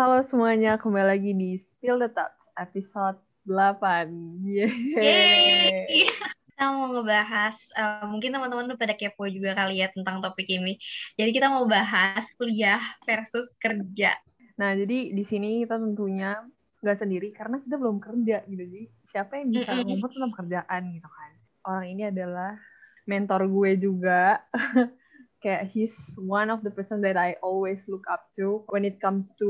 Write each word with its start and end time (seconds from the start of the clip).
Halo 0.00 0.24
semuanya, 0.24 0.80
kembali 0.80 1.12
lagi 1.12 1.36
di 1.36 1.60
Spill 1.60 2.00
the 2.00 2.08
Thoughts 2.08 2.48
episode 2.56 3.20
8. 3.44 4.08
Yeay. 4.48 4.96
Yeay. 4.96 6.08
Kita 6.08 6.72
mau 6.72 6.88
ngebahas, 6.88 7.52
uh, 7.76 8.08
mungkin 8.08 8.32
teman-teman 8.32 8.64
udah 8.72 8.80
pada 8.80 8.96
kepo 8.96 9.28
juga 9.28 9.52
kali 9.52 9.84
ya 9.84 9.92
tentang 9.92 10.24
topik 10.24 10.48
ini. 10.48 10.80
Jadi 11.20 11.36
kita 11.36 11.52
mau 11.52 11.68
bahas 11.68 12.32
kuliah 12.40 12.80
versus 13.04 13.52
kerja. 13.60 14.16
Nah, 14.56 14.72
jadi 14.72 15.12
di 15.12 15.20
sini 15.20 15.68
kita 15.68 15.76
tentunya 15.76 16.48
nggak 16.80 16.96
sendiri 16.96 17.28
karena 17.36 17.60
kita 17.60 17.76
belum 17.76 18.00
kerja 18.00 18.40
gitu. 18.48 18.62
Jadi 18.72 18.84
siapa 19.04 19.36
yang 19.36 19.52
bisa 19.52 19.84
ngomong 19.84 20.00
tentang 20.16 20.32
kerjaan 20.32 20.82
gitu 20.96 21.08
kan. 21.12 21.32
Orang 21.68 21.84
ini 21.92 22.08
adalah 22.08 22.56
mentor 23.04 23.44
gue 23.52 23.76
juga. 23.76 24.40
Kayak 25.40 25.72
he's 25.72 25.96
one 26.20 26.52
of 26.52 26.60
the 26.60 26.68
person 26.68 27.00
that 27.00 27.16
I 27.16 27.40
always 27.40 27.88
look 27.88 28.04
up 28.12 28.28
to 28.36 28.68
when 28.68 28.84
it 28.84 29.00
comes 29.00 29.32
to 29.40 29.48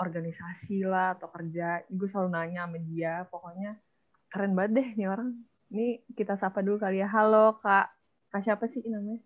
organisasi 0.00 0.88
lah 0.88 1.12
atau 1.16 1.28
kerja. 1.28 1.84
Gue 1.92 2.08
selalu 2.08 2.32
nanya 2.32 2.64
sama 2.64 2.78
dia. 2.80 3.14
Pokoknya 3.28 3.76
keren 4.32 4.56
banget 4.56 4.72
deh 4.80 4.88
nih 4.96 5.08
orang. 5.12 5.36
Ini 5.68 6.00
kita 6.16 6.40
sapa 6.40 6.64
dulu 6.64 6.80
kali 6.80 7.04
ya. 7.04 7.08
Halo 7.12 7.60
Kak. 7.60 7.92
Kak 8.32 8.40
siapa 8.40 8.64
sih 8.72 8.80
namanya? 8.88 9.20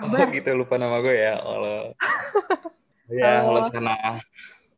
Oh 0.00 0.08
Abah. 0.10 0.26
gitu 0.32 0.50
lupa 0.56 0.80
nama 0.80 0.98
gue 1.04 1.14
ya. 1.14 1.36
Halo. 1.40 1.76
Ya, 3.04 3.44
Halo. 3.44 3.60
halo 3.60 3.68
sana. 3.68 4.16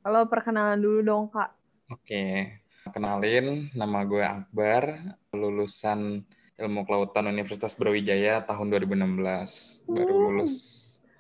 Halo, 0.02 0.26
perkenalan 0.26 0.82
dulu 0.82 0.98
dong 1.06 1.24
Kak. 1.30 1.54
Oke. 1.94 2.58
Kenalin, 2.90 3.70
nama 3.70 4.02
gue 4.02 4.18
Akbar, 4.18 4.98
lulusan 5.30 6.26
Ilmu 6.56 6.88
Kelautan 6.88 7.28
Universitas 7.28 7.76
Brawijaya 7.76 8.40
tahun 8.44 8.72
2016. 8.72 9.84
Baru 9.84 10.14
lulus 10.16 10.54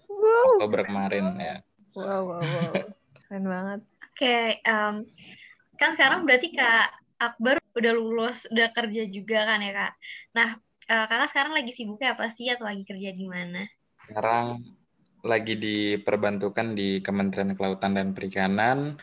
Wow. 0.06 0.56
Oktober 0.56 0.80
kemarin 0.88 1.26
ya. 1.36 1.56
Wow, 1.92 2.22
wow, 2.24 2.40
wow. 2.40 2.72
Keren 3.26 3.44
banget. 3.44 3.80
Oke, 4.16 4.36
em, 4.64 4.94
kan 5.76 5.90
sekarang 5.92 6.24
berarti 6.24 6.56
Kak 6.56 6.88
Akbar 7.20 7.60
udah 7.76 7.92
lulus, 7.92 8.48
udah 8.48 8.72
kerja 8.72 9.04
juga 9.08 9.44
kan 9.44 9.60
ya 9.60 9.72
Kak. 9.76 9.92
Nah, 10.32 10.48
Kakak 10.86 11.28
sekarang 11.34 11.52
lagi 11.52 11.74
sibuknya 11.74 12.14
apa 12.14 12.30
sih 12.32 12.48
atau 12.48 12.64
lagi 12.64 12.86
kerja 12.86 13.10
di 13.12 13.26
mana? 13.26 13.66
Sekarang 14.06 14.62
lagi 15.26 15.58
diperbantukan 15.58 16.78
di 16.78 17.02
Kementerian 17.02 17.58
Kelautan 17.58 17.98
dan 17.98 18.14
Perikanan, 18.14 18.94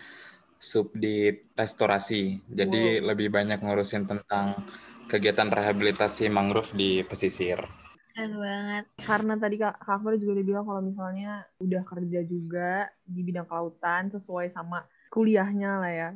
subdit 0.55 1.51
restorasi. 1.59 2.39
Jadi 2.47 3.03
lebih 3.03 3.27
banyak 3.27 3.59
ngurusin 3.59 4.07
tentang 4.07 4.63
kegiatan 5.07 5.49
rehabilitasi 5.51 6.27
mangrove 6.31 6.73
di 6.75 7.01
pesisir. 7.05 7.59
Keren 8.13 8.37
banget. 8.37 8.85
Karena 9.01 9.33
tadi 9.41 9.55
Kak, 9.57 9.81
Akbar 9.81 10.17
juga 10.21 10.37
udah 10.37 10.45
bilang 10.45 10.65
kalau 10.69 10.81
misalnya 10.85 11.49
udah 11.57 11.81
kerja 11.81 12.19
juga 12.21 12.87
di 13.01 13.21
bidang 13.25 13.49
kelautan 13.49 14.13
sesuai 14.13 14.53
sama 14.53 14.85
kuliahnya 15.09 15.81
lah 15.81 15.93
ya. 15.93 16.09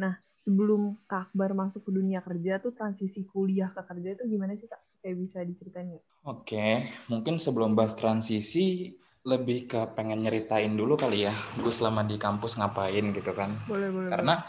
Nah, 0.00 0.16
sebelum 0.40 0.96
Kak 1.04 1.28
Akbar 1.28 1.52
masuk 1.52 1.84
ke 1.84 1.92
dunia 1.92 2.24
kerja 2.24 2.56
tuh 2.56 2.72
transisi 2.72 3.28
kuliah 3.28 3.68
ke 3.68 3.84
kerja 3.84 4.16
itu 4.16 4.24
gimana 4.32 4.56
sih 4.56 4.64
Kak? 4.64 4.80
Kayak 5.04 5.16
bisa 5.20 5.38
diceritain 5.44 5.92
nggak? 5.92 6.04
Oke, 6.22 6.88
mungkin 7.10 7.36
sebelum 7.36 7.74
bahas 7.74 7.98
transisi, 7.98 8.94
lebih 9.26 9.66
ke 9.70 9.80
pengen 9.94 10.22
nyeritain 10.22 10.72
dulu 10.72 10.94
kali 10.98 11.26
ya, 11.26 11.34
gue 11.58 11.70
selama 11.74 12.02
di 12.06 12.18
kampus 12.18 12.58
ngapain 12.58 13.12
gitu 13.12 13.34
kan. 13.34 13.54
Boleh, 13.68 13.90
boleh. 13.90 14.10
Karena 14.14 14.46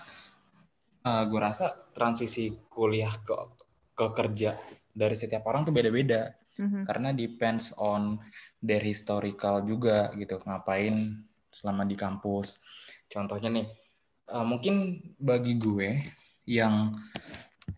gue 1.04 1.40
rasa 1.42 1.74
transisi 1.92 2.54
kuliah 2.72 3.12
ke 3.28 3.34
ke 3.94 4.06
kerja 4.14 4.58
dari 4.94 5.16
setiap 5.18 5.46
orang 5.50 5.66
tuh 5.66 5.74
beda-beda. 5.74 6.34
Mhm. 6.54 6.86
Karena 6.86 7.10
depends 7.14 7.74
on 7.82 8.22
their 8.62 8.82
historical 8.86 9.66
juga 9.66 10.14
gitu, 10.14 10.38
ngapain 10.46 11.26
selama 11.50 11.86
di 11.86 11.98
kampus. 11.98 12.62
Contohnya 13.10 13.50
nih, 13.50 13.66
eh, 14.30 14.46
mungkin 14.46 15.02
bagi 15.18 15.58
gue 15.58 16.02
yang 16.46 16.94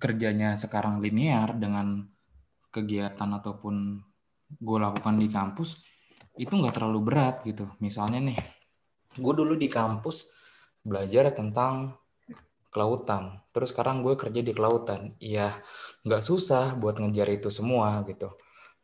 kerjanya 0.01 0.57
sekarang 0.57 0.99
linear 0.99 1.55
dengan 1.55 2.03
kegiatan 2.73 3.29
ataupun 3.39 4.01
gue 4.59 4.77
lakukan 4.79 5.15
di 5.15 5.27
kampus 5.31 5.79
itu 6.35 6.51
nggak 6.51 6.75
terlalu 6.75 6.99
berat 6.99 7.35
gitu. 7.47 7.71
Misalnya 7.79 8.19
nih, 8.19 8.39
gue 9.15 9.33
dulu 9.33 9.55
di 9.55 9.71
kampus 9.71 10.35
belajar 10.83 11.31
tentang 11.31 11.95
kelautan. 12.75 13.39
Terus 13.55 13.71
sekarang 13.71 14.03
gue 14.03 14.19
kerja 14.19 14.43
di 14.43 14.51
kelautan. 14.51 15.15
Iya, 15.23 15.63
nggak 16.03 16.23
susah 16.29 16.75
buat 16.75 16.99
ngejar 16.99 17.31
itu 17.31 17.47
semua 17.47 18.03
gitu. 18.11 18.35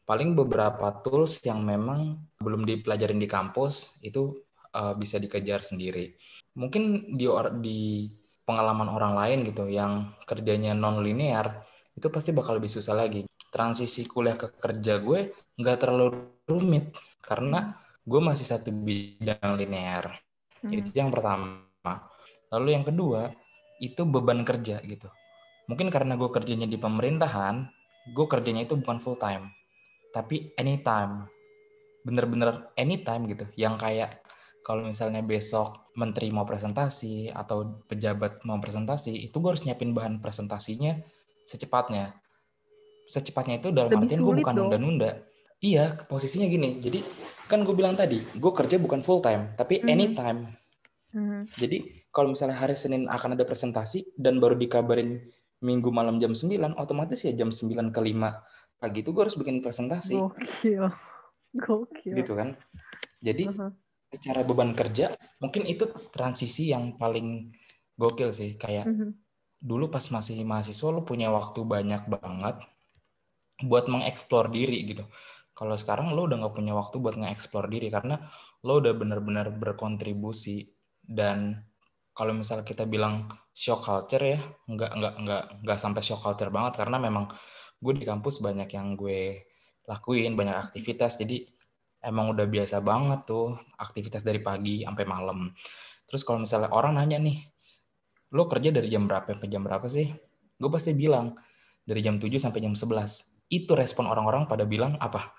Paling 0.08 0.32
beberapa 0.40 0.88
tools 1.04 1.44
yang 1.44 1.64
memang 1.68 2.24
belum 2.40 2.64
dipelajarin 2.64 3.20
di 3.20 3.28
kampus 3.28 4.00
itu 4.04 4.40
uh, 4.76 4.96
bisa 4.96 5.20
dikejar 5.20 5.62
sendiri. 5.68 6.16
Mungkin 6.56 7.16
di 7.20 7.28
or- 7.28 7.60
di 7.60 8.08
pengalaman 8.48 8.90
orang 8.92 9.14
lain 9.16 9.40
gitu 9.48 9.68
yang 9.68 10.16
kerjanya 10.28 10.72
non 10.76 11.04
linear 11.04 11.64
itu 11.96 12.08
pasti 12.08 12.32
bakal 12.32 12.60
lebih 12.60 12.72
susah 12.72 12.96
lagi. 12.96 13.28
Transisi 13.52 14.08
kuliah 14.08 14.40
ke 14.40 14.56
kerja 14.56 15.04
gue 15.04 15.36
nggak 15.60 15.78
terlalu 15.84 16.32
rumit 16.48 16.96
karena 17.20 17.76
gue 18.04 18.22
masih 18.24 18.48
satu 18.48 18.72
bidang 18.72 19.60
linear. 19.60 20.18
Mhm. 20.64 20.72
Itu 20.80 20.92
yang 20.98 21.12
pertama. 21.14 21.68
Lalu 22.52 22.70
yang 22.76 22.86
kedua, 22.88 23.32
itu 23.82 24.06
beban 24.06 24.46
kerja 24.46 24.78
gitu. 24.86 25.10
Mungkin 25.66 25.90
karena 25.90 26.14
gue 26.14 26.30
kerjanya 26.30 26.70
di 26.70 26.78
pemerintahan, 26.78 27.66
gue 28.14 28.26
kerjanya 28.30 28.70
itu 28.70 28.78
bukan 28.78 29.02
full 29.02 29.18
time, 29.18 29.50
tapi 30.14 30.54
anytime. 30.56 31.26
Bener-bener 32.06 32.70
anytime 32.78 33.26
gitu. 33.30 33.46
Yang 33.58 33.76
kayak 33.82 34.12
kalau 34.62 34.86
misalnya 34.86 35.26
besok 35.26 35.90
menteri 35.98 36.30
mau 36.30 36.46
presentasi 36.46 37.34
atau 37.34 37.82
pejabat 37.90 38.46
mau 38.46 38.62
presentasi, 38.62 39.18
itu 39.30 39.36
gue 39.42 39.50
harus 39.50 39.66
nyiapin 39.66 39.94
bahan 39.98 40.22
presentasinya 40.22 41.02
secepatnya. 41.50 42.14
Secepatnya 43.10 43.60
itu 43.60 43.74
dalam 43.74 43.92
Lebih 43.92 44.08
artian 44.08 44.22
gue 44.22 44.36
bukan 44.46 44.56
nunda-nunda. 44.56 45.12
Iya, 45.62 45.94
posisinya 46.10 46.50
gini. 46.50 46.82
Jadi 46.82 47.06
kan 47.46 47.62
gue 47.62 47.76
bilang 47.78 47.94
tadi, 47.94 48.18
gue 48.18 48.52
kerja 48.54 48.82
bukan 48.82 49.06
full 49.06 49.22
time, 49.22 49.54
tapi 49.58 49.82
Mhm. 49.82 49.90
anytime. 49.90 50.40
Mhm. 51.12 51.52
Jadi 51.56 51.78
kalau 52.12 52.32
misalnya 52.32 52.58
hari 52.60 52.76
Senin 52.76 53.08
akan 53.08 53.36
ada 53.36 53.44
presentasi 53.48 54.16
dan 54.16 54.40
baru 54.40 54.56
dikabarin 54.56 55.28
Minggu 55.62 55.94
malam 55.94 56.18
jam 56.18 56.34
9, 56.34 56.74
otomatis 56.74 57.22
ya 57.22 57.38
jam 57.38 57.54
9 57.54 57.94
ke 57.94 58.02
5 58.02 58.42
pagi 58.82 59.06
itu 59.06 59.14
gue 59.14 59.22
harus 59.22 59.38
bikin 59.38 59.62
presentasi 59.62 60.18
Gokil. 60.18 60.90
Gokil. 61.54 62.16
gitu 62.18 62.34
kan. 62.34 62.58
Jadi 63.22 63.46
Mhm. 63.46 63.70
secara 64.10 64.42
beban 64.42 64.74
kerja 64.74 65.14
mungkin 65.38 65.70
itu 65.70 65.86
transisi 66.10 66.74
yang 66.74 66.98
paling 66.98 67.54
gokil 67.94 68.34
sih 68.34 68.58
kayak 68.58 68.90
Mhm. 68.90 69.14
dulu 69.62 69.94
pas 69.94 70.02
masih 70.10 70.42
mahasiswa 70.42 70.90
lo 70.90 71.06
punya 71.06 71.30
waktu 71.30 71.62
banyak 71.62 72.10
banget 72.10 72.66
buat 73.62 73.86
mengeksplor 73.86 74.50
diri 74.50 74.82
gitu. 74.90 75.06
Kalau 75.54 75.78
sekarang 75.78 76.10
lo 76.18 76.26
udah 76.26 76.42
nggak 76.42 76.56
punya 76.58 76.74
waktu 76.74 76.98
buat 76.98 77.14
ngeksplor 77.22 77.70
diri 77.70 77.94
karena 77.94 78.18
lo 78.66 78.82
udah 78.82 78.98
benar-benar 78.98 79.54
berkontribusi 79.54 80.74
dan 81.12 81.60
kalau 82.16 82.32
misal 82.32 82.64
kita 82.64 82.88
bilang 82.88 83.28
shock 83.52 83.84
culture 83.84 84.24
ya 84.24 84.40
nggak 84.64 84.92
nggak 84.96 85.14
nggak 85.28 85.44
nggak 85.68 85.80
sampai 85.80 86.00
shock 86.00 86.24
culture 86.24 86.48
banget 86.48 86.80
karena 86.80 86.96
memang 87.04 87.28
gue 87.84 87.94
di 87.98 88.06
kampus 88.08 88.40
banyak 88.40 88.72
yang 88.72 88.96
gue 88.96 89.52
lakuin 89.90 90.38
banyak 90.40 90.72
aktivitas. 90.72 91.20
Jadi 91.20 91.44
emang 92.00 92.32
udah 92.32 92.48
biasa 92.48 92.80
banget 92.80 93.28
tuh 93.28 93.58
aktivitas 93.76 94.24
dari 94.24 94.40
pagi 94.40 94.88
sampai 94.88 95.06
malam. 95.06 95.52
Terus 96.08 96.22
kalau 96.24 96.40
misalnya 96.46 96.72
orang 96.72 96.96
nanya 96.96 97.20
nih 97.20 97.38
lo 98.32 98.48
kerja 98.48 98.72
dari 98.72 98.88
jam 98.88 99.10
berapa 99.10 99.28
sampai 99.36 99.50
jam 99.52 99.64
berapa 99.68 99.88
sih? 99.92 100.08
Gue 100.56 100.70
pasti 100.72 100.96
bilang 100.96 101.36
dari 101.82 102.00
jam 102.06 102.22
7 102.22 102.30
sampai 102.38 102.62
jam 102.64 102.78
11 102.78 103.52
itu 103.52 103.72
respon 103.76 104.08
orang-orang 104.08 104.48
pada 104.48 104.64
bilang 104.64 104.96
apa? 105.02 105.34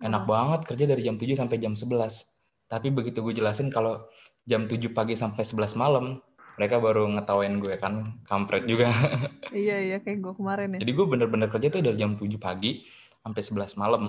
Enak 0.00 0.24
Apa? 0.24 0.30
banget 0.30 0.60
kerja 0.72 0.84
dari 0.88 1.02
jam 1.04 1.18
7 1.18 1.36
sampai 1.36 1.56
jam 1.60 1.74
11 1.74 2.41
tapi 2.72 2.88
begitu 2.88 3.20
gue 3.20 3.36
jelasin 3.36 3.68
kalau 3.68 4.08
jam 4.48 4.64
7 4.64 4.80
pagi 4.96 5.12
sampai 5.12 5.44
11 5.44 5.76
malam 5.76 6.16
mereka 6.56 6.80
baru 6.80 7.04
ngetawain 7.12 7.60
gue 7.60 7.76
kan 7.76 8.16
kampret 8.24 8.64
juga 8.64 8.88
Iya, 9.52 9.76
iya. 9.84 9.96
Kayak 10.00 10.18
gue 10.24 10.34
kemarin 10.40 10.68
ya. 10.76 10.78
jadi 10.80 10.92
gue 10.96 11.06
bener-bener 11.06 11.48
kerja 11.52 11.68
tuh 11.68 11.84
dari 11.84 12.00
jam 12.00 12.16
7 12.16 12.24
pagi 12.40 12.80
sampai 13.20 13.42
11 13.44 13.76
malam 13.76 14.02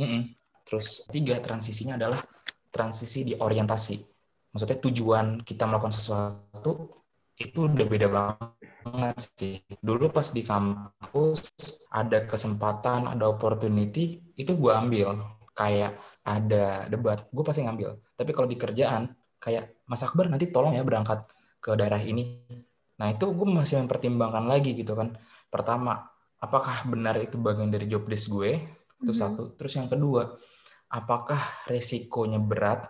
Mm-mm. 0.00 0.32
terus 0.64 1.04
tiga 1.12 1.36
transisinya 1.44 2.00
adalah 2.00 2.24
transisi 2.72 3.22
di 3.22 3.32
orientasi 3.36 3.96
maksudnya 4.56 4.80
tujuan 4.80 5.44
kita 5.44 5.68
melakukan 5.68 5.92
sesuatu 5.92 7.04
itu 7.36 7.68
udah 7.68 7.84
beda 7.86 8.08
banget 8.08 9.16
sih 9.36 9.60
dulu 9.84 10.08
pas 10.08 10.32
di 10.32 10.40
kampus 10.40 11.52
ada 11.92 12.24
kesempatan 12.24 13.12
ada 13.12 13.28
opportunity 13.28 14.24
itu 14.40 14.52
gue 14.56 14.72
ambil 14.72 15.20
kayak 15.52 16.00
ada 16.24 16.88
debat 16.88 17.22
gue 17.28 17.44
pasti 17.44 17.62
ngambil 17.62 18.00
tapi 18.16 18.30
kalau 18.32 18.48
di 18.48 18.56
kerjaan 18.58 19.12
kayak 19.38 19.84
Mas 19.86 20.02
Akbar 20.02 20.26
nanti 20.32 20.48
tolong 20.50 20.74
ya 20.74 20.82
berangkat 20.82 21.28
ke 21.60 21.76
daerah 21.76 22.00
ini. 22.00 22.42
Nah 22.96 23.12
itu 23.12 23.28
gue 23.28 23.48
masih 23.48 23.78
mempertimbangkan 23.84 24.44
lagi 24.48 24.72
gitu 24.72 24.96
kan. 24.96 25.14
Pertama 25.52 26.00
apakah 26.40 26.88
benar 26.88 27.20
itu 27.20 27.36
bagian 27.36 27.68
dari 27.68 27.86
job 27.86 28.08
desk 28.08 28.32
gue? 28.32 28.64
Itu 29.04 29.12
Mhm. 29.12 29.20
satu. 29.20 29.42
Terus 29.60 29.72
yang 29.76 29.88
kedua 29.92 30.32
apakah 30.88 31.38
resikonya 31.68 32.40
berat? 32.40 32.88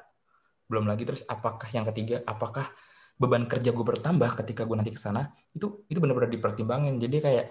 Belum 0.70 0.87
lagi. 0.87 1.02
Terus 1.06 1.23
apakah 1.26 1.67
yang 1.75 1.87
ketiga 1.90 2.23
apakah 2.26 2.70
beban 3.17 3.49
kerja 3.49 3.73
gue 3.73 3.84
bertambah 3.87 4.31
ketika 4.44 4.62
gue 4.69 4.76
nanti 4.78 4.93
ke 4.94 5.00
sana? 5.00 5.26
Itu 5.50 5.87
itu 5.90 5.99
benar-benar 5.99 6.31
dipertimbangin. 6.31 6.99
Jadi 7.02 7.17
kayak 7.23 7.46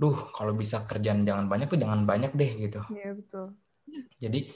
duh 0.00 0.16
kalau 0.32 0.56
bisa 0.56 0.82
kerjaan 0.88 1.22
jangan 1.28 1.46
banyak 1.46 1.68
tuh 1.68 1.78
jangan 1.78 2.02
banyak 2.08 2.32
deh 2.34 2.50
gitu. 2.58 2.80
Iya 2.90 3.14
betul. 3.14 3.54
jadi 4.22 4.46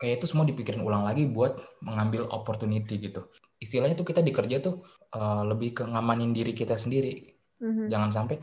kayak 0.00 0.18
itu 0.18 0.26
semua 0.32 0.48
dipikirin 0.48 0.80
ulang 0.80 1.04
lagi 1.04 1.28
buat 1.28 1.60
mengambil 1.84 2.24
opportunity 2.32 2.96
gitu 2.96 3.28
istilahnya 3.60 3.92
tuh 3.92 4.08
kita 4.08 4.24
di 4.24 4.32
kerja 4.32 4.56
tuh 4.64 4.80
uh, 5.12 5.44
lebih 5.44 5.76
ke 5.76 5.82
ngamanin 5.84 6.32
diri 6.32 6.56
kita 6.56 6.80
sendiri 6.80 7.36
Mhm. 7.60 7.92
jangan 7.92 8.08
sampai 8.10 8.40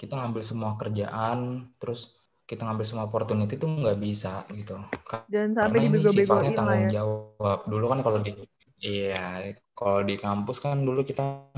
kita 0.00 0.16
ngambil 0.16 0.40
semua 0.40 0.72
kerjaan 0.80 1.68
terus 1.76 2.16
kita 2.48 2.64
ngambil 2.64 2.84
semua 2.88 3.04
opportunity 3.04 3.60
tuh 3.60 3.68
nggak 3.68 4.00
bisa 4.00 4.48
gitu 4.56 4.80
Jangan 5.28 5.50
sampai 5.52 5.78
karena 5.84 5.96
ini 6.00 6.08
sifatnya 6.08 6.50
tanggung 6.56 6.84
ya. 6.88 6.90
jawab 7.00 7.58
dulu 7.68 7.84
kan 7.92 7.98
kalau 8.00 8.18
di 8.24 8.32
iya 8.80 9.52
kalau 9.76 10.00
di 10.00 10.16
kampus 10.16 10.64
kan 10.64 10.80
dulu 10.80 11.04
kita 11.04 11.52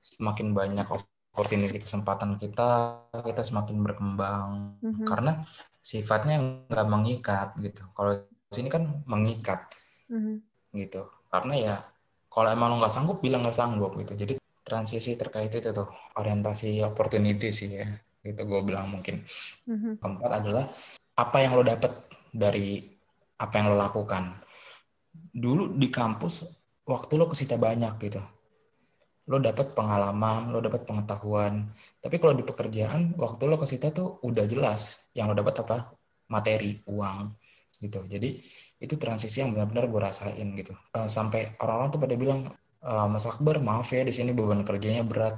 semakin 0.00 0.56
banyak 0.56 0.88
opportunity 0.88 1.76
kesempatan 1.76 2.40
kita 2.40 3.00
kita 3.12 3.42
semakin 3.44 3.84
berkembang 3.84 4.80
Mhm. 4.80 5.04
karena 5.04 5.44
sifatnya 5.80 6.40
nggak 6.68 6.86
mengikat 6.88 7.48
gitu 7.60 7.84
kalau 7.92 8.16
di 8.50 8.58
sini 8.58 8.68
kan 8.68 8.82
mengikat. 9.06 9.70
Mhm. 10.10 10.42
gitu. 10.74 11.06
Karena 11.30 11.54
ya 11.54 11.74
kalau 12.26 12.50
emang 12.50 12.74
lo 12.74 12.76
nggak 12.82 12.94
sanggup 12.94 13.22
bilang 13.22 13.46
nggak 13.46 13.54
sanggup 13.54 13.94
gitu. 14.02 14.18
Jadi 14.18 14.34
transisi 14.66 15.14
terkait 15.14 15.54
itu 15.54 15.70
tuh 15.70 15.86
orientasi 16.18 16.82
opportunity 16.82 17.54
sih 17.54 17.70
ya. 17.78 17.86
Gitu 18.26 18.42
gue 18.42 18.60
bilang 18.66 18.90
mungkin. 18.90 19.22
Mhm. 19.70 20.02
keempat 20.02 20.30
adalah 20.42 20.66
apa 21.14 21.36
yang 21.38 21.54
lo 21.54 21.62
dapet 21.62 21.94
dari 22.34 22.90
apa 23.38 23.54
yang 23.54 23.66
lo 23.70 23.76
lakukan. 23.78 24.34
Dulu 25.30 25.78
di 25.78 25.86
kampus 25.86 26.42
waktu 26.90 27.12
lo 27.14 27.30
kesita 27.30 27.54
banyak 27.54 28.02
gitu. 28.02 28.22
Lo 29.30 29.38
dapet 29.38 29.78
pengalaman 29.78 30.50
lo 30.50 30.58
dapet 30.58 30.90
pengetahuan. 30.90 31.70
Tapi 32.02 32.18
kalau 32.18 32.34
di 32.34 32.42
pekerjaan 32.42 33.14
waktu 33.14 33.46
lo 33.46 33.62
kesita 33.62 33.94
tuh 33.94 34.18
udah 34.26 34.42
jelas. 34.50 35.06
Yang 35.14 35.26
lo 35.30 35.34
dapet 35.38 35.54
apa? 35.62 35.78
Materi 36.30 36.78
uang 36.86 37.49
gitu. 37.80 38.04
Jadi 38.06 38.28
itu 38.80 38.94
transisi 39.00 39.40
yang 39.42 39.50
benar-benar 39.56 39.84
gue 39.92 40.00
rasain 40.00 40.48
gitu. 40.60 40.72
Eh, 40.96 41.08
sampai 41.08 41.56
orang-orang 41.60 41.90
tuh 41.94 42.00
pada 42.04 42.14
bilang 42.16 42.40
"Eh, 42.84 43.06
Mas 43.12 43.24
Akbar 43.28 43.56
maaf 43.64 43.88
ya 43.92 44.02
di 44.06 44.12
sini 44.14 44.30
beban 44.36 44.62
kerjanya 44.68 45.02
berat. 45.04 45.36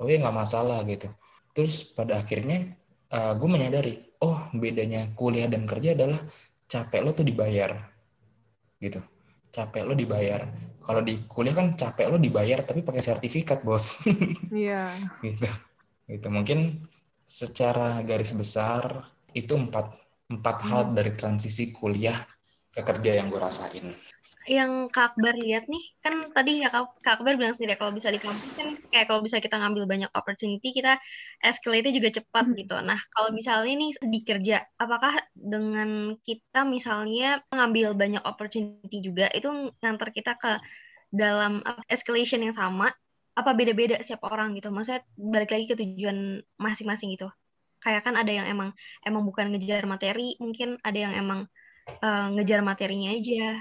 Oh 0.00 0.08
ya 0.10 0.16
nggak 0.20 0.36
masalah 0.36 0.82
gitu. 0.88 1.08
Terus 1.54 1.86
pada 1.96 2.18
akhirnya 2.24 2.74
gue 3.14 3.46
menyadari 3.46 3.94
oh 4.26 4.50
bedanya 4.50 5.14
kuliah 5.14 5.46
dan 5.46 5.70
kerja 5.70 5.94
adalah 5.94 6.18
capek 6.66 7.00
lo 7.04 7.10
tuh 7.14 7.22
dibayar 7.22 7.70
gitu. 8.82 9.00
Capek 9.54 9.82
lo 9.86 9.94
dibayar. 9.94 10.50
Kalau 10.84 11.00
di 11.00 11.24
kuliah 11.24 11.54
kan 11.56 11.72
capek 11.78 12.10
lo 12.10 12.16
dibayar 12.18 12.60
tapi 12.66 12.82
pakai 12.82 13.00
sertifikat 13.00 13.62
bos. 13.64 14.02
Iya. 14.50 14.90
gitu. 15.22 15.46
Gitu. 16.10 16.26
Mungkin 16.28 16.84
secara 17.24 18.02
garis 18.04 18.34
besar 18.36 19.08
itu 19.32 19.56
empat 19.56 20.03
empat 20.34 20.56
hal 20.68 20.82
dari 20.96 21.12
transisi 21.20 21.70
kuliah 21.78 22.18
ke 22.74 22.80
kerja 22.82 23.10
yang 23.18 23.26
gue 23.32 23.40
rasain 23.40 23.86
Yang 24.44 24.92
Kak 24.92 25.16
Akbar 25.16 25.32
lihat 25.40 25.64
nih, 25.72 25.84
kan 26.04 26.14
tadi 26.36 26.60
ya 26.60 26.68
Kak, 26.68 27.00
Kak 27.00 27.14
Akbar 27.16 27.32
bilang 27.40 27.56
sendiri 27.56 27.80
kalau 27.80 27.96
bisa 27.96 28.12
di 28.12 28.20
kampus 28.20 28.52
kan 28.52 28.76
kayak 28.92 29.06
kalau 29.08 29.24
bisa 29.24 29.40
kita 29.40 29.56
ngambil 29.56 29.88
banyak 29.88 30.10
opportunity, 30.12 30.68
kita 30.76 31.00
escalate-nya 31.40 31.92
juga 31.96 32.10
cepat 32.20 32.44
Hmm. 32.52 32.56
gitu. 32.60 32.76
Nah, 32.84 33.00
kalau 33.08 33.32
misalnya 33.32 33.72
nih 33.80 33.90
di 34.04 34.20
kerja, 34.20 34.56
apakah 34.76 35.16
dengan 35.32 36.12
kita 36.28 36.60
misalnya 36.68 37.40
ngambil 37.56 37.96
banyak 37.96 38.22
opportunity 38.28 38.96
juga, 39.00 39.32
itu 39.32 39.48
ngantar 39.80 40.12
kita 40.12 40.36
ke 40.36 40.60
dalam 41.08 41.64
escalation 41.88 42.44
yang 42.44 42.52
sama, 42.52 42.92
apa 43.40 43.50
beda-beda 43.56 43.96
setiap 44.04 44.28
orang 44.28 44.52
gitu? 44.58 44.68
Maksudnya 44.68 45.02
balik 45.16 45.50
lagi 45.56 45.64
ke 45.72 45.76
tujuan 45.80 46.44
masing-masing 46.60 47.16
gitu. 47.16 47.32
Kayak 47.84 48.02
kan 48.08 48.14
ada 48.16 48.32
yang 48.32 48.46
emang 48.48 48.72
emang 49.04 49.22
bukan 49.28 49.52
ngejar 49.52 49.84
materi, 49.84 50.40
mungkin 50.40 50.80
ada 50.80 50.98
yang 50.98 51.14
emang 51.14 51.40
eh, 52.00 52.26
ngejar 52.34 52.64
materinya 52.64 53.12
aja. 53.12 53.60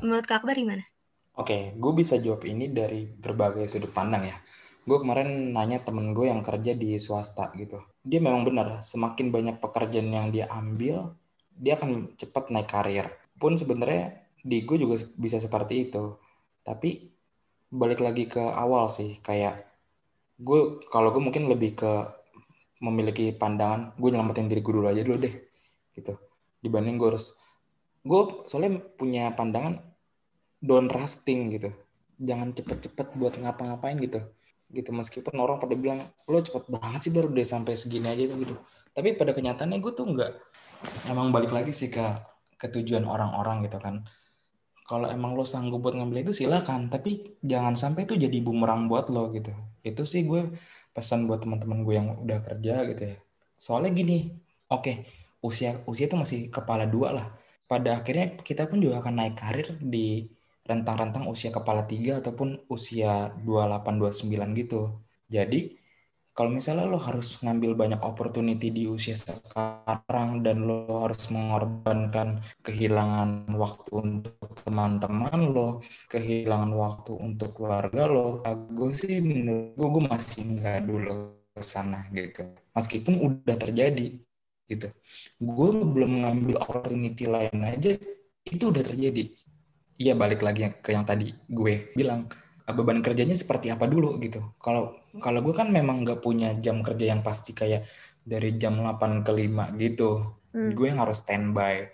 Menurut 0.00 0.24
Kak 0.24 0.44
Akbar 0.44 0.56
gimana? 0.56 0.84
Oke, 1.38 1.70
gue 1.78 1.92
bisa 1.94 2.18
jawab 2.18 2.42
ini 2.50 2.66
dari 2.66 3.06
berbagai 3.06 3.70
sudut 3.70 3.94
pandang 3.94 4.26
ya. 4.26 4.36
Gue 4.88 4.98
kemarin 4.98 5.54
nanya 5.54 5.78
temen 5.78 6.10
gue 6.16 6.26
yang 6.26 6.42
kerja 6.42 6.74
di 6.74 6.98
swasta 6.98 7.54
gitu. 7.54 7.78
Dia 8.02 8.18
memang 8.18 8.42
benar, 8.42 8.82
semakin 8.82 9.30
banyak 9.30 9.56
pekerjaan 9.62 10.10
yang 10.10 10.28
dia 10.34 10.50
ambil, 10.50 11.14
dia 11.54 11.78
akan 11.78 12.16
cepat 12.18 12.50
naik 12.50 12.68
karir. 12.72 13.06
Pun 13.38 13.54
sebenarnya 13.54 14.18
di 14.42 14.66
gue 14.66 14.76
juga 14.82 14.98
bisa 15.14 15.38
seperti 15.38 15.92
itu. 15.92 16.18
Tapi 16.66 17.06
balik 17.70 18.00
lagi 18.02 18.26
ke 18.26 18.40
awal 18.40 18.90
sih, 18.90 19.22
kayak 19.22 19.62
gue 20.42 20.82
kalau 20.90 21.14
gue 21.14 21.22
mungkin 21.22 21.46
lebih 21.46 21.78
ke 21.78 21.92
memiliki 22.78 23.34
pandangan, 23.34 23.94
gue 23.98 24.08
nyelamatin 24.10 24.46
diri 24.46 24.62
gue 24.62 24.74
dulu 24.74 24.86
aja 24.86 25.02
dulu 25.02 25.18
deh, 25.18 25.34
gitu. 25.94 26.14
Dibanding 26.62 26.98
gue 26.98 27.08
harus, 27.14 27.34
gue 28.02 28.20
soalnya 28.46 28.82
punya 28.98 29.34
pandangan 29.34 29.82
don't 30.62 30.90
rusting 30.90 31.54
gitu. 31.54 31.70
Jangan 32.18 32.54
cepet-cepet 32.54 33.14
buat 33.18 33.34
ngapa-ngapain 33.38 33.98
gitu. 34.02 34.22
Gitu 34.68 34.90
meskipun 34.92 35.38
orang 35.38 35.62
pada 35.62 35.74
bilang 35.78 36.02
lo 36.28 36.38
cepet 36.42 36.68
banget 36.68 37.08
sih 37.08 37.12
baru 37.14 37.30
udah 37.30 37.46
sampai 37.46 37.78
segini 37.78 38.10
aja 38.10 38.26
gitu. 38.26 38.54
Tapi 38.92 39.14
pada 39.14 39.30
kenyataannya 39.30 39.78
gue 39.78 39.92
tuh 39.94 40.06
nggak 40.06 40.32
emang 41.10 41.30
balik 41.30 41.54
lagi 41.54 41.70
sih 41.74 41.90
ke 41.90 42.04
ke 42.58 42.66
tujuan 42.74 43.06
orang-orang 43.06 43.62
gitu 43.66 43.78
kan 43.78 44.02
kalau 44.88 45.06
emang 45.12 45.36
lo 45.36 45.44
sanggup 45.44 45.84
buat 45.84 45.94
ngambil 45.98 46.18
itu 46.24 46.32
silakan. 46.40 46.88
Tapi 46.88 47.38
jangan 47.44 47.74
sampai 47.76 48.08
itu 48.08 48.14
jadi 48.16 48.38
bumerang 48.40 48.88
buat 48.90 49.12
lo 49.12 49.28
gitu. 49.36 49.52
Itu 49.84 50.02
sih 50.08 50.24
gue 50.24 50.48
pesan 50.96 51.28
buat 51.28 51.44
teman-teman 51.44 51.78
gue 51.86 51.94
yang 52.00 52.08
udah 52.24 52.38
kerja 52.46 52.74
gitu 52.90 53.02
ya. 53.12 53.16
Soalnya 53.60 53.90
gini 53.92 54.16
oke 54.72 54.92
usia 55.44 55.70
usia 55.90 56.04
itu 56.08 56.16
masih 56.16 56.38
kepala 56.48 56.84
dua 56.88 57.08
lah. 57.12 57.26
Pada 57.68 58.00
akhirnya 58.00 58.26
kita 58.40 58.64
pun 58.70 58.80
juga 58.80 59.04
akan 59.04 59.14
naik 59.20 59.36
karir 59.36 59.68
di 59.76 60.24
rentang-rentang 60.68 61.24
usia 61.32 61.50
kepala 61.52 61.84
tiga 61.88 62.20
ataupun 62.20 62.64
usia 62.72 63.32
28-29 63.44 64.60
gitu. 64.60 64.80
Jadi 65.28 65.77
kalau 66.38 66.54
misalnya 66.54 66.86
lo 66.86 67.02
harus 67.02 67.42
ngambil 67.42 67.74
banyak 67.74 67.98
opportunity 67.98 68.70
di 68.70 68.86
usia 68.86 69.18
sekarang 69.18 70.46
dan 70.46 70.62
lo 70.62 70.86
harus 71.02 71.26
mengorbankan 71.34 72.38
kehilangan 72.62 73.50
waktu 73.58 73.90
untuk 73.90 74.38
teman-teman 74.62 75.50
lo, 75.50 75.82
kehilangan 76.06 76.70
waktu 76.78 77.18
untuk 77.18 77.58
keluarga 77.58 78.06
lo, 78.06 78.46
gue 78.70 78.94
sih 78.94 79.18
menurut 79.18 79.74
gue, 79.74 79.88
gue 79.98 80.04
masih 80.06 80.40
nggak 80.46 80.86
dulu 80.86 81.34
ke 81.58 81.62
sana 81.66 82.06
gitu. 82.14 82.46
Meskipun 82.70 83.18
udah 83.18 83.56
terjadi 83.58 84.22
gitu. 84.70 84.94
Gue 85.42 85.74
belum 85.74 86.22
ngambil 86.22 86.62
opportunity 86.62 87.26
lain 87.26 87.66
aja, 87.66 87.98
itu 88.46 88.64
udah 88.70 88.86
terjadi 88.86 89.26
iya 89.98 90.14
balik 90.14 90.46
lagi 90.46 90.70
ke 90.78 90.94
yang 90.94 91.02
tadi 91.02 91.34
gue 91.50 91.90
bilang 91.98 92.30
beban 92.68 93.02
kerjanya 93.02 93.34
seperti 93.34 93.72
apa 93.74 93.90
dulu 93.90 94.20
gitu. 94.22 94.54
Kalau 94.62 94.94
kalau 95.18 95.44
gue 95.44 95.54
kan 95.54 95.68
memang 95.70 96.02
nggak 96.06 96.22
punya 96.22 96.54
jam 96.58 96.82
kerja 96.82 97.14
yang 97.14 97.22
pasti 97.22 97.52
kayak 97.54 97.86
dari 98.22 98.56
jam 98.60 98.78
8 98.80 99.24
ke 99.24 99.32
5 99.32 99.76
gitu. 99.80 100.36
Hmm. 100.52 100.72
Gue 100.72 100.92
yang 100.92 101.00
harus 101.00 101.24
standby. 101.24 101.88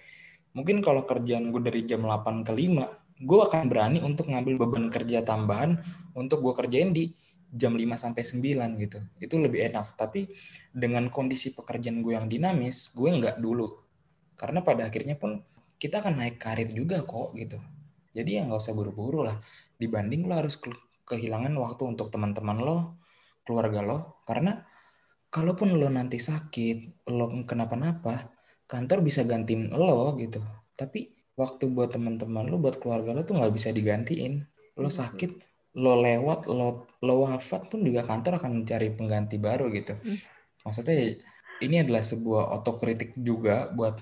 Mungkin 0.54 0.82
kalau 0.82 1.02
kerjaan 1.02 1.50
gue 1.50 1.62
dari 1.62 1.82
jam 1.82 2.06
8 2.06 2.46
ke 2.46 2.52
5, 2.54 3.22
gue 3.22 3.38
akan 3.42 3.62
berani 3.70 3.98
untuk 4.02 4.30
ngambil 4.30 4.66
beban 4.66 4.86
kerja 4.90 5.22
tambahan 5.22 5.82
untuk 6.14 6.42
gue 6.42 6.54
kerjain 6.54 6.94
di 6.94 7.14
jam 7.54 7.78
5 7.78 7.82
sampai 7.94 8.22
9 8.22 8.82
gitu. 8.82 8.98
Itu 9.22 9.38
lebih 9.38 9.70
enak. 9.70 9.94
Tapi 9.94 10.30
dengan 10.74 11.10
kondisi 11.10 11.54
pekerjaan 11.54 12.02
gue 12.02 12.14
yang 12.18 12.26
dinamis, 12.26 12.90
gue 12.94 13.10
nggak 13.10 13.38
dulu. 13.38 13.70
Karena 14.34 14.62
pada 14.62 14.90
akhirnya 14.90 15.14
pun 15.14 15.42
kita 15.78 16.02
akan 16.02 16.18
naik 16.22 16.42
karir 16.42 16.70
juga 16.70 17.02
kok 17.06 17.34
gitu. 17.38 17.58
Jadi 18.14 18.38
ya 18.38 18.46
nggak 18.46 18.58
usah 18.62 18.74
buru-buru 18.74 19.26
lah. 19.26 19.38
Dibanding 19.78 20.26
lo 20.26 20.34
harus 20.38 20.58
kehilangan 21.04 21.54
waktu 21.58 21.82
untuk 21.86 22.10
teman-teman 22.14 22.58
lo, 22.62 22.98
keluarga 23.44 23.80
lo. 23.84 23.98
Karena 24.24 24.58
kalaupun 25.30 25.76
lo 25.76 25.88
nanti 25.92 26.18
sakit, 26.18 27.08
lo 27.12 27.30
kenapa-napa, 27.44 28.32
kantor 28.66 29.04
bisa 29.04 29.22
gantiin 29.22 29.70
lo 29.70 30.16
gitu. 30.18 30.42
Tapi 30.74 31.12
waktu 31.38 31.70
buat 31.70 31.94
teman-teman 31.94 32.48
lo, 32.50 32.58
buat 32.58 32.80
keluarga 32.82 33.14
lo 33.14 33.22
tuh 33.22 33.38
nggak 33.38 33.54
bisa 33.54 33.70
digantiin. 33.70 34.42
Lo 34.80 34.90
sakit, 34.90 35.30
lo 35.78 36.00
lewat, 36.00 36.50
lo 36.50 36.88
lo 37.04 37.14
wafat 37.28 37.70
pun 37.70 37.84
juga 37.86 38.02
kantor 38.02 38.42
akan 38.42 38.64
mencari 38.64 38.90
pengganti 38.90 39.36
baru 39.38 39.70
gitu. 39.70 39.94
Maksudnya 40.66 41.20
ini 41.62 41.76
adalah 41.78 42.02
sebuah 42.02 42.50
otokritik 42.60 43.14
juga 43.14 43.70
buat 43.70 44.00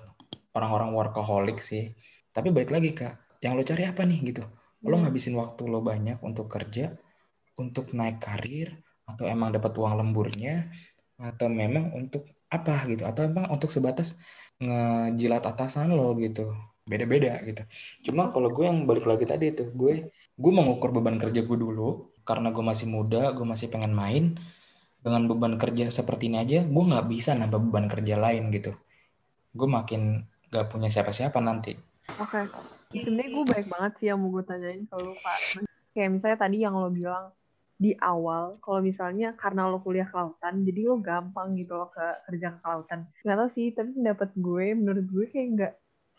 orang-orang 0.56 0.90
workaholic 0.96 1.58
sih. 1.60 1.92
Tapi 2.32 2.48
balik 2.48 2.72
lagi 2.72 2.90
kak, 2.96 3.42
yang 3.44 3.58
lo 3.58 3.62
cari 3.66 3.84
apa 3.84 4.06
nih 4.06 4.20
gitu 4.32 4.44
lo 4.82 4.98
ngabisin 4.98 5.38
waktu 5.38 5.62
lo 5.70 5.78
banyak 5.78 6.18
untuk 6.26 6.50
kerja 6.50 6.98
untuk 7.54 7.94
naik 7.94 8.18
karir 8.18 8.82
atau 9.12 9.24
emang 9.28 9.52
dapat 9.52 9.72
uang 9.76 9.94
lemburnya 10.00 10.72
atau 11.20 11.46
memang 11.46 11.92
untuk 11.94 12.26
apa 12.50 12.84
gitu. 12.90 13.06
Atau 13.06 13.28
emang 13.28 13.48
untuk 13.52 13.70
sebatas 13.70 14.18
ngejilat 14.58 15.44
atasan 15.44 15.92
lo 15.94 16.16
gitu. 16.18 16.52
Beda-beda 16.82 17.38
gitu. 17.46 17.62
Cuma 18.10 18.34
kalau 18.34 18.50
gue 18.50 18.66
yang 18.66 18.84
balik 18.84 19.06
lagi 19.06 19.24
tadi 19.28 19.54
itu 19.54 19.70
gue 19.70 20.10
gue 20.12 20.52
mengukur 20.52 20.90
beban 20.90 21.16
kerja 21.20 21.40
gue 21.44 21.58
dulu. 21.58 22.10
Karena 22.22 22.54
gue 22.54 22.64
masih 22.64 22.86
muda 22.90 23.30
gue 23.32 23.46
masih 23.46 23.70
pengen 23.70 23.94
main. 23.94 24.36
Dengan 25.02 25.26
beban 25.26 25.58
kerja 25.58 25.90
seperti 25.90 26.30
ini 26.30 26.38
aja 26.42 26.58
gue 26.62 26.84
nggak 26.86 27.06
bisa 27.10 27.34
nambah 27.34 27.58
beban 27.70 27.86
kerja 27.90 28.18
lain 28.18 28.50
gitu. 28.54 28.74
Gue 29.52 29.68
makin 29.68 30.26
gak 30.52 30.68
punya 30.68 30.92
siapa-siapa 30.92 31.40
nanti. 31.40 31.72
Oke. 32.20 32.44
Okay. 32.92 33.00
sebenarnya 33.00 33.30
gue 33.32 33.44
baik 33.56 33.66
banget 33.72 33.92
sih 33.96 34.06
yang 34.12 34.20
mau 34.20 34.28
gue 34.28 34.44
tanyain 34.44 34.84
kalau 34.84 35.16
pak. 35.16 35.64
Kayak 35.96 36.10
misalnya 36.12 36.38
tadi 36.44 36.56
yang 36.60 36.76
lo 36.76 36.92
bilang 36.92 37.32
di 37.82 37.92
awal 37.98 38.62
kalau 38.62 38.78
misalnya 38.78 39.34
karena 39.34 39.66
lo 39.66 39.82
kuliah 39.82 40.06
kelautan 40.06 40.62
jadi 40.62 40.80
lo 40.86 41.02
gampang 41.02 41.58
gitu 41.58 41.74
lo 41.74 41.90
ke 41.90 42.06
kerja 42.30 42.54
ke 42.54 42.58
kelautan 42.62 43.00
nggak 43.26 43.36
tau 43.42 43.50
sih 43.50 43.74
tapi 43.74 43.90
pendapat 43.98 44.30
gue 44.38 44.66
menurut 44.78 45.06
gue 45.10 45.24
kayak 45.26 45.48
nggak 45.58 45.72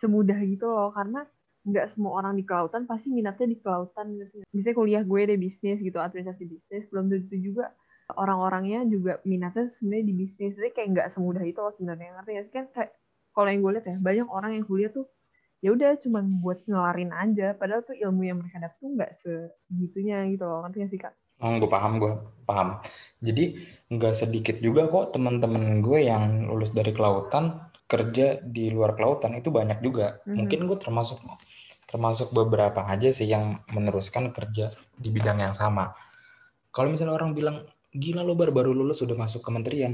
semudah 0.04 0.40
gitu 0.44 0.68
loh 0.68 0.92
karena 0.92 1.24
nggak 1.64 1.96
semua 1.96 2.20
orang 2.20 2.36
di 2.36 2.44
kelautan 2.44 2.84
pasti 2.84 3.08
minatnya 3.08 3.48
di 3.48 3.58
kelautan. 3.64 4.20
Misalnya 4.52 4.76
kuliah 4.76 5.04
gue 5.08 5.22
deh 5.24 5.40
bisnis 5.40 5.80
gitu, 5.80 5.96
administrasi 5.96 6.44
bisnis, 6.44 6.84
belum 6.92 7.08
tentu 7.08 7.40
juga 7.40 7.72
orang-orangnya 8.20 8.84
juga 8.92 9.24
minatnya 9.24 9.72
sebenarnya 9.72 10.06
di 10.12 10.16
bisnis. 10.16 10.52
Jadi 10.60 10.70
kayak 10.76 10.88
nggak 10.92 11.08
semudah 11.16 11.44
itu 11.48 11.60
loh 11.64 11.72
sebenarnya. 11.72 12.20
Ngerti 12.20 12.30
gak 12.36 12.46
sih? 12.48 12.54
Kan 12.54 12.66
kayak 12.76 12.92
kalau 13.32 13.48
yang 13.50 13.62
gue 13.64 13.72
lihat 13.80 13.86
ya, 13.88 13.98
banyak 13.98 14.28
orang 14.28 14.52
yang 14.60 14.66
kuliah 14.68 14.92
tuh 14.92 15.06
ya 15.64 15.70
udah 15.72 15.92
cuma 16.04 16.20
buat 16.20 16.60
ngelarin 16.68 17.12
aja. 17.16 17.56
Padahal 17.56 17.82
tuh 17.88 17.96
ilmu 17.96 18.22
yang 18.28 18.38
mereka 18.44 18.60
dapat 18.60 18.78
tuh 18.84 18.90
nggak 18.92 19.12
segitunya 19.24 20.28
gitu 20.36 20.44
loh. 20.44 20.68
Ngerti 20.68 20.78
gak 20.84 20.92
sih 20.92 21.00
Kak? 21.00 21.14
Oh, 21.42 21.58
gue 21.58 21.70
paham, 21.70 21.98
gue 21.98 22.14
paham. 22.44 22.80
Jadi 23.24 23.58
nggak 23.90 24.14
sedikit 24.14 24.60
juga 24.60 24.86
kok 24.92 25.16
teman-teman 25.16 25.80
gue 25.80 26.06
yang 26.06 26.52
lulus 26.52 26.76
dari 26.76 26.92
kelautan 26.92 27.72
kerja 27.88 28.42
di 28.42 28.74
luar 28.74 28.98
kelautan 28.98 29.38
itu 29.38 29.54
banyak 29.54 29.80
juga. 29.80 30.20
Mm-hmm. 30.24 30.36
Mungkin 30.36 30.60
gue 30.68 30.78
termasuk 30.80 31.20
termasuk 31.86 32.34
beberapa 32.34 32.90
aja 32.90 33.14
sih 33.14 33.30
yang 33.30 33.62
meneruskan 33.70 34.34
kerja 34.34 34.74
di 34.98 35.10
bidang 35.14 35.46
yang 35.46 35.54
sama. 35.54 35.94
Kalau 36.74 36.90
misalnya 36.90 37.14
orang 37.14 37.38
bilang 37.38 37.70
gila 37.94 38.26
lo 38.26 38.34
baru 38.34 38.50
baru 38.50 38.74
lulus 38.74 39.06
sudah 39.06 39.14
masuk 39.14 39.46
kementerian, 39.46 39.94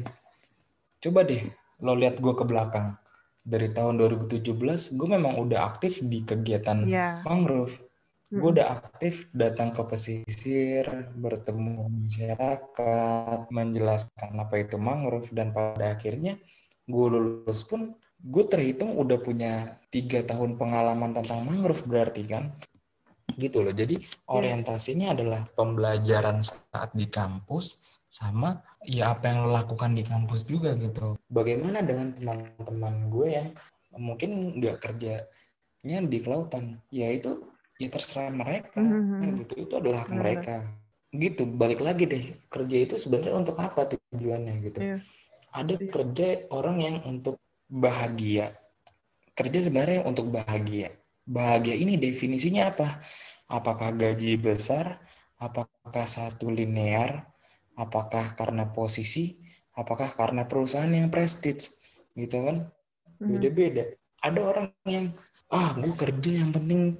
coba 1.04 1.28
deh 1.28 1.44
lo 1.84 2.00
lihat 2.00 2.24
gue 2.24 2.32
ke 2.32 2.48
belakang 2.48 2.96
dari 3.44 3.72
tahun 3.72 4.00
2017 4.00 4.56
gue 4.96 5.08
memang 5.10 5.40
udah 5.44 5.60
aktif 5.68 6.00
di 6.06 6.24
kegiatan 6.24 6.88
yeah. 6.88 7.20
mangrove. 7.28 7.89
Gue 8.30 8.54
udah 8.54 8.78
aktif 8.78 9.26
datang 9.34 9.74
ke 9.74 9.82
pesisir, 9.90 10.86
bertemu 11.18 11.90
masyarakat, 11.90 13.50
menjelaskan 13.50 14.38
apa 14.38 14.56
itu 14.62 14.78
mangrove 14.78 15.34
dan 15.34 15.50
pada 15.50 15.98
akhirnya 15.98 16.38
gue 16.86 17.06
lulus 17.10 17.66
pun 17.66 17.98
gue 18.22 18.46
terhitung 18.46 18.94
udah 18.94 19.18
punya 19.18 19.82
tiga 19.90 20.22
tahun 20.22 20.62
pengalaman 20.62 21.18
tentang 21.18 21.42
mangrove 21.42 21.82
berarti 21.90 22.22
kan? 22.30 22.54
Gitu 23.34 23.66
loh. 23.66 23.74
Jadi 23.74 23.98
iya. 23.98 24.30
orientasinya 24.30 25.18
adalah 25.18 25.50
pembelajaran 25.58 26.46
saat 26.46 26.94
di 26.94 27.10
kampus 27.10 27.82
sama 28.06 28.62
ya 28.86 29.14
apa 29.14 29.26
yang 29.26 29.50
lo 29.50 29.58
lakukan 29.58 29.98
di 29.98 30.06
kampus 30.06 30.46
juga 30.46 30.78
gitu. 30.78 31.18
Bagaimana 31.34 31.82
dengan 31.82 32.14
teman-teman 32.14 33.10
gue 33.10 33.28
yang 33.42 33.50
mungkin 33.98 34.62
nggak 34.62 34.78
kerjanya 34.86 35.98
di 36.06 36.18
kelautan? 36.22 36.78
Ya 36.94 37.10
itu 37.10 37.58
ya 37.80 37.88
terserah 37.88 38.30
mereka 38.30 38.78
mm-hmm. 38.78 39.40
gitu 39.46 39.54
itu 39.64 39.74
adalah 39.80 40.04
hak 40.04 40.12
mm-hmm. 40.12 40.22
mereka 40.22 40.56
gitu 41.10 41.44
balik 41.50 41.82
lagi 41.82 42.04
deh 42.06 42.26
kerja 42.52 42.78
itu 42.78 42.96
sebenarnya 43.02 43.34
untuk 43.40 43.56
apa 43.58 43.98
tujuannya 43.98 44.54
gitu 44.68 44.80
yeah 44.84 45.02
ada 45.54 45.76
kerja 45.78 46.46
orang 46.54 46.78
yang 46.82 46.96
untuk 47.06 47.42
bahagia. 47.70 48.58
Kerja 49.34 49.70
sebenarnya 49.70 50.06
untuk 50.06 50.30
bahagia. 50.30 50.94
Bahagia 51.26 51.78
ini 51.78 51.96
definisinya 51.98 52.74
apa? 52.74 53.02
Apakah 53.50 53.94
gaji 53.94 54.38
besar? 54.38 55.02
Apakah 55.40 56.06
satu 56.06 56.52
linear? 56.52 57.30
Apakah 57.78 58.36
karena 58.36 58.68
posisi? 58.68 59.40
Apakah 59.74 60.12
karena 60.12 60.44
perusahaan 60.46 60.90
yang 60.90 61.08
prestige? 61.08 61.80
Gitu 62.14 62.36
kan? 62.36 62.68
Hmm. 63.18 63.30
Beda-beda. 63.38 63.96
Ada 64.20 64.40
orang 64.44 64.68
yang, 64.84 65.16
ah 65.48 65.72
gue 65.80 65.96
kerja 65.96 66.44
yang 66.44 66.52
penting 66.52 67.00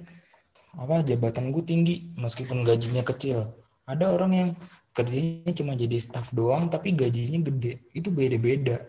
apa 0.76 1.02
jabatan 1.02 1.50
gue 1.50 1.64
tinggi 1.66 1.94
meskipun 2.14 2.62
gajinya 2.62 3.02
kecil. 3.02 3.50
Ada 3.86 4.14
orang 4.14 4.32
yang 4.32 4.50
kerjanya 4.94 5.52
cuma 5.54 5.78
jadi 5.78 5.96
staff 6.02 6.34
doang 6.34 6.66
tapi 6.66 6.90
gajinya 6.94 7.46
gede 7.46 7.86
itu 7.94 8.10
beda-beda 8.10 8.82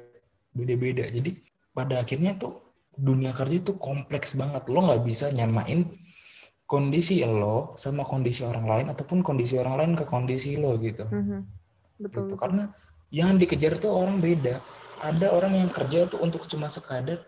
beda-beda 0.51 1.05
jadi 1.07 1.38
pada 1.71 2.01
akhirnya 2.01 2.35
tuh 2.35 2.57
dunia 2.97 3.31
kerja 3.31 3.71
tuh 3.71 3.77
kompleks 3.77 4.33
banget 4.33 4.65
lo 4.67 4.89
nggak 4.89 5.03
bisa 5.05 5.29
nyamain 5.31 5.88
kondisi 6.65 7.21
lo 7.21 7.77
sama 7.77 8.03
kondisi 8.03 8.41
orang 8.41 8.65
lain 8.65 8.85
ataupun 8.89 9.21
kondisi 9.21 9.61
orang 9.61 9.75
lain 9.77 9.91
ke 9.93 10.03
kondisi 10.09 10.57
lo 10.57 10.75
gitu 10.81 11.05
mm-hmm. 11.05 11.39
betul, 12.01 12.25
gitu. 12.27 12.35
karena 12.35 12.63
yang 13.13 13.38
dikejar 13.38 13.77
tuh 13.77 13.93
orang 13.93 14.17
beda 14.17 14.59
ada 15.01 15.27
orang 15.33 15.53
yang 15.65 15.69
kerja 15.69 16.09
tuh 16.09 16.19
untuk 16.19 16.50
cuma 16.50 16.67
sekadar 16.67 17.21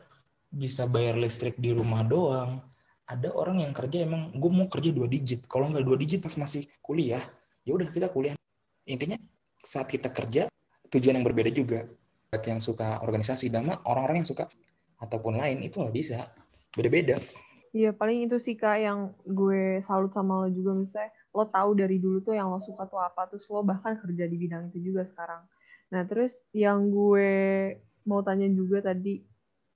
bisa 0.50 0.86
bayar 0.90 1.18
listrik 1.18 1.58
di 1.62 1.74
rumah 1.74 2.02
doang 2.06 2.62
ada 3.04 3.30
orang 3.36 3.60
yang 3.64 3.74
kerja 3.76 4.08
emang 4.08 4.32
gue 4.32 4.52
mau 4.52 4.68
kerja 4.72 4.90
dua 4.96 5.08
digit. 5.12 5.44
Kalau 5.48 5.68
nggak 5.68 5.84
dua 5.84 5.98
digit 6.00 6.20
pas 6.24 6.34
masih 6.40 6.68
kuliah 6.80 7.24
ya 7.68 7.72
udah 7.76 7.88
kita 7.92 8.08
kuliah. 8.12 8.36
Intinya 8.88 9.20
saat 9.64 9.88
kita 9.92 10.12
kerja 10.12 10.48
tujuan 10.92 11.20
yang 11.20 11.26
berbeda 11.26 11.52
juga. 11.52 11.88
Buat 12.32 12.44
yang 12.50 12.62
suka 12.64 13.04
organisasi 13.06 13.54
dan 13.54 13.70
orang-orang 13.86 14.24
yang 14.24 14.30
suka 14.30 14.50
ataupun 14.98 15.38
lain 15.38 15.62
itu 15.62 15.80
nggak 15.80 15.96
bisa. 15.96 16.32
Beda-beda. 16.74 17.20
Iya 17.74 17.90
paling 17.90 18.30
itu 18.30 18.38
sih 18.38 18.54
kak 18.54 18.78
yang 18.86 19.18
gue 19.26 19.82
salut 19.86 20.14
sama 20.14 20.46
lo 20.46 20.50
juga. 20.50 20.78
Misalnya 20.78 21.10
lo 21.34 21.44
tahu 21.50 21.70
dari 21.74 21.98
dulu 21.98 22.22
tuh 22.22 22.38
yang 22.38 22.50
lo 22.54 22.62
suka 22.62 22.86
tuh 22.86 23.02
apa 23.02 23.26
terus 23.30 23.50
lo 23.50 23.66
bahkan 23.66 23.98
kerja 23.98 24.30
di 24.30 24.38
bidang 24.38 24.70
itu 24.70 24.94
juga 24.94 25.06
sekarang. 25.06 25.42
Nah 25.90 26.06
terus 26.06 26.34
yang 26.54 26.90
gue 26.94 27.30
mau 28.06 28.22
tanya 28.22 28.46
juga 28.50 28.82
tadi 28.82 29.22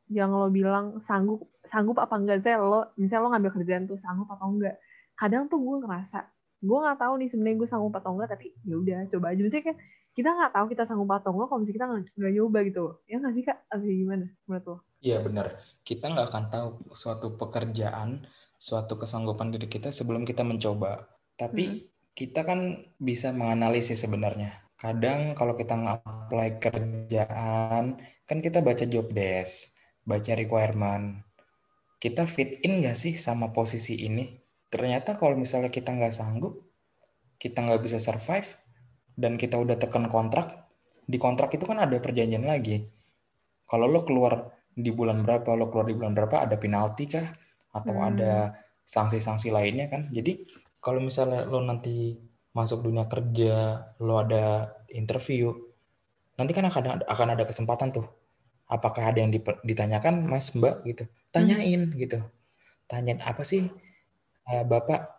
yang 0.08 0.32
lo 0.32 0.48
bilang 0.48 1.04
sanggup 1.04 1.46
sanggup 1.70 1.98
apa 2.00 2.16
enggak? 2.18 2.44
Saya 2.44 2.60
lo 2.60 2.92
misalnya 3.00 3.24
lo 3.24 3.30
ngambil 3.36 3.52
kerjaan 3.62 3.84
tuh 3.86 3.98
sanggup 4.00 4.28
atau 4.32 4.48
enggak? 4.52 4.76
Kadang 5.18 5.48
tuh 5.52 5.60
gue 5.60 5.78
ngerasa 5.84 6.20
gue 6.58 6.78
nggak 6.82 6.98
tahu 6.98 7.14
nih 7.22 7.30
sebenarnya 7.30 7.58
gue 7.62 7.70
sanggup 7.70 7.94
atau 7.94 8.12
enggak 8.18 8.30
tapi 8.34 8.46
ya 8.66 8.76
udah 8.78 8.98
coba 9.12 9.26
aja. 9.34 9.42
Sih 9.48 9.62
kayak 9.64 9.80
kita 10.18 10.30
nggak 10.34 10.52
tahu 10.56 10.66
kita 10.74 10.84
sanggup 10.90 11.10
atau 11.14 11.32
enggak 11.36 11.48
kalau 11.52 11.60
misalnya 11.62 11.78
kita 11.78 11.86
nggak 12.18 12.34
nyoba 12.34 12.60
gitu. 12.66 12.86
Ya 13.06 13.16
nggak 13.22 13.34
sih 13.36 13.44
kak? 13.46 13.58
Atau 13.70 13.86
gimana 13.86 14.26
menurut 14.50 14.66
lo? 14.66 14.76
Iya 14.98 15.18
benar 15.22 15.48
kita 15.86 16.06
nggak 16.10 16.28
akan 16.34 16.46
tahu 16.50 16.68
suatu 16.90 17.28
pekerjaan 17.38 18.26
suatu 18.58 18.98
kesanggupan 18.98 19.54
diri 19.54 19.70
kita 19.70 19.94
sebelum 19.94 20.26
kita 20.26 20.42
mencoba. 20.42 21.06
Tapi 21.38 21.66
hmm. 21.70 21.82
kita 22.18 22.42
kan 22.42 22.82
bisa 22.98 23.30
menganalisis 23.30 24.02
sebenarnya. 24.02 24.66
Kadang 24.78 25.34
kalau 25.34 25.58
kita 25.58 25.74
nge-apply 25.74 26.62
kerjaan 26.62 27.98
kan 28.28 28.38
kita 28.44 28.62
baca 28.62 28.86
job 28.86 29.10
desk 29.10 29.78
baca 30.08 30.32
requirement 30.40 31.27
kita 31.98 32.30
fit 32.30 32.62
in 32.62 32.82
nggak 32.82 32.98
sih 32.98 33.18
sama 33.18 33.50
posisi 33.54 34.06
ini? 34.06 34.38
Ternyata 34.68 35.18
kalau 35.18 35.38
misalnya 35.40 35.72
kita 35.74 35.94
nggak 35.96 36.14
sanggup 36.14 36.68
kita 37.38 37.62
nggak 37.62 37.82
bisa 37.86 38.02
survive 38.02 38.50
dan 39.14 39.38
kita 39.38 39.62
udah 39.62 39.78
tekan 39.78 40.10
kontrak 40.10 40.66
di 41.06 41.22
kontrak 41.22 41.54
itu 41.54 41.64
kan 41.70 41.78
ada 41.82 41.98
perjanjian 42.02 42.44
lagi. 42.44 42.86
Kalau 43.70 43.86
lo 43.86 44.02
keluar 44.04 44.54
di 44.74 44.90
bulan 44.94 45.22
berapa 45.22 45.54
lo 45.54 45.70
keluar 45.70 45.88
di 45.90 45.96
bulan 45.98 46.14
berapa 46.18 46.46
ada 46.50 46.58
penalti 46.58 47.06
kah? 47.10 47.30
Atau 47.74 47.94
hmm. 47.94 48.08
ada 48.14 48.34
sanksi-sanksi 48.82 49.54
lainnya 49.54 49.88
kan? 49.88 50.10
Jadi 50.10 50.46
kalau 50.82 51.02
misalnya 51.02 51.46
lo 51.46 51.62
nanti 51.62 52.18
masuk 52.58 52.90
dunia 52.90 53.06
kerja 53.06 53.86
lo 54.02 54.18
ada 54.18 54.74
interview 54.90 55.54
nanti 56.42 56.52
kan 56.58 56.66
akan 56.66 56.82
ada, 56.82 57.06
akan 57.06 57.28
ada 57.38 57.44
kesempatan 57.46 57.94
tuh 57.94 58.10
apakah 58.68 59.12
ada 59.12 59.24
yang 59.24 59.32
ditanyakan 59.64 60.28
mas 60.28 60.52
mbak 60.52 60.84
gitu 60.84 61.04
tanyain 61.32 61.88
hmm. 61.88 61.98
gitu 61.98 62.20
tanyain 62.88 63.24
apa 63.24 63.44
sih 63.44 63.72
uh, 64.48 64.64
Bapak 64.64 65.18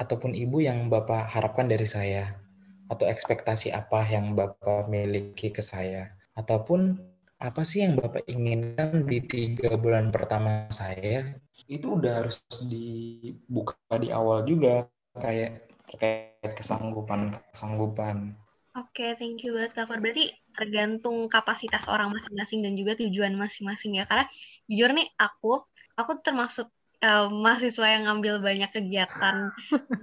ataupun 0.00 0.32
Ibu 0.32 0.64
yang 0.64 0.88
Bapak 0.88 1.30
harapkan 1.36 1.68
dari 1.68 1.84
saya? 1.84 2.40
Atau 2.88 3.08
ekspektasi 3.08 3.72
apa 3.72 4.04
yang 4.08 4.36
Bapak 4.36 4.88
miliki 4.88 5.52
ke 5.52 5.64
saya? 5.64 6.12
Ataupun 6.36 6.98
apa 7.40 7.62
sih 7.64 7.84
yang 7.84 7.96
Bapak 7.96 8.24
inginkan 8.28 9.04
di 9.08 9.22
tiga 9.24 9.76
bulan 9.76 10.12
pertama 10.12 10.68
saya? 10.72 11.36
Itu 11.68 12.00
udah 12.00 12.24
harus 12.24 12.42
dibuka 12.64 13.76
di 13.96 14.12
awal 14.12 14.44
juga, 14.44 14.88
kayak 15.16 15.72
terkait 15.88 16.52
kesanggupan 16.56 17.32
kesanggupan. 17.52 18.36
Oke, 18.72 19.04
okay, 19.04 19.10
thank 19.20 19.44
you 19.44 19.52
banget 19.52 19.76
Kak 19.76 19.92
Berarti 20.00 20.32
tergantung 20.52 21.26
kapasitas 21.28 21.88
orang 21.88 22.12
masing-masing 22.12 22.62
dan 22.64 22.72
juga 22.78 22.96
tujuan 23.00 23.34
masing-masing 23.36 23.98
ya. 23.98 24.04
Karena 24.08 24.28
jujur 24.68 24.90
nih 24.92 25.08
aku, 25.16 25.64
aku 25.96 26.12
termasuk 26.22 26.70
uh, 27.02 27.28
mahasiswa 27.28 27.86
yang 27.86 28.02
ngambil 28.08 28.40
banyak 28.40 28.70
kegiatan 28.70 29.50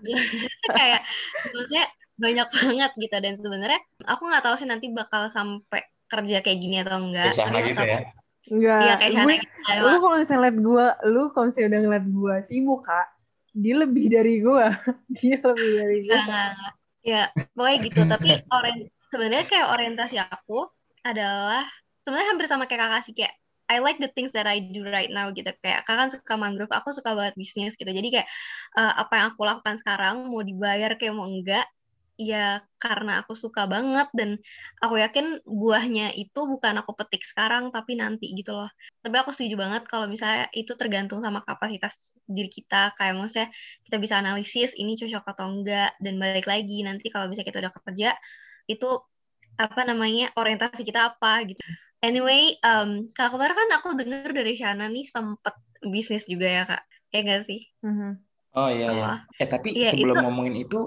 kayak 0.77 1.01
maksudnya 1.56 1.84
banyak 2.20 2.48
banget 2.51 2.91
gitu 3.00 3.15
dan 3.15 3.34
sebenarnya 3.39 3.79
aku 4.03 4.27
nggak 4.27 4.44
tahu 4.44 4.56
sih 4.60 4.68
nanti 4.68 4.91
bakal 4.91 5.32
sampai 5.32 5.88
kerja 6.12 6.44
kayak 6.44 6.60
gini 6.60 6.84
atau 6.84 7.00
enggak 7.00 7.32
sana 7.32 7.63
gitu 7.63 7.79
ya 7.79 8.12
Enggak, 8.50 8.82
Iya 8.82 8.94
kayak 8.98 9.13
gue, 9.13 9.36
gitu 9.46 9.58
lu 9.86 9.98
kalau 10.01 10.18
misalnya 10.18 10.41
liat 10.50 10.58
gue, 10.58 10.86
lu 11.13 11.22
kalau 11.29 11.46
misalnya 11.53 11.70
udah 11.70 11.82
ngeliat 11.86 12.08
gue 12.10 12.36
sibuk 12.50 12.82
kak, 12.82 13.08
dia 13.53 13.75
lebih 13.77 14.06
dari 14.10 14.41
gue, 14.41 14.65
dia 15.22 15.38
lebih 15.38 15.70
dari 15.77 15.98
gue. 16.01 16.18
Enggak, 16.18 16.25
enggak, 16.25 16.48
enggak. 16.58 16.74
Ya, 17.06 17.24
pokoknya 17.53 17.77
gitu. 17.86 18.01
Tapi 18.10 18.29
orient 18.50 18.82
sebenarnya 19.10 19.46
kayak 19.50 19.68
orientasi 19.74 20.16
aku 20.22 20.70
adalah 21.06 21.66
sebenarnya 22.01 22.30
hampir 22.34 22.48
sama 22.50 22.66
kayak 22.70 22.82
kakak 22.88 23.04
sih 23.06 23.16
kayak 23.18 23.36
I 23.70 23.86
like 23.86 24.01
the 24.01 24.10
things 24.10 24.34
that 24.34 24.50
I 24.50 24.66
do 24.66 24.82
right 24.82 25.13
now 25.13 25.30
gitu 25.30 25.54
kayak 25.62 25.86
kakak 25.86 25.98
kan 26.01 26.10
suka 26.10 26.34
mangrove, 26.42 26.74
aku 26.74 26.89
suka 26.89 27.13
banget 27.13 27.38
bisnis 27.38 27.78
gitu. 27.78 27.86
Jadi 27.86 28.10
kayak 28.10 28.28
eh, 28.82 28.94
apa 28.98 29.13
yang 29.13 29.25
aku 29.38 29.46
lakukan 29.46 29.78
sekarang 29.78 30.25
mau 30.25 30.42
dibayar 30.42 30.98
kayak 30.98 31.13
mau 31.13 31.30
enggak 31.30 31.70
ya 32.20 32.60
karena 32.84 33.24
aku 33.24 33.32
suka 33.32 33.63
banget 33.63 34.12
dan 34.12 34.36
aku 34.84 35.00
yakin 35.00 35.39
buahnya 35.48 36.12
itu 36.20 36.39
bukan 36.51 36.75
aku 36.84 36.92
petik 37.00 37.24
sekarang 37.24 37.70
tapi 37.70 37.94
nanti 37.96 38.34
gitu 38.34 38.58
loh. 38.58 38.68
Tapi 39.06 39.16
aku 39.22 39.32
setuju 39.32 39.56
banget 39.62 39.86
kalau 39.86 40.10
misalnya 40.10 40.50
itu 40.51 40.74
tergantung 40.75 41.22
sama 41.22 41.46
kapasitas 41.46 42.18
diri 42.25 42.50
kita 42.51 42.98
kayak 42.98 43.13
maksudnya 43.16 43.48
kita 43.88 43.98
bisa 44.01 44.16
analisis 44.20 44.74
ini 44.75 44.98
cocok 45.00 45.24
atau 45.32 45.46
enggak 45.48 45.94
dan 46.01 46.18
balik 46.18 46.50
lagi 46.50 46.82
nanti 46.84 47.08
kalau 47.13 47.30
bisa 47.32 47.46
kita 47.46 47.62
udah 47.62 47.72
kerja 47.86 48.18
itu 48.70 48.90
apa 49.60 49.82
namanya 49.84 50.32
orientasi 50.40 50.86
kita 50.88 51.12
apa 51.18 51.44
gitu. 51.50 51.60
Anyway, 52.00 52.56
um, 52.64 53.12
Kak 53.12 53.36
Akbar 53.36 53.52
kan 53.52 53.68
aku 53.76 53.92
dengar 54.00 54.32
dari 54.32 54.56
Shana 54.56 54.88
nih 54.88 55.04
sempet 55.10 55.52
bisnis 55.84 56.24
juga 56.32 56.48
ya 56.48 56.64
Kak. 56.64 56.82
Ya 57.12 57.20
nggak 57.26 57.42
sih? 57.50 57.62
Mhm. 57.84 58.12
Oh 58.56 58.70
iya 58.72 58.88
ya. 58.88 59.04
Wah. 59.04 59.20
Eh 59.36 59.50
tapi 59.52 59.76
Iya, 59.76 59.92
sebelum 59.92 60.16
itu- 60.16 60.24
ngomongin 60.24 60.56
itu 60.64 60.80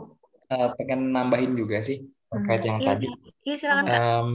eh, 0.53 0.69
pengen 0.77 1.13
nambahin 1.13 1.53
juga 1.57 1.85
sih 1.85 2.01
terkait 2.33 2.65
yang 2.65 2.81
Iya, 2.81 2.89
tadi. 2.97 3.07
iya 3.45 3.57
silakan 3.61 3.85
Kak. 3.89 4.01
Em, 4.01 4.31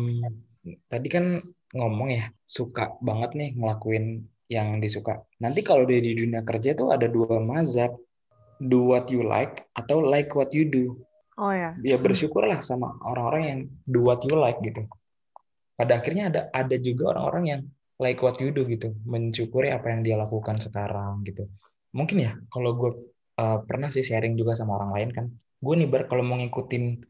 tadi 0.91 1.07
kan 1.09 1.25
ngomong 1.73 2.09
ya 2.13 2.25
suka 2.45 2.93
banget 3.01 3.31
nih 3.33 3.49
ngelakuin 3.57 4.05
yang 4.47 4.79
disuka. 4.79 5.25
Nanti 5.43 5.59
kalau 5.65 5.83
dia 5.89 5.99
di 5.99 6.13
dunia 6.15 6.41
kerja 6.45 6.77
tuh 6.77 6.93
ada 6.95 7.09
dua 7.09 7.41
mazhab, 7.41 7.91
do 8.61 8.89
what 8.93 9.09
you 9.11 9.21
like 9.25 9.65
atau 9.75 9.99
like 10.01 10.31
what 10.37 10.49
you 10.53 10.65
do. 10.65 10.95
Oh 11.37 11.53
ya. 11.53 11.77
Ya 11.85 11.97
bersyukurlah 12.01 12.65
sama 12.65 12.97
orang-orang 13.05 13.43
yang 13.45 13.59
do 13.85 14.09
what 14.09 14.25
you 14.25 14.33
like 14.33 14.57
gitu. 14.65 14.89
Pada 15.77 16.01
akhirnya 16.01 16.33
ada 16.33 16.41
ada 16.49 16.75
juga 16.81 17.13
orang-orang 17.13 17.43
yang 17.45 17.61
like 18.01 18.17
what 18.25 18.37
you 18.41 18.49
do 18.49 18.65
gitu, 18.65 18.93
mensyukuri 19.05 19.69
apa 19.69 19.93
yang 19.93 20.01
dia 20.01 20.17
lakukan 20.17 20.57
sekarang 20.57 21.21
gitu. 21.25 21.45
Mungkin 21.93 22.17
ya 22.17 22.31
kalau 22.49 22.73
gue 22.73 22.91
uh, 23.37 23.61
pernah 23.65 23.93
sih 23.93 24.01
sharing 24.01 24.33
juga 24.33 24.57
sama 24.57 24.81
orang 24.81 24.91
lain 24.97 25.09
kan, 25.13 25.25
gue 25.61 25.73
nih 25.77 25.89
ber 25.89 26.09
kalau 26.09 26.25
mau 26.25 26.37
ngikutin 26.41 27.05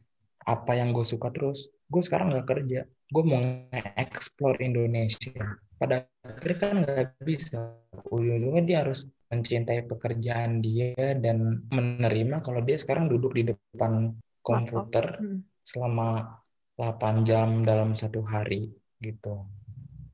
apa 0.47 0.71
yang 0.79 0.95
gue 0.95 1.03
suka 1.03 1.31
terus, 1.31 1.71
gue 1.91 1.99
sekarang 2.03 2.31
nggak 2.31 2.47
kerja, 2.47 2.87
gue 2.87 3.23
mau 3.23 3.39
nge-explore 3.39 4.63
Indonesia. 4.63 5.59
Pada 5.75 6.07
akhirnya 6.23 6.57
kan 6.59 6.75
nggak 6.83 7.19
bisa, 7.23 7.75
ujung-ujungnya 8.11 8.63
dia 8.63 8.77
harus 8.83 9.07
mencintai 9.27 9.83
pekerjaan 9.87 10.63
dia 10.63 10.95
dan 11.19 11.67
menerima 11.67 12.39
kalau 12.39 12.63
dia 12.63 12.79
sekarang 12.79 13.11
duduk 13.11 13.35
di 13.35 13.51
depan 13.51 14.15
komputer 14.39 15.19
Hmm. 15.19 15.43
selama 15.67 16.39
8 16.79 17.27
jam 17.27 17.67
dalam 17.67 17.91
satu 17.91 18.23
hari 18.23 18.71
gitu. 19.03 19.43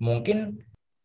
Mungkin 0.02 0.58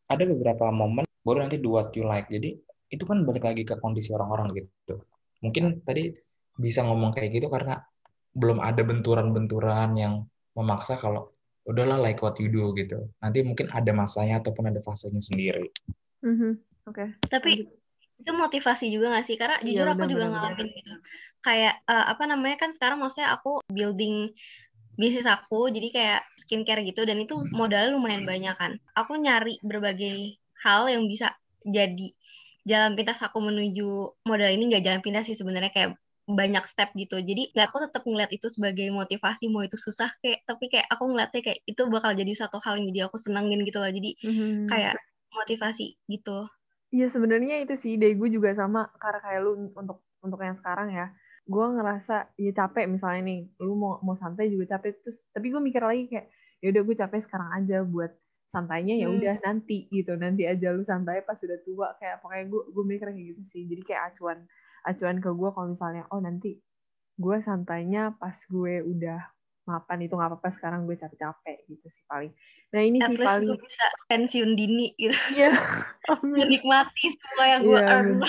ada 0.09 0.25
beberapa 0.25 0.73
momen 0.73 1.05
baru 1.21 1.45
nanti 1.45 1.61
do 1.61 1.77
what 1.77 1.93
you 1.93 2.09
like. 2.09 2.33
Jadi 2.33 2.57
itu 2.89 3.05
kan 3.05 3.29
balik 3.29 3.45
lagi 3.45 3.69
ke 3.69 3.77
kondisi 3.77 4.17
orang-orang 4.17 4.57
gitu. 4.57 5.05
Mungkin 5.45 5.85
tadi 5.85 6.09
bisa 6.57 6.81
ngomong 6.89 7.13
kayak 7.13 7.37
gitu 7.37 7.53
karena 7.53 7.85
belum 8.33 8.65
ada 8.65 8.81
benturan-benturan 8.81 9.93
yang 10.01 10.25
memaksa 10.57 10.97
kalau 10.97 11.37
udahlah 11.69 12.01
like 12.01 12.25
what 12.25 12.41
you 12.41 12.49
do 12.49 12.73
gitu. 12.73 13.13
Nanti 13.21 13.45
mungkin 13.45 13.69
ada 13.69 13.93
masanya 13.93 14.41
ataupun 14.41 14.73
ada 14.73 14.81
fasenya 14.81 15.21
sendiri. 15.21 15.69
Mhm. 16.25 16.57
Oke. 16.89 17.21
Tapi 17.29 17.69
itu 18.21 18.31
motivasi 18.35 18.85
juga 18.95 19.07
gak 19.17 19.27
sih? 19.29 19.37
Karena 19.41 19.57
Iya, 19.67 19.67
jujur 19.67 19.87
aku 19.95 20.03
benar, 20.03 20.09
juga 20.11 20.25
benar, 20.25 20.33
ngalamin 20.33 20.69
gitu. 20.79 20.93
Kayak 21.47 21.75
eh, 21.91 22.05
apa 22.13 22.23
namanya 22.31 22.57
kan 22.63 22.71
sekarang 22.77 22.99
maksudnya 23.03 23.29
aku 23.37 23.49
building 23.71 24.35
bisnis 25.01 25.27
aku 25.31 25.71
jadi 25.71 25.89
kayak 25.97 26.21
skincare 26.43 26.83
gitu 26.83 27.01
dan 27.07 27.19
itu 27.23 27.35
modalnya 27.55 27.91
lumayan 27.95 28.25
banyak 28.27 28.55
kan. 28.59 28.73
Aku 28.99 29.13
nyari 29.19 29.63
berbagai 29.63 30.39
hal 30.65 30.91
yang 30.91 31.07
bisa 31.07 31.35
jadi 31.63 32.11
jalan 32.69 32.93
pintas 32.99 33.19
aku 33.25 33.39
menuju 33.41 33.87
modal 34.29 34.51
ini 34.53 34.63
nggak 34.71 34.85
jalan 34.87 35.01
pintas 35.05 35.25
sih 35.31 35.37
sebenarnya 35.39 35.71
kayak 35.73 35.91
banyak 36.29 36.65
step 36.69 36.93
gitu. 36.99 37.17
Jadi 37.23 37.55
nggak 37.55 37.67
aku 37.73 37.79
tetap 37.89 38.03
ngeliat 38.05 38.31
itu 38.35 38.47
sebagai 38.53 38.87
motivasi 38.93 39.49
mau 39.49 39.63
itu 39.65 39.79
susah 39.81 40.11
kayak 40.21 40.45
tapi 40.45 40.69
kayak 40.73 40.87
aku 40.93 41.05
ngeliatnya 41.09 41.41
kayak 41.47 41.61
itu 41.65 41.83
bakal 41.89 42.13
jadi 42.13 42.33
satu 42.37 42.59
hal 42.65 42.77
yang 42.83 42.87
jadi 42.93 43.01
aku 43.09 43.17
senengin 43.23 43.63
gitu 43.65 43.79
loh. 43.81 43.89
Jadi 43.89 44.11
Mhm. 44.23 44.69
kayak 44.69 44.95
motivasi 45.33 45.97
gitu. 46.11 46.45
Iya 46.95 47.07
sebenarnya 47.13 47.55
itu 47.61 47.75
sih 47.77 47.93
dari 48.01 48.17
gue 48.17 48.29
juga 48.33 48.51
sama 48.57 48.89
karena 48.97 49.21
kayak 49.21 49.41
lu 49.45 49.51
untuk 49.77 49.99
untuk 50.25 50.41
yang 50.41 50.57
sekarang 50.57 50.89
ya 50.89 51.13
gue 51.45 51.65
ngerasa 51.77 52.33
ya 52.41 52.51
capek 52.57 52.85
misalnya 52.89 53.21
nih 53.29 53.41
lu 53.61 53.73
mau 53.77 54.01
mau 54.01 54.17
santai 54.17 54.49
juga 54.53 54.77
capek 54.77 55.05
terus 55.05 55.21
tapi 55.33 55.53
gue 55.53 55.61
mikir 55.61 55.83
lagi 55.85 56.09
kayak 56.09 56.27
ya 56.65 56.67
udah 56.73 56.83
gue 56.89 56.97
capek 56.97 57.21
sekarang 57.29 57.51
aja 57.61 57.77
buat 57.85 58.13
santainya 58.53 58.97
ya 58.97 59.07
Hmm. 59.09 59.21
udah 59.21 59.35
nanti 59.45 59.85
gitu 59.93 60.17
nanti 60.17 60.49
aja 60.49 60.73
lu 60.73 60.81
santai 60.89 61.21
pas 61.29 61.37
sudah 61.37 61.61
tua 61.65 61.93
kayak 62.01 62.25
pokoknya 62.25 62.45
gue 62.53 62.63
gue 62.73 62.85
mikir 62.89 63.07
kayak 63.13 63.27
gitu 63.37 63.43
sih 63.53 63.63
jadi 63.69 63.83
kayak 63.85 64.03
acuan 64.13 64.39
acuan 64.89 65.17
ke 65.21 65.29
gue 65.29 65.49
kalau 65.53 65.69
misalnya 65.69 66.03
oh 66.09 66.21
nanti 66.25 66.51
gue 67.21 67.37
santainya 67.45 68.17
pas 68.17 68.37
gue 68.49 68.75
udah 68.85 69.21
mapan 69.69 70.01
itu 70.01 70.17
nggak 70.17 70.33
apa-apa 70.33 70.49
sekarang 70.57 70.89
gue 70.89 70.97
capek-capek 70.97 71.69
gitu 71.69 71.85
sih 71.93 72.05
paling 72.09 72.33
nah 72.73 72.81
ini 72.81 73.05
At 73.05 73.13
sih 73.13 73.17
least 73.21 73.29
paling 73.29 73.49
gue 73.53 73.61
bisa 73.61 73.85
pensiun 74.09 74.51
dini 74.57 74.87
gitu. 74.97 75.13
iya 75.37 75.53
amin 76.13 76.49
Menikmati 76.49 77.05
semua 77.13 77.45
yang 77.45 77.61
gue 77.69 77.77
Iya, 77.77 77.93
earn. 77.93 78.21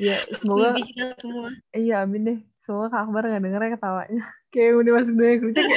Iya, 0.00 0.16
semoga 0.40 0.72
Mimpi 0.72 0.96
kita 0.96 1.12
semua. 1.20 1.48
Iya, 1.76 1.94
amin 2.08 2.22
deh. 2.24 2.38
Semoga 2.64 2.88
Kak 2.88 3.02
Akbar 3.04 3.22
nggak 3.28 3.42
denger 3.44 3.60
ya 3.60 3.70
ketawanya. 3.76 4.24
Kayak 4.52 4.72
udah 4.80 4.92
masuk 4.96 5.14
dunia 5.18 5.36
kerja. 5.44 5.60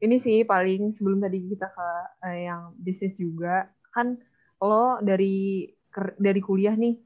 Ini 0.00 0.16
sih 0.16 0.48
paling 0.48 0.96
sebelum 0.96 1.20
tadi 1.20 1.44
kita 1.52 1.68
ke 1.68 1.88
eh, 2.24 2.48
yang 2.48 2.72
bisnis 2.80 3.12
juga. 3.20 3.68
Kan 3.92 4.16
lo 4.64 5.04
dari 5.04 5.68
ker- 5.92 6.16
dari 6.16 6.40
kuliah 6.40 6.72
nih 6.72 6.96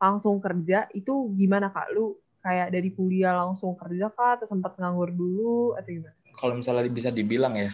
langsung 0.00 0.40
kerja 0.40 0.88
itu 0.96 1.28
gimana 1.36 1.68
Kak? 1.68 1.92
Lu 1.92 2.16
kayak 2.38 2.68
dari 2.70 2.90
kuliah 2.90 3.34
langsung 3.34 3.74
kerja 3.74 4.08
kah 4.08 4.38
atau 4.38 4.46
sempat 4.46 4.78
nganggur 4.78 5.10
dulu 5.10 5.74
atau 5.74 5.90
gimana? 5.90 6.14
Kalau 6.34 6.54
misalnya 6.54 6.86
bisa 6.86 7.10
dibilang 7.10 7.54
ya, 7.54 7.70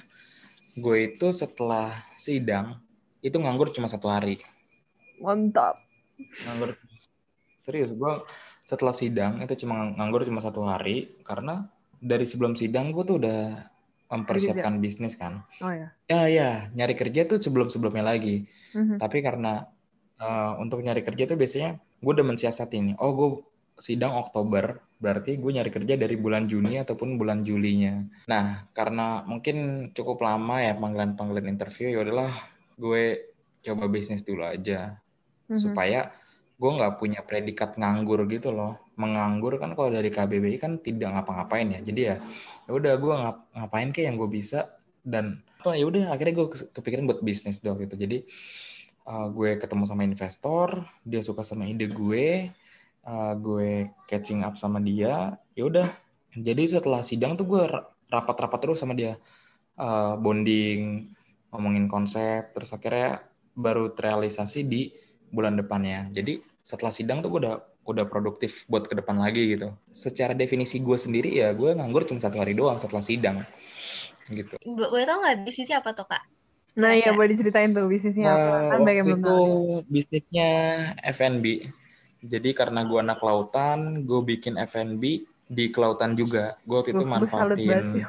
gue 0.74 0.96
itu 1.04 1.30
setelah 1.30 1.92
sidang 2.14 2.80
itu 3.20 3.36
nganggur 3.36 3.68
cuma 3.70 3.86
satu 3.86 4.08
hari. 4.08 4.40
Mantap. 5.20 5.80
nganggur 6.46 6.78
serius 7.58 7.90
gue 7.90 8.12
setelah 8.62 8.94
sidang 8.94 9.42
itu 9.42 9.66
cuma 9.66 9.90
nganggur 9.90 10.22
cuma 10.22 10.38
satu 10.38 10.62
hari 10.62 11.10
karena 11.26 11.66
dari 11.98 12.22
sebelum 12.22 12.54
sidang 12.54 12.94
gue 12.94 13.02
tuh 13.02 13.16
udah 13.18 13.66
mempersiapkan 14.12 14.78
bisnis 14.78 15.16
kan 15.16 15.42
Oh 15.58 15.72
ya. 15.72 15.90
ya 16.06 16.22
ya 16.28 16.48
nyari 16.70 16.94
kerja 16.94 17.26
tuh 17.26 17.42
sebelum 17.42 17.66
sebelumnya 17.66 18.04
lagi 18.04 18.46
Mhm. 18.76 19.00
tapi 19.00 19.24
karena 19.24 19.66
eh, 20.14 20.52
untuk 20.60 20.84
nyari 20.84 21.02
kerja 21.02 21.26
tuh 21.26 21.34
biasanya 21.34 21.80
gue 21.98 22.12
udah 22.14 22.26
mensiasati 22.28 22.76
nih 22.78 22.94
oh 23.00 23.10
gue 23.10 23.28
sidang 23.74 24.14
Oktober 24.14 24.78
berarti 25.02 25.36
gue 25.36 25.50
nyari 25.50 25.70
kerja 25.74 25.98
dari 25.98 26.14
bulan 26.14 26.46
Juni 26.46 26.78
ataupun 26.80 27.18
bulan 27.18 27.42
Julinya. 27.42 28.06
Nah 28.30 28.70
karena 28.72 29.26
mungkin 29.26 29.90
cukup 29.92 30.22
lama 30.22 30.62
ya 30.62 30.78
panggilan 30.78 31.18
panggilan 31.18 31.46
interview 31.50 31.90
ya 31.90 31.98
udahlah 32.06 32.32
gue 32.78 33.34
coba 33.64 33.84
bisnis 33.90 34.22
dulu 34.22 34.46
aja. 34.46 34.98
Mhm. 35.44 35.60
supaya 35.60 36.08
gue 36.56 36.70
nggak 36.70 36.96
punya 36.96 37.20
predikat 37.20 37.76
nganggur 37.76 38.24
gitu 38.32 38.48
loh. 38.48 38.80
Menganggur 38.96 39.60
kan 39.60 39.76
kalau 39.76 39.92
dari 39.92 40.08
KBBI 40.08 40.56
kan 40.56 40.80
tidak 40.80 41.12
ngapa-ngapain 41.12 41.68
ya. 41.68 41.80
Jadi 41.84 42.00
ya 42.00 42.16
ya 42.64 42.72
udah 42.72 42.94
gue 42.96 43.14
ngap 43.14 43.36
ngapain 43.52 43.88
kayak 43.92 44.06
yang 44.08 44.16
gue 44.16 44.30
bisa 44.32 44.72
dan 45.04 45.44
oh, 45.68 45.76
ya 45.76 45.84
udah 45.84 46.16
akhirnya 46.16 46.34
gue 46.40 46.46
kepikiran 46.72 47.04
buat 47.04 47.20
bisnis 47.20 47.60
dong 47.60 47.76
gitu. 47.84 47.92
Jadi 47.92 48.24
uh, 49.08 49.28
gue 49.28 49.60
ketemu 49.60 49.84
sama 49.84 50.02
investor 50.08 50.88
dia 51.04 51.20
suka 51.20 51.44
sama 51.44 51.68
ide 51.68 51.90
gue 51.92 52.48
uh, 53.04 53.32
gue 53.36 53.88
catching 54.04 54.42
up 54.42 54.56
sama 54.56 54.80
dia 54.80 55.36
ya 55.54 55.64
udah 55.64 55.86
jadi 56.34 56.66
setelah 56.66 57.00
sidang 57.06 57.38
tuh 57.38 57.46
gue 57.46 57.62
ra- 57.68 57.86
rapat-rapat 58.10 58.58
terus 58.60 58.80
sama 58.80 58.94
dia 58.96 59.16
Uh, 59.74 60.14
bonding 60.22 61.10
ngomongin 61.50 61.90
konsep 61.90 62.54
terus 62.54 62.70
akhirnya 62.70 63.26
baru 63.58 63.90
terrealisasi 63.90 64.62
di 64.62 64.94
bulan 65.34 65.58
depannya. 65.58 66.06
Jadi 66.14 66.38
setelah 66.62 66.94
sidang 66.94 67.26
tuh 67.26 67.34
gue 67.34 67.40
udah 67.42 67.58
udah 67.82 68.06
produktif 68.06 68.70
buat 68.70 68.86
ke 68.86 68.94
depan 68.94 69.18
lagi 69.18 69.58
gitu. 69.58 69.74
Secara 69.90 70.30
definisi 70.30 70.78
gue 70.78 70.94
sendiri 70.94 71.42
ya 71.42 71.50
gue 71.50 71.74
nganggur 71.74 72.06
cuma 72.06 72.22
satu 72.22 72.38
hari 72.38 72.54
doang 72.54 72.78
setelah 72.78 73.02
sidang 73.02 73.42
gitu. 74.30 74.54
Boleh 74.62 75.02
tau 75.10 75.18
nggak 75.26 75.42
bisnisnya 75.42 75.82
apa 75.82 75.90
tuh 75.90 76.06
kak? 76.06 76.22
Nah, 76.78 76.94
iya 76.94 77.10
Kira-kira. 77.10 77.16
boleh 77.18 77.28
diceritain 77.34 77.70
tuh 77.74 77.86
bisnisnya 77.90 78.30
apa? 78.30 78.38
Nah, 78.38 78.70
Kan 78.70 78.78
banyak 78.86 78.94
yang 78.94 79.08
waktu 79.10 79.18
itu 79.26 79.36
bisnisnya 79.90 80.50
F&B. 81.02 81.46
Jadi 82.24 82.56
karena 82.56 82.88
gue 82.88 82.96
anak 82.96 83.20
kelautan, 83.20 84.08
gue 84.08 84.20
bikin 84.24 84.56
F&B 84.56 85.28
di 85.44 85.64
kelautan 85.68 86.16
juga. 86.16 86.56
Gue 86.64 86.80
waktu 86.80 86.96
itu 86.96 87.04
manfaatin 87.04 88.04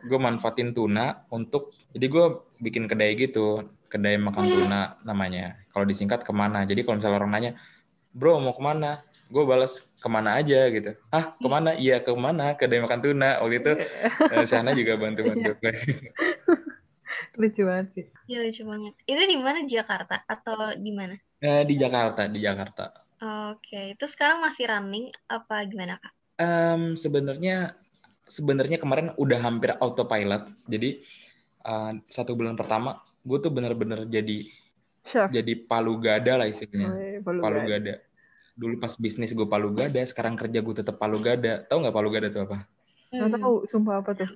gue 0.00 0.16
manfaatin 0.16 0.72
tuna 0.72 1.28
untuk 1.28 1.76
jadi 1.92 2.06
gue 2.08 2.24
bikin 2.56 2.88
kedai 2.88 3.12
gitu 3.20 3.68
kedai 3.92 4.16
makan 4.16 4.44
tuna 4.46 4.80
namanya. 5.04 5.60
Kalau 5.74 5.84
disingkat 5.84 6.24
ke 6.24 6.32
mana? 6.32 6.64
Jadi 6.64 6.86
kalau 6.86 6.96
misalnya 7.02 7.18
orang 7.20 7.32
nanya 7.32 7.52
bro 8.14 8.40
mau 8.40 8.56
ke 8.56 8.62
mana? 8.62 9.04
Gue 9.30 9.44
balas 9.46 9.84
ke 10.00 10.08
mana 10.08 10.40
aja 10.40 10.66
gitu. 10.72 10.96
Ah 11.12 11.36
ke 11.36 11.48
mana? 11.50 11.76
Iya 11.76 12.00
ke 12.00 12.16
mana? 12.16 12.56
Kedai 12.56 12.80
makan 12.80 13.00
tuna 13.02 13.44
waktu 13.44 13.56
itu. 13.60 13.72
Uh, 14.32 14.44
Shana 14.48 14.72
juga 14.72 14.96
bantu 14.96 15.26
bantu 15.26 15.52
gue 15.60 15.74
lucu 17.40 17.62
banget 17.64 17.86
sih. 17.92 18.06
Iya 18.30 18.38
lucu 18.46 18.62
banget. 18.64 18.94
Itu 19.04 19.20
di 19.20 19.36
mana? 19.36 19.58
Jakarta 19.68 20.16
atau 20.24 20.76
di 20.80 20.92
mana? 20.96 21.14
Eh, 21.40 21.64
di 21.64 21.74
Jakarta 21.76 22.28
di 22.28 22.40
Jakarta 22.40 23.09
Oke, 23.20 23.92
itu 23.92 24.04
sekarang 24.08 24.40
masih 24.40 24.64
running 24.72 25.12
apa 25.28 25.60
gimana 25.68 26.00
kak? 26.00 26.12
Em, 26.40 26.96
sebenarnya 26.96 27.76
sebenarnya 28.24 28.80
kemarin 28.80 29.12
udah 29.20 29.38
hampir 29.44 29.76
autopilot. 29.76 30.48
Jadi 30.64 31.04
eh, 31.60 31.92
satu 32.08 32.32
bulan 32.32 32.56
pertama 32.56 32.96
gue 33.20 33.36
tuh 33.36 33.52
bener-bener 33.52 34.08
jadi 34.08 34.48
chef 35.04 35.28
jadi 35.28 35.52
palu 35.68 36.00
gada 36.00 36.40
lah 36.40 36.48
istilahnya. 36.48 36.88
Oh, 36.88 37.20
palu 37.28 37.38
palu 37.44 37.58
gada. 37.68 37.68
gada. 37.76 37.94
Dulu 38.56 38.74
pas 38.80 38.92
bisnis 38.96 39.36
gue 39.36 39.44
palu 39.44 39.68
gada 39.76 40.00
sekarang 40.08 40.40
kerja 40.40 40.64
gue 40.64 40.74
tetap 40.80 40.96
palu 40.96 41.20
gada. 41.20 41.60
Tahu 41.68 41.78
nggak 41.84 41.96
palu 41.96 42.08
gada 42.08 42.28
tuh 42.32 42.48
apa? 42.48 42.64
Nggak 43.12 43.28
Hmm. 43.28 43.36
tahu 43.36 43.54
sumpah 43.68 43.94
apa 44.00 44.10
tuh? 44.16 44.30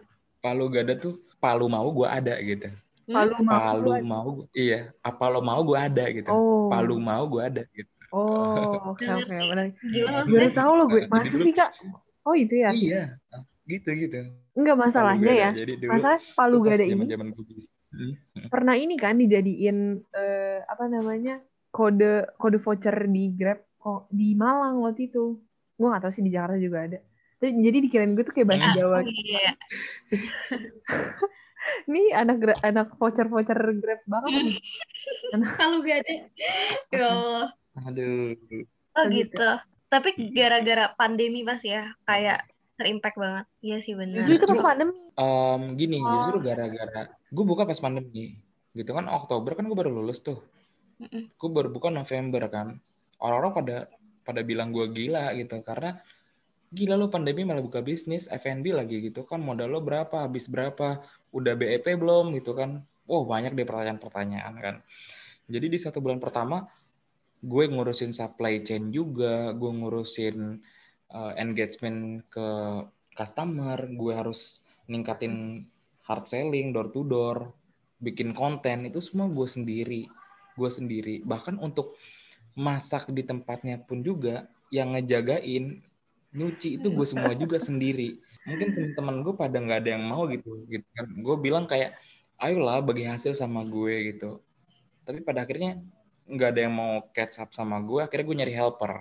Palu 0.44 0.64
gada 0.68 0.92
tuh 0.92 1.24
palu 1.40 1.72
mau 1.72 1.88
gue 1.88 2.08
ada 2.08 2.36
gitu. 2.44 2.68
Hmm. 3.04 3.16
palu 3.20 3.36
mau 3.44 3.52
palu 3.60 3.92
mau 4.00 4.28
iya 4.56 4.88
apa 5.04 5.24
lo 5.28 5.40
mau 5.44 5.60
gue 5.60 5.76
ada 5.80 6.04
gitu. 6.12 6.28
Oh. 6.28 6.68
Palu 6.68 6.96
mau 7.00 7.24
gue 7.28 7.40
ada 7.40 7.62
gitu 7.72 7.93
oh 8.14 8.78
oke 8.94 9.02
oke 9.02 9.34
Gimana 9.82 10.22
baru 10.24 10.48
tahu 10.54 10.72
loh 10.78 10.86
gue. 10.86 11.02
Jadi 11.02 11.10
masa 11.10 11.34
dulu- 11.34 11.44
sih 11.44 11.52
kak? 11.52 11.70
Oh 12.24 12.34
itu 12.38 12.54
ya? 12.54 12.70
Iya 12.70 13.02
gitu 13.66 13.90
gitu. 13.98 14.18
Enggak 14.54 14.76
masalahnya 14.78 15.32
ya. 15.34 15.50
Masalah 15.84 16.22
palu 16.32 16.62
gada 16.62 16.80
ini 16.80 16.94
zaman-zaman 16.94 17.28
gue 17.34 17.44
Hmm. 17.94 18.50
pernah 18.50 18.74
ini 18.74 18.98
kan 18.98 19.14
dijadiin 19.14 20.02
eh, 20.10 20.58
apa 20.66 20.90
namanya 20.90 21.38
kode 21.70 22.26
kode 22.34 22.58
voucher 22.58 23.06
di 23.06 23.30
Grab 23.30 23.62
kok 23.78 24.10
di 24.10 24.34
Malang 24.34 24.82
waktu 24.82 25.06
itu. 25.06 25.38
Gue 25.78 25.86
gak 25.90 26.02
tahu 26.02 26.10
sih 26.10 26.26
di 26.26 26.34
Jakarta 26.34 26.58
juga 26.58 26.90
ada. 26.90 26.98
Jadi 27.38 27.78
dikirain 27.86 28.10
gue 28.18 28.26
tuh 28.26 28.34
kayak 28.34 28.50
bahasa 28.50 28.66
Ah, 28.66 28.74
Jawa 28.74 28.98
Oh, 28.98 29.06
iya. 29.06 29.52
nih 31.92 32.06
anak 32.18 32.36
anak 32.62 32.88
voucher 32.98 33.26
voucher 33.30 33.58
Grab 33.78 34.00
banget. 34.10 34.58
Kalau 35.54 35.78
gak 35.86 35.98
ada. 36.02 36.14
Ya 36.90 37.04
Allah. 37.06 37.46
Aduh 37.78 38.34
Oh 38.94 39.06
Gitu. 39.10 39.34
gitu. 39.34 39.50
Tapi 39.90 40.14
gara-gara 40.30 40.90
pandemi 40.94 41.42
pas 41.42 41.58
ya, 41.62 41.90
kayak 42.06 42.46
terimpact 42.78 43.18
banget. 43.18 43.46
Iya 43.58 43.76
sih 43.82 43.94
benar. 43.94 44.22
Justru 44.26 44.46
itu 44.46 44.46
pas 44.54 44.62
pandemi 44.74 44.94
Em, 45.14 45.62
gini 45.78 46.02
Oh. 46.02 46.10
justru 46.18 46.42
gara-gara 46.42 47.06
gue 47.30 47.44
buka 47.46 47.62
pas 47.62 47.78
pandemi 47.78 48.34
gitu 48.74 48.90
kan 48.90 49.06
Oktober 49.06 49.54
kan 49.54 49.62
gue 49.70 49.78
baru 49.78 49.94
lulus 49.94 50.18
tuh 50.18 50.42
gue 51.38 51.50
baru 51.50 51.70
buka 51.70 51.86
November 51.86 52.50
kan 52.50 52.82
orang-orang 53.22 53.52
pada 53.54 53.76
pada 54.26 54.40
bilang 54.42 54.74
gue 54.74 54.90
gila 54.90 55.30
gitu 55.38 55.62
karena 55.62 56.02
gila 56.74 56.98
lo 56.98 57.06
pandemi 57.06 57.46
malah 57.46 57.62
buka 57.62 57.78
bisnis 57.78 58.26
F&B 58.26 58.74
lagi 58.74 59.06
gitu 59.06 59.22
kan 59.22 59.38
modal 59.38 59.70
lo 59.70 59.78
berapa 59.86 60.26
habis 60.26 60.50
berapa 60.50 60.98
udah 61.30 61.54
BEP 61.54 61.94
belum 61.94 62.34
gitu 62.42 62.58
kan 62.58 62.82
wow 63.06 63.22
banyak 63.22 63.54
deh 63.54 63.62
pertanyaan-pertanyaan 63.62 64.54
kan 64.58 64.74
jadi 65.46 65.66
di 65.70 65.78
satu 65.78 66.02
bulan 66.02 66.18
pertama 66.18 66.66
gue 67.44 67.64
ngurusin 67.68 68.16
supply 68.16 68.64
chain 68.64 68.88
juga 68.88 69.52
gue 69.52 69.70
ngurusin 69.70 70.58
uh, 71.12 71.32
engagement 71.36 72.24
ke 72.32 72.48
customer 73.12 73.78
gue 73.92 74.12
harus 74.16 74.64
ningkatin 74.88 75.64
hard 76.08 76.24
selling 76.24 76.72
door 76.72 76.88
to 76.88 77.04
door 77.04 77.52
bikin 78.00 78.32
konten 78.32 78.88
itu 78.88 78.98
semua 79.04 79.28
gue 79.28 79.48
sendiri 79.48 80.08
gue 80.54 80.70
sendiri. 80.70 81.14
Bahkan 81.26 81.58
untuk 81.58 81.98
masak 82.54 83.10
di 83.10 83.26
tempatnya 83.26 83.82
pun 83.82 84.00
juga 84.00 84.46
yang 84.70 84.94
ngejagain 84.94 85.82
nyuci 86.34 86.82
itu 86.82 86.88
gue 86.90 87.06
semua 87.06 87.34
juga 87.34 87.58
sendiri. 87.58 88.18
Mungkin 88.46 88.68
teman-teman 88.74 89.16
gue 89.22 89.34
pada 89.34 89.56
nggak 89.58 89.78
ada 89.86 89.90
yang 89.98 90.04
mau 90.06 90.26
gitu 90.30 90.66
gitu 90.70 90.86
kan. 90.94 91.06
Gue 91.22 91.36
bilang 91.38 91.66
kayak 91.66 91.98
ayolah 92.38 92.82
bagi 92.82 93.06
hasil 93.06 93.38
sama 93.38 93.62
gue 93.66 94.14
gitu. 94.14 94.42
Tapi 95.04 95.22
pada 95.22 95.44
akhirnya 95.46 95.78
nggak 96.24 96.48
ada 96.56 96.60
yang 96.64 96.74
mau 96.74 96.92
catch 97.12 97.40
up 97.40 97.50
sama 97.52 97.80
gue 97.84 98.04
akhirnya 98.04 98.26
gue 98.26 98.36
nyari 98.42 98.54
helper. 98.56 98.92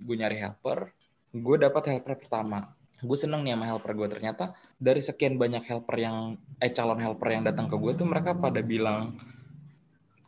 Gue 0.00 0.16
nyari 0.18 0.36
helper 0.40 0.92
gue 1.34 1.56
dapat 1.58 1.82
helper 1.90 2.14
pertama. 2.14 2.70
Gue 3.02 3.18
seneng 3.18 3.42
nih 3.42 3.58
sama 3.58 3.66
helper 3.66 3.92
gue. 3.98 4.08
Ternyata 4.08 4.54
dari 4.78 5.02
sekian 5.02 5.34
banyak 5.34 5.66
helper 5.66 5.96
yang 5.98 6.38
eh 6.62 6.70
calon 6.70 7.02
helper 7.02 7.28
yang 7.34 7.42
datang 7.42 7.66
ke 7.66 7.74
gue 7.74 7.92
tuh 7.98 8.06
mereka 8.06 8.38
pada 8.38 8.62
bilang 8.62 9.18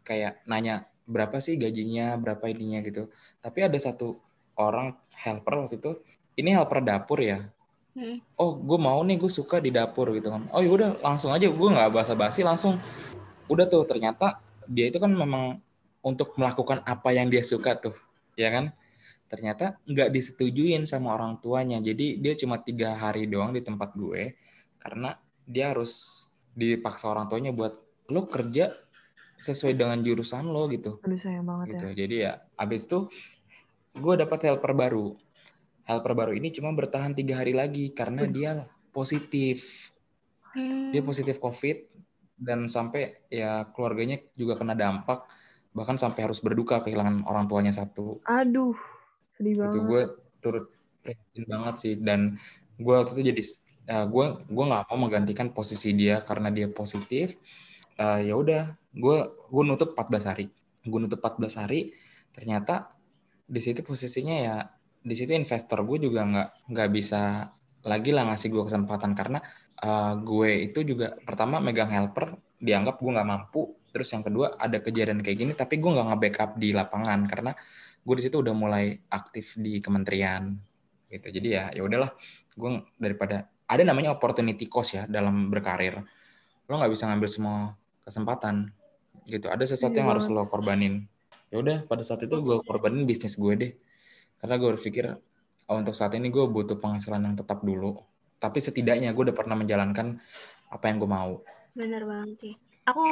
kayak 0.02 0.42
nanya 0.50 0.90
berapa 1.06 1.38
sih 1.38 1.54
gajinya? 1.54 2.18
Berapa 2.18 2.50
ininya? 2.50 2.82
gitu. 2.82 3.06
Tapi 3.38 3.58
ada 3.62 3.78
satu 3.78 4.18
orang 4.58 4.98
helper 5.14 5.54
waktu 5.62 5.78
itu 5.78 5.90
ini 6.34 6.50
helper 6.50 6.82
dapur 6.82 7.22
ya? 7.22 7.46
Hmm. 7.96 8.20
oh 8.36 8.60
gue 8.60 8.76
mau 8.76 9.00
nih 9.00 9.16
gue 9.16 9.32
suka 9.32 9.56
di 9.56 9.72
dapur 9.72 10.12
gitu 10.12 10.28
kan. 10.28 10.44
Oh 10.52 10.60
yaudah 10.60 11.00
langsung 11.00 11.32
aja. 11.32 11.48
Gue 11.48 11.68
nggak 11.70 11.94
basa-basi 11.94 12.44
langsung. 12.44 12.76
Udah 13.48 13.64
tuh 13.70 13.88
ternyata 13.88 14.42
dia 14.68 14.90
itu 14.90 14.98
kan 14.98 15.08
memang 15.08 15.62
untuk 16.06 16.38
melakukan 16.38 16.86
apa 16.86 17.10
yang 17.10 17.26
dia 17.26 17.42
suka 17.42 17.74
tuh 17.74 17.98
ya 18.38 18.54
kan? 18.54 18.70
Ternyata 19.26 19.82
nggak 19.82 20.14
disetujuin 20.14 20.86
sama 20.86 21.18
orang 21.18 21.42
tuanya. 21.42 21.82
Jadi 21.82 22.22
dia 22.22 22.38
cuma 22.38 22.62
tiga 22.62 22.94
hari 22.94 23.26
doang 23.26 23.50
di 23.50 23.64
tempat 23.64 23.98
gue 23.98 24.38
karena 24.78 25.18
dia 25.42 25.74
harus 25.74 26.22
dipaksa 26.54 27.10
orang 27.10 27.26
tuanya 27.26 27.50
buat 27.50 27.74
lo 28.06 28.30
kerja 28.30 28.70
sesuai 29.42 29.74
dengan 29.74 29.98
jurusan 29.98 30.46
lo 30.46 30.70
gitu. 30.70 31.02
Aduh 31.02 31.18
sayang 31.18 31.42
banget 31.42 31.66
gitu. 31.74 31.86
ya. 31.90 31.94
Jadi 32.06 32.16
ya 32.22 32.32
abis 32.54 32.86
itu 32.86 32.98
gue 33.98 34.14
dapat 34.14 34.38
helper 34.46 34.72
baru. 34.78 35.18
Helper 35.86 36.12
baru 36.14 36.32
ini 36.38 36.54
cuma 36.54 36.70
bertahan 36.70 37.14
tiga 37.18 37.42
hari 37.42 37.50
lagi 37.50 37.90
karena 37.90 38.26
Waduh. 38.26 38.32
dia 38.32 38.50
positif. 38.94 39.90
Hmm. 40.56 40.88
dia 40.88 41.04
positif 41.04 41.36
covid 41.36 41.84
dan 42.40 42.64
sampai 42.72 43.12
ya 43.28 43.68
keluarganya 43.76 44.24
juga 44.32 44.56
kena 44.56 44.72
dampak 44.72 45.28
bahkan 45.76 46.00
sampai 46.00 46.24
harus 46.24 46.40
berduka 46.40 46.80
kehilangan 46.80 47.28
orang 47.28 47.44
tuanya 47.44 47.76
satu. 47.76 48.24
Aduh 48.24 48.72
sedih 49.36 49.52
itu 49.52 49.60
banget. 49.60 49.84
gue 49.84 50.02
turut 50.40 50.66
prihatin 51.04 51.44
banget 51.44 51.74
sih. 51.76 51.94
Dan 52.00 52.40
gue 52.80 52.94
waktu 52.96 53.12
itu 53.20 53.22
jadi 53.36 53.42
ya, 53.92 54.04
gue 54.08 54.24
gue 54.48 54.64
nggak 54.64 54.82
mau 54.88 54.96
menggantikan 54.96 55.52
posisi 55.52 55.92
dia 55.92 56.24
karena 56.24 56.48
dia 56.48 56.72
positif. 56.72 57.36
Eh, 58.00 58.32
ya 58.32 58.34
udah 58.40 58.72
gue 58.96 59.16
gue 59.52 59.62
nutup 59.68 59.92
14 59.92 60.24
hari. 60.32 60.48
Gue 60.80 60.98
nutup 61.04 61.20
14 61.20 61.60
hari 61.60 61.92
ternyata 62.32 62.96
di 63.46 63.60
situ 63.62 63.84
posisinya 63.84 64.36
ya 64.36 64.56
di 65.06 65.14
situ 65.14 65.30
investor 65.36 65.86
gue 65.86 66.08
juga 66.08 66.26
nggak 66.26 66.48
nggak 66.72 66.88
bisa 66.90 67.52
lagi 67.86 68.10
lah 68.16 68.32
ngasih 68.32 68.48
gue 68.48 68.64
kesempatan. 68.64 69.12
Karena 69.12 69.44
eh, 69.84 70.12
gue 70.24 70.72
itu 70.72 70.80
juga 70.88 71.20
pertama 71.20 71.60
megang 71.60 71.92
helper 71.92 72.40
dianggap 72.56 72.96
gue 72.96 73.12
nggak 73.12 73.28
mampu 73.28 73.76
terus 73.96 74.12
yang 74.12 74.20
kedua 74.20 74.60
ada 74.60 74.84
kejadian 74.84 75.24
kayak 75.24 75.38
gini 75.40 75.52
tapi 75.56 75.80
gue 75.80 75.88
nggak 75.88 76.06
nge-backup 76.12 76.50
di 76.60 76.76
lapangan 76.76 77.24
karena 77.24 77.56
gue 78.04 78.14
di 78.20 78.22
situ 78.28 78.36
udah 78.44 78.52
mulai 78.52 78.92
aktif 79.08 79.56
di 79.56 79.80
kementerian 79.80 80.52
gitu. 81.08 81.26
Jadi 81.32 81.48
ya 81.48 81.72
ya 81.72 81.80
udahlah 81.80 82.12
gue 82.52 82.70
daripada 83.00 83.48
ada 83.66 83.82
namanya 83.82 84.12
opportunity 84.12 84.68
cost 84.68 85.00
ya 85.00 85.02
dalam 85.08 85.48
berkarir. 85.48 86.04
Lo 86.68 86.76
nggak 86.76 86.92
bisa 86.92 87.08
ngambil 87.08 87.28
semua 87.32 87.56
kesempatan 88.04 88.68
gitu. 89.24 89.48
Ada 89.48 89.64
sesuatu 89.64 89.96
Iya. 89.96 90.04
yang 90.04 90.08
harus 90.12 90.28
lo 90.28 90.44
korbanin. 90.44 91.08
Ya 91.48 91.56
udah 91.64 91.88
pada 91.88 92.04
saat 92.04 92.20
itu 92.20 92.36
gue 92.36 92.56
korbanin 92.62 93.08
bisnis 93.08 93.34
gue 93.34 93.54
deh. 93.56 93.72
Karena 94.38 94.54
gue 94.60 94.68
berpikir 94.76 95.16
oh, 95.66 95.76
untuk 95.80 95.96
saat 95.96 96.14
ini 96.14 96.28
gue 96.28 96.44
butuh 96.46 96.78
penghasilan 96.78 97.24
yang 97.24 97.34
tetap 97.34 97.64
dulu. 97.64 97.98
Tapi 98.36 98.60
setidaknya 98.60 99.10
gue 99.16 99.32
udah 99.32 99.36
pernah 99.36 99.56
menjalankan 99.58 100.20
apa 100.70 100.84
yang 100.86 101.02
gue 101.02 101.10
mau. 101.10 101.32
Bener 101.74 102.02
banget 102.06 102.36
sih. 102.38 102.54
Aku 102.86 103.02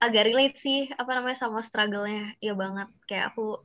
agak 0.00 0.24
relate 0.24 0.56
sih, 0.56 0.88
apa 0.96 1.10
namanya, 1.12 1.36
sama 1.36 1.60
struggle-nya. 1.60 2.32
Iya 2.40 2.56
banget. 2.56 2.88
Kayak 3.04 3.36
aku, 3.36 3.60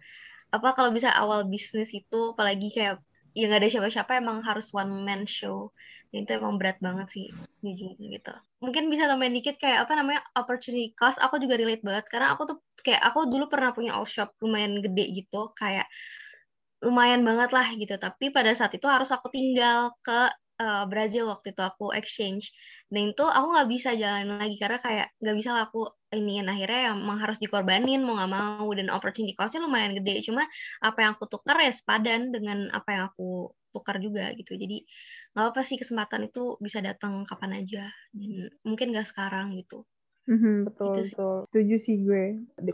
apa 0.51 0.67
kalau 0.75 0.91
bisa 0.91 1.09
awal 1.15 1.47
bisnis 1.47 1.89
itu, 1.95 2.35
apalagi 2.35 2.67
kayak 2.75 2.99
ya 3.33 3.47
nggak 3.47 3.61
ada 3.63 3.69
siapa-siapa, 3.71 4.11
emang 4.19 4.43
harus 4.43 4.75
one 4.75 5.07
man 5.07 5.23
show. 5.23 5.71
Itu 6.11 6.29
emang 6.35 6.59
berat 6.59 6.77
banget 6.83 7.07
sih, 7.15 7.25
jujur 7.63 7.95
gitu. 7.97 8.33
Mungkin 8.59 8.91
bisa 8.91 9.07
tambahin 9.07 9.33
dikit 9.33 9.55
kayak 9.57 9.87
apa 9.87 9.93
namanya, 9.95 10.21
opportunity 10.35 10.91
cost, 10.99 11.17
aku 11.23 11.39
juga 11.39 11.55
relate 11.55 11.81
banget. 11.81 12.05
Karena 12.11 12.35
aku 12.35 12.43
tuh, 12.53 12.57
kayak 12.83 12.99
aku 12.99 13.31
dulu 13.31 13.47
pernah 13.47 13.71
punya 13.71 13.95
off 13.97 14.11
shop 14.11 14.35
lumayan 14.43 14.83
gede 14.83 15.23
gitu, 15.23 15.55
kayak 15.55 15.87
lumayan 16.83 17.23
banget 17.23 17.49
lah 17.55 17.67
gitu. 17.79 17.95
Tapi 17.95 18.35
pada 18.35 18.51
saat 18.51 18.75
itu 18.75 18.83
harus 18.85 19.07
aku 19.15 19.31
tinggal 19.31 19.95
ke 20.03 20.27
eh, 20.59 20.83
Brazil 20.91 21.29
waktu 21.31 21.53
itu 21.55 21.61
aku 21.63 21.93
exchange. 21.95 22.53
Dan 22.91 23.13
itu 23.15 23.23
aku 23.25 23.47
nggak 23.53 23.69
bisa 23.69 23.89
jalan 23.97 24.37
lagi 24.37 24.55
karena 24.61 24.79
kayak 24.81 25.07
nggak 25.21 25.35
bisa 25.37 25.49
aku 25.65 25.89
iniin 26.13 26.45
akhirnya 26.45 26.93
emang 26.93 27.17
harus 27.17 27.37
dikorbanin 27.41 28.05
mau 28.05 28.17
nggak 28.17 28.31
mau. 28.33 28.67
Dan 28.77 28.87
opportunity 28.93 29.33
cost-nya 29.33 29.65
lumayan 29.65 29.97
gede. 29.97 30.21
Cuma 30.25 30.45
apa 30.81 30.97
yang 31.01 31.11
aku 31.17 31.25
tukar 31.29 31.57
ya 31.61 31.73
sepadan 31.73 32.29
dengan 32.29 32.69
apa 32.69 32.89
yang 32.93 33.03
aku 33.09 33.53
tukar 33.73 33.97
juga 33.97 34.29
gitu. 34.37 34.53
Jadi 34.53 34.85
nggak 35.33 35.45
apa 35.53 35.61
sih 35.65 35.77
kesempatan 35.81 36.29
itu 36.29 36.57
bisa 36.61 36.79
datang 36.79 37.25
kapan 37.25 37.65
aja. 37.65 37.89
Dan 38.13 38.53
mungkin 38.61 38.93
nggak 38.93 39.09
sekarang 39.09 39.57
gitu. 39.57 39.83
Mm-hmm, 40.23 40.55
betul 40.71 40.93
gitu 40.93 41.01
betul. 41.11 41.35
Setuju 41.51 41.75
sih 41.83 41.95
gue. 42.05 42.23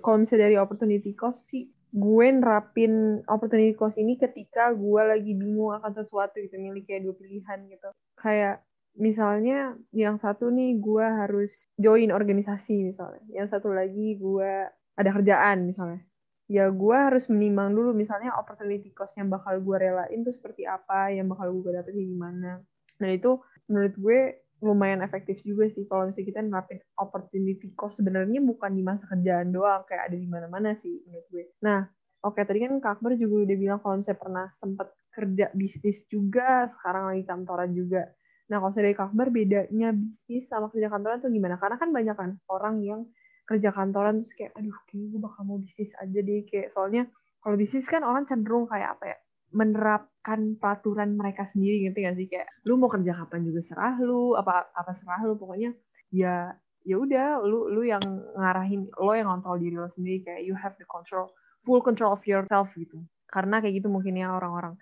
Kalau 0.04 0.18
misalnya 0.22 0.44
dari 0.46 0.58
opportunity 0.62 1.12
cost 1.18 1.50
sih 1.50 1.66
gue 1.90 2.28
nerapin 2.30 3.26
opportunity 3.26 3.74
cost 3.74 3.98
ini 3.98 4.16
ketika 4.16 4.74
gue 4.74 5.02
lagi 5.02 5.34
bingung 5.34 5.74
akan 5.74 5.92
sesuatu 5.94 6.38
gitu 6.38 6.58
milih 6.62 6.86
kayak 6.86 7.06
dua 7.06 7.16
pilihan 7.18 7.60
gitu. 7.70 7.90
Kayak 8.20 8.62
misalnya 8.98 9.78
yang 9.94 10.18
satu 10.22 10.54
nih 10.54 10.78
gue 10.78 11.06
harus 11.06 11.70
join 11.80 12.14
organisasi 12.14 12.94
misalnya. 12.94 13.26
Yang 13.34 13.58
satu 13.58 13.74
lagi 13.74 14.18
gue 14.22 14.52
ada 14.70 15.10
kerjaan 15.10 15.66
misalnya. 15.66 16.02
Ya 16.50 16.66
gue 16.74 16.98
harus 16.98 17.30
menimbang 17.30 17.78
dulu 17.78 17.94
misalnya 17.94 18.34
opportunity 18.38 18.90
cost 18.94 19.14
yang 19.18 19.30
bakal 19.30 19.62
gue 19.62 19.78
relain 19.78 20.26
tuh 20.26 20.34
seperti 20.34 20.66
apa 20.66 21.14
yang 21.14 21.30
bakal 21.30 21.54
gue 21.54 21.78
dapetin 21.78 22.10
gimana 22.10 22.66
nah 23.00 23.10
itu 23.10 23.40
menurut 23.72 23.96
gue 23.96 24.20
lumayan 24.60 25.00
efektif 25.00 25.40
juga 25.48 25.72
sih 25.72 25.88
kalau 25.88 26.12
misalnya 26.12 26.28
kita 26.36 26.40
nerapin 26.44 26.80
opportunity 27.00 27.72
cost 27.80 28.04
sebenarnya 28.04 28.44
bukan 28.44 28.76
di 28.76 28.84
masa 28.84 29.08
kerjaan 29.08 29.56
doang 29.56 29.88
kayak 29.88 30.12
ada 30.12 30.18
di 30.20 30.28
mana-mana 30.28 30.76
sih 30.76 31.00
menurut 31.08 31.28
gue. 31.32 31.44
Nah 31.64 31.88
oke 32.24 32.40
tadi 32.44 32.68
kan 32.68 32.76
Kak 32.84 33.00
Akbar 33.00 33.16
juga 33.16 33.48
udah 33.48 33.58
bilang 33.58 33.80
kalau 33.80 33.96
misalnya 34.04 34.20
pernah 34.20 34.46
sempat 34.60 34.88
kerja 35.10 35.46
bisnis 35.56 36.04
juga 36.12 36.68
sekarang 36.76 37.16
lagi 37.16 37.24
kantoran 37.24 37.72
juga. 37.72 38.04
Nah 38.52 38.58
kalau 38.60 38.72
dari 38.76 38.96
Kak 38.96 39.16
Akbar 39.16 39.28
bedanya 39.32 39.90
bisnis 39.96 40.52
sama 40.52 40.68
kerja 40.68 40.88
kantoran 40.92 41.18
tuh 41.24 41.32
gimana? 41.32 41.56
Karena 41.56 41.76
kan 41.80 41.90
banyak 41.96 42.16
kan 42.20 42.32
orang 42.52 42.76
yang 42.84 43.02
kerja 43.48 43.74
kantoran 43.74 44.22
terus 44.22 44.36
kayak 44.38 44.54
aduh 44.54 44.78
kayaknya 44.86 45.08
gue 45.10 45.22
bakal 45.26 45.42
mau 45.48 45.58
bisnis 45.58 45.90
aja 45.98 46.20
deh 46.22 46.46
kayak 46.46 46.70
soalnya 46.70 47.10
kalau 47.42 47.56
bisnis 47.58 47.88
kan 47.90 48.06
orang 48.06 48.30
cenderung 48.30 48.70
kayak 48.70 48.94
apa 48.94 49.16
ya 49.16 49.18
menerapkan 49.50 50.56
peraturan 50.58 51.18
mereka 51.18 51.46
sendiri 51.50 51.90
gitu 51.90 52.06
gak 52.06 52.16
sih? 52.18 52.28
Kayak 52.30 52.48
lu 52.66 52.78
mau 52.78 52.90
kerja 52.90 53.14
kapan 53.14 53.46
juga 53.46 53.62
serah 53.66 53.96
lu 54.02 54.38
apa 54.38 54.70
apa 54.74 54.92
serah 54.94 55.22
lu 55.26 55.36
pokoknya 55.36 55.74
ya 56.14 56.54
ya 56.86 56.96
udah 56.96 57.44
lu 57.44 57.70
lu 57.70 57.82
yang 57.86 58.02
ngarahin 58.34 58.90
lo 58.98 59.12
yang 59.14 59.30
ngontrol 59.30 59.62
diri 59.62 59.76
lo 59.78 59.90
sendiri 59.92 60.26
kayak 60.26 60.42
you 60.46 60.56
have 60.58 60.74
the 60.80 60.88
control 60.88 61.30
full 61.62 61.84
control 61.84 62.16
of 62.16 62.24
yourself 62.24 62.72
gitu. 62.78 63.02
Karena 63.30 63.62
kayak 63.62 63.84
gitu 63.84 63.88
mungkin 63.92 64.18
ya 64.18 64.34
orang-orang. 64.34 64.78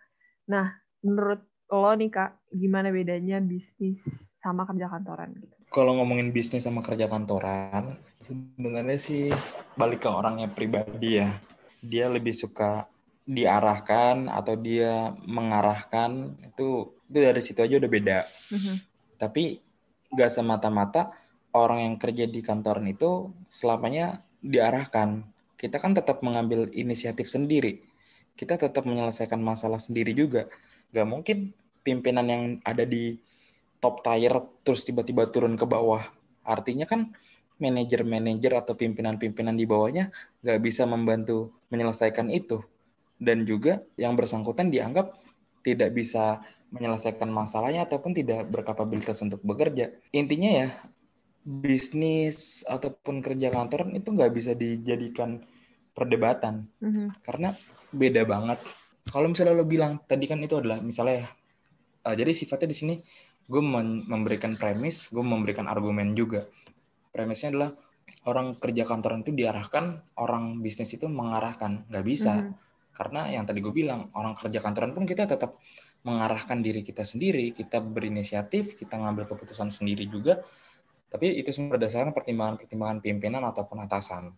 Nah 0.47 0.77
menurut 1.03 1.43
lo 1.67 1.91
nih 1.95 2.09
kak 2.11 2.39
gimana 2.55 2.91
bedanya 2.91 3.43
bisnis 3.43 3.99
sama 4.39 4.63
kerja 4.63 4.87
kantoran 4.87 5.35
gitu? 5.35 5.55
Kalau 5.67 5.99
ngomongin 5.99 6.31
bisnis 6.31 6.63
sama 6.63 6.79
kerja 6.79 7.11
kantoran, 7.11 7.91
sebenarnya 8.23 8.95
sih 8.95 9.27
balik 9.75 10.07
ke 10.07 10.09
orangnya 10.09 10.47
pribadi 10.47 11.19
ya. 11.19 11.27
Dia 11.83 12.07
lebih 12.07 12.31
suka 12.31 12.87
diarahkan 13.27 14.31
atau 14.31 14.55
dia 14.55 15.11
mengarahkan 15.27 16.39
itu 16.47 16.95
itu 17.07 17.17
dari 17.19 17.41
situ 17.43 17.59
aja 17.59 17.75
udah 17.79 17.91
beda. 17.91 18.17
Mm-hmm. 18.51 18.75
Tapi 19.19 19.43
gak 20.15 20.31
semata-mata 20.31 21.11
orang 21.51 21.91
yang 21.91 21.95
kerja 21.99 22.23
di 22.27 22.39
kantoran 22.39 22.87
itu 22.87 23.31
selamanya 23.51 24.23
diarahkan. 24.39 25.27
Kita 25.59 25.79
kan 25.83 25.91
tetap 25.91 26.23
mengambil 26.23 26.71
inisiatif 26.71 27.27
sendiri. 27.27 27.83
Kita 28.37 28.55
tetap 28.55 28.87
menyelesaikan 28.87 29.41
masalah 29.43 29.79
sendiri 29.79 30.15
juga. 30.15 30.47
Gak 30.95 31.07
mungkin 31.07 31.51
pimpinan 31.83 32.27
yang 32.27 32.43
ada 32.63 32.83
di 32.83 33.19
top 33.79 34.03
tier 34.03 34.33
terus 34.63 34.83
tiba-tiba 34.87 35.27
turun 35.31 35.59
ke 35.59 35.63
bawah. 35.67 36.03
Artinya 36.47 36.87
kan 36.87 37.11
manajer-manajer 37.57 38.53
atau 38.53 38.77
pimpinan-pimpinan 38.77 39.57
di 39.57 39.65
bawahnya 39.65 40.13
nggak 40.45 40.59
bisa 40.61 40.85
membantu 40.85 41.49
menyelesaikan 41.73 42.29
itu. 42.29 42.61
Dan 43.17 43.43
juga 43.49 43.81
yang 43.97 44.13
bersangkutan 44.13 44.69
dianggap 44.69 45.17
tidak 45.65 45.91
bisa 45.91 46.39
menyelesaikan 46.71 47.31
masalahnya 47.31 47.87
ataupun 47.87 48.11
tidak 48.11 48.47
berkapabilitas 48.51 49.19
untuk 49.23 49.39
bekerja. 49.43 49.91
Intinya 50.11 50.51
ya, 50.51 50.67
bisnis 51.47 52.67
ataupun 52.67 53.23
kerja 53.23 53.47
kantoran 53.47 53.95
itu 53.95 54.11
nggak 54.11 54.31
bisa 54.35 54.51
dijadikan 54.51 55.39
perdebatan. 55.95 56.67
Mm 56.83 56.91
-hmm. 56.91 57.07
Karena 57.23 57.49
beda 57.95 58.27
banget. 58.27 58.59
Kalau 59.07 59.31
misalnya 59.31 59.55
lo 59.55 59.63
bilang, 59.63 60.03
tadi 60.03 60.27
kan 60.27 60.43
itu 60.43 60.59
adalah 60.59 60.83
misalnya, 60.83 61.31
uh, 62.03 62.15
jadi 62.15 62.35
sifatnya 62.35 62.67
di 62.67 62.77
sini 62.77 62.95
gue 63.47 63.63
memberikan 63.63 64.59
premis, 64.59 65.07
gue 65.07 65.23
memberikan 65.23 65.71
argumen 65.71 66.11
juga. 66.11 66.43
Premisnya 67.15 67.55
adalah 67.55 67.71
orang 68.27 68.59
kerja 68.59 68.83
kantoran 68.83 69.23
itu 69.23 69.31
diarahkan, 69.31 70.03
orang 70.19 70.59
bisnis 70.59 70.91
itu 70.91 71.07
mengarahkan. 71.07 71.87
Nggak 71.87 72.05
bisa. 72.05 72.33
Mm 72.35 72.43
-hmm. 72.43 72.66
Karena 72.97 73.29
yang 73.29 73.45
tadi 73.45 73.61
gue 73.61 73.69
bilang, 73.69 74.09
orang 74.17 74.33
kerja 74.33 74.57
kantoran 74.57 74.97
pun 74.97 75.05
kita 75.05 75.29
tetap 75.29 75.61
mengarahkan 76.01 76.65
diri 76.65 76.81
kita 76.81 77.05
sendiri, 77.05 77.53
kita 77.53 77.77
berinisiatif, 77.77 78.73
kita 78.73 78.97
ngambil 78.97 79.29
keputusan 79.29 79.69
sendiri 79.69 80.09
juga. 80.09 80.41
Tapi 81.07 81.37
itu 81.37 81.53
semua 81.53 81.77
berdasarkan 81.77 82.09
pertimbangan-pertimbangan 82.17 82.97
pimpinan 83.05 83.45
ataupun 83.45 83.85
atasan. 83.85 84.33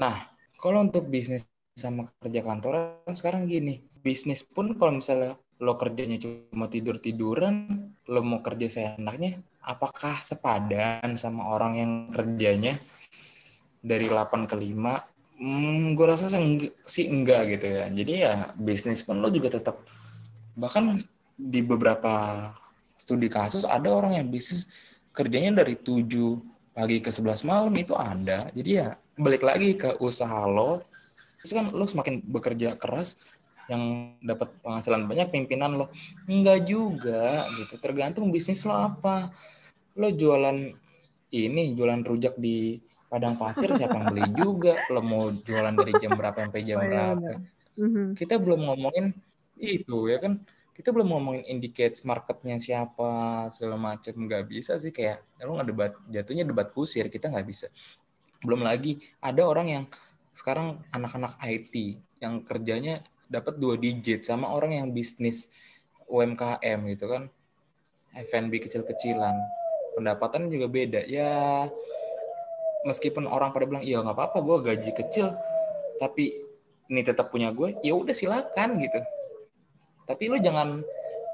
Nah, 0.00 0.16
kalau 0.56 0.80
untuk 0.80 1.04
bisnis 1.04 1.44
sama 1.76 2.08
kerja 2.24 2.40
kantoran 2.40 3.12
sekarang 3.12 3.44
gini, 3.44 3.84
bisnis 4.00 4.40
pun 4.40 4.72
kalau 4.80 4.96
misalnya 4.96 5.36
lo 5.60 5.76
kerjanya 5.76 6.20
cuma 6.20 6.68
tidur 6.68 7.00
tiduran 7.00 7.88
lo 8.12 8.20
mau 8.20 8.44
kerja 8.44 8.68
seenaknya 8.68 9.40
apakah 9.64 10.20
sepadan 10.20 11.16
sama 11.16 11.48
orang 11.48 11.72
yang 11.80 11.92
kerjanya 12.12 12.76
dari 13.80 14.06
8 14.06 14.44
ke 14.44 14.52
5 14.52 15.15
hmm, 15.36 15.94
gue 15.96 16.06
rasa 16.06 16.32
sih 16.84 17.06
enggak 17.06 17.56
gitu 17.56 17.66
ya. 17.68 17.84
Jadi 17.92 18.12
ya 18.16 18.34
bisnis 18.56 19.04
pun 19.04 19.20
lo 19.20 19.28
juga 19.28 19.52
tetap 19.52 19.84
bahkan 20.56 21.04
di 21.36 21.60
beberapa 21.60 22.48
studi 22.96 23.28
kasus 23.28 23.68
ada 23.68 23.92
orang 23.92 24.16
yang 24.16 24.26
bisnis 24.32 24.72
kerjanya 25.12 25.60
dari 25.64 25.76
7 25.76 26.08
pagi 26.72 27.00
ke 27.00 27.12
11 27.12 27.48
malam 27.48 27.72
itu 27.76 27.92
ada. 27.96 28.48
Jadi 28.52 28.70
ya 28.72 28.96
balik 29.16 29.44
lagi 29.44 29.76
ke 29.76 29.96
usaha 30.00 30.44
lo. 30.48 30.84
Terus 31.40 31.52
kan 31.52 31.66
lo 31.72 31.84
semakin 31.84 32.24
bekerja 32.24 32.76
keras 32.76 33.20
yang 33.66 34.14
dapat 34.22 34.52
penghasilan 34.62 35.10
banyak 35.10 35.28
pimpinan 35.32 35.76
lo 35.76 35.86
enggak 36.28 36.68
juga 36.68 37.44
gitu. 37.60 37.76
Tergantung 37.80 38.32
bisnis 38.32 38.64
lo 38.64 38.76
apa. 38.76 39.32
Lo 39.96 40.12
jualan 40.12 40.72
ini 41.32 41.62
jualan 41.74 42.04
rujak 42.04 42.36
di 42.36 42.80
padang 43.06 43.38
pasir 43.38 43.70
siapa 43.72 43.96
yang 43.96 44.06
beli 44.10 44.26
juga? 44.34 44.74
Lo 44.90 45.02
mau 45.02 45.30
jualan 45.30 45.74
dari 45.74 45.92
jam 45.98 46.14
berapa 46.14 46.46
sampai 46.46 46.62
jam 46.66 46.78
oh, 46.80 46.84
iya, 46.84 46.90
berapa? 46.90 47.30
mm-hmm. 47.76 48.06
kita 48.16 48.34
belum 48.40 48.60
ngomongin 48.72 49.06
itu 49.56 49.98
ya 50.10 50.18
kan? 50.20 50.42
Kita 50.76 50.92
belum 50.92 51.08
ngomongin 51.08 51.44
indicate 51.48 51.96
marketnya 52.04 52.60
siapa 52.60 53.08
segala 53.56 53.80
macam 53.80 54.12
nggak 54.12 54.44
bisa 54.44 54.76
sih 54.76 54.92
kayak 54.92 55.24
lo 55.40 55.56
nggak 55.56 55.68
debat 55.72 55.92
jatuhnya 56.12 56.44
debat 56.44 56.68
kusir 56.68 57.08
kita 57.08 57.32
nggak 57.32 57.46
bisa. 57.48 57.72
Belum 58.44 58.60
lagi 58.60 59.00
ada 59.24 59.42
orang 59.48 59.66
yang 59.72 59.84
sekarang 60.36 60.84
anak-anak 60.92 61.40
IT 61.40 62.04
yang 62.20 62.44
kerjanya 62.44 63.00
dapat 63.26 63.56
dua 63.56 63.80
digit 63.80 64.28
sama 64.28 64.52
orang 64.52 64.76
yang 64.76 64.88
bisnis 64.92 65.48
UMKM 66.06 66.78
gitu 66.92 67.08
kan. 67.08 67.32
F&B 68.16 68.52
kecil-kecilan. 68.64 69.36
Pendapatan 69.96 70.48
juga 70.52 70.68
beda. 70.68 71.04
Ya 71.08 71.64
meskipun 72.86 73.26
orang 73.26 73.50
pada 73.50 73.66
bilang 73.66 73.82
iya 73.82 73.98
nggak 74.00 74.14
apa-apa 74.14 74.38
gue 74.46 74.56
gaji 74.72 74.90
kecil 74.94 75.34
tapi 75.98 76.46
ini 76.86 77.02
tetap 77.02 77.34
punya 77.34 77.50
gue 77.50 77.74
ya 77.82 77.98
udah 77.98 78.14
silakan 78.14 78.78
gitu 78.78 79.02
tapi 80.06 80.30
lu 80.30 80.38
jangan 80.38 80.86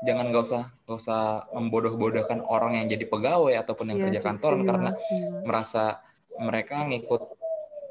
jangan 0.02 0.32
nggak 0.32 0.42
usah 0.42 0.64
nggak 0.88 0.98
usah 0.98 1.46
membodoh-bodohkan 1.52 2.42
orang 2.48 2.80
yang 2.80 2.86
jadi 2.88 3.04
pegawai 3.06 3.54
ataupun 3.60 3.94
yang 3.94 3.98
ya, 4.00 4.04
kerja 4.08 4.20
kantoran 4.24 4.64
karena 4.64 4.90
ya. 4.96 5.44
merasa 5.44 6.02
mereka 6.40 6.88
ngikut 6.88 7.22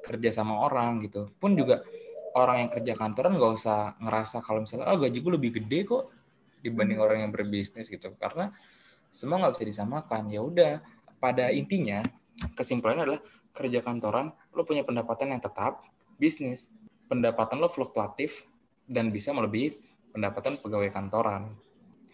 kerja 0.02 0.30
sama 0.34 0.66
orang 0.66 1.06
gitu 1.06 1.30
pun 1.38 1.54
juga 1.54 1.86
orang 2.34 2.66
yang 2.66 2.70
kerja 2.74 2.94
kantoran 2.98 3.38
nggak 3.38 3.54
usah 3.54 3.96
ngerasa 4.02 4.42
kalau 4.42 4.66
misalnya 4.66 4.90
oh 4.90 4.98
gaji 4.98 5.18
gue 5.22 5.34
lebih 5.38 5.52
gede 5.62 5.80
kok 5.86 6.10
dibanding 6.66 6.98
hmm. 6.98 7.06
orang 7.06 7.18
yang 7.24 7.32
berbisnis 7.32 7.88
gitu 7.88 8.12
karena 8.18 8.50
semua 9.14 9.38
nggak 9.38 9.54
bisa 9.60 9.66
disamakan 9.68 10.28
ya 10.34 10.42
udah 10.42 10.74
pada 11.22 11.54
intinya 11.54 12.02
kesimpulannya 12.58 13.04
adalah 13.06 13.22
kerja 13.54 13.80
kantoran 13.84 14.34
lo 14.56 14.62
punya 14.64 14.82
pendapatan 14.86 15.36
yang 15.36 15.42
tetap 15.42 15.86
bisnis 16.18 16.72
pendapatan 17.12 17.62
lo 17.62 17.68
fluktuatif 17.68 18.48
dan 18.88 19.10
bisa 19.14 19.32
melebihi 19.32 19.78
pendapatan 20.12 20.60
pegawai 20.60 20.92
kantoran 20.92 21.54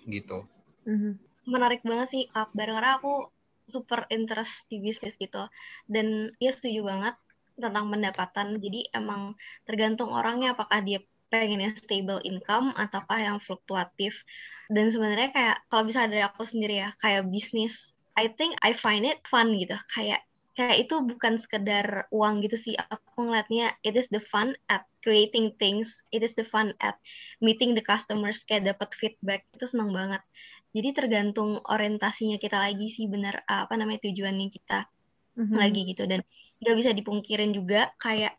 gitu 0.08 0.46
hmm. 0.88 1.18
menarik 1.48 1.82
banget 1.84 2.08
sih 2.12 2.24
Akbar 2.34 2.70
karena 2.72 3.00
aku 3.00 3.30
super 3.68 4.08
interest 4.14 4.68
di 4.72 4.80
bisnis 4.80 5.20
gitu 5.20 5.48
dan 5.92 6.32
ya 6.40 6.56
setuju 6.56 6.88
banget 6.88 7.16
tentang 7.58 7.90
pendapatan. 7.90 8.62
Jadi 8.62 8.88
emang 8.94 9.34
tergantung 9.66 10.14
orangnya 10.14 10.54
apakah 10.54 10.80
dia 10.86 11.02
pengen 11.28 11.60
yang 11.60 11.76
stable 11.76 12.24
income 12.24 12.72
ataukah 12.78 13.20
yang 13.20 13.38
fluktuatif. 13.42 14.24
Dan 14.72 14.94
sebenarnya 14.94 15.34
kayak 15.34 15.58
kalau 15.68 15.84
bisa 15.84 16.08
dari 16.08 16.24
aku 16.24 16.48
sendiri 16.48 16.88
ya, 16.88 16.90
kayak 17.02 17.28
bisnis, 17.28 17.92
I 18.18 18.34
think 18.34 18.58
I 18.66 18.74
find 18.74 19.06
it 19.06 19.22
fun 19.30 19.54
gitu. 19.54 19.78
Kayak 19.94 20.26
kayak 20.58 20.90
itu 20.90 20.98
bukan 21.06 21.38
sekedar 21.38 22.10
uang 22.10 22.42
gitu 22.42 22.58
sih. 22.58 22.74
Aku 22.90 23.30
ngeliatnya 23.30 23.78
it 23.86 23.94
is 23.94 24.10
the 24.10 24.20
fun 24.34 24.58
at 24.74 24.90
creating 25.06 25.54
things. 25.62 26.02
It 26.10 26.26
is 26.26 26.34
the 26.34 26.50
fun 26.50 26.74
at 26.82 26.98
meeting 27.40 27.78
the 27.78 27.86
customers 27.86 28.42
kayak 28.50 28.66
dapat 28.74 28.90
feedback. 28.98 29.46
Itu 29.54 29.70
senang 29.70 29.94
banget. 29.94 30.26
Jadi 30.74 30.98
tergantung 30.98 31.62
orientasinya 31.62 32.42
kita 32.42 32.58
lagi 32.58 32.90
sih 32.90 33.06
benar 33.06 33.46
apa 33.46 33.78
namanya 33.78 34.10
tujuannya 34.10 34.50
kita 34.50 34.90
mm-hmm. 35.38 35.56
lagi 35.56 35.82
gitu. 35.86 36.04
Dan 36.10 36.26
nggak 36.58 36.76
bisa 36.76 36.92
dipungkirin 36.98 37.54
juga 37.54 37.94
kayak 38.02 38.34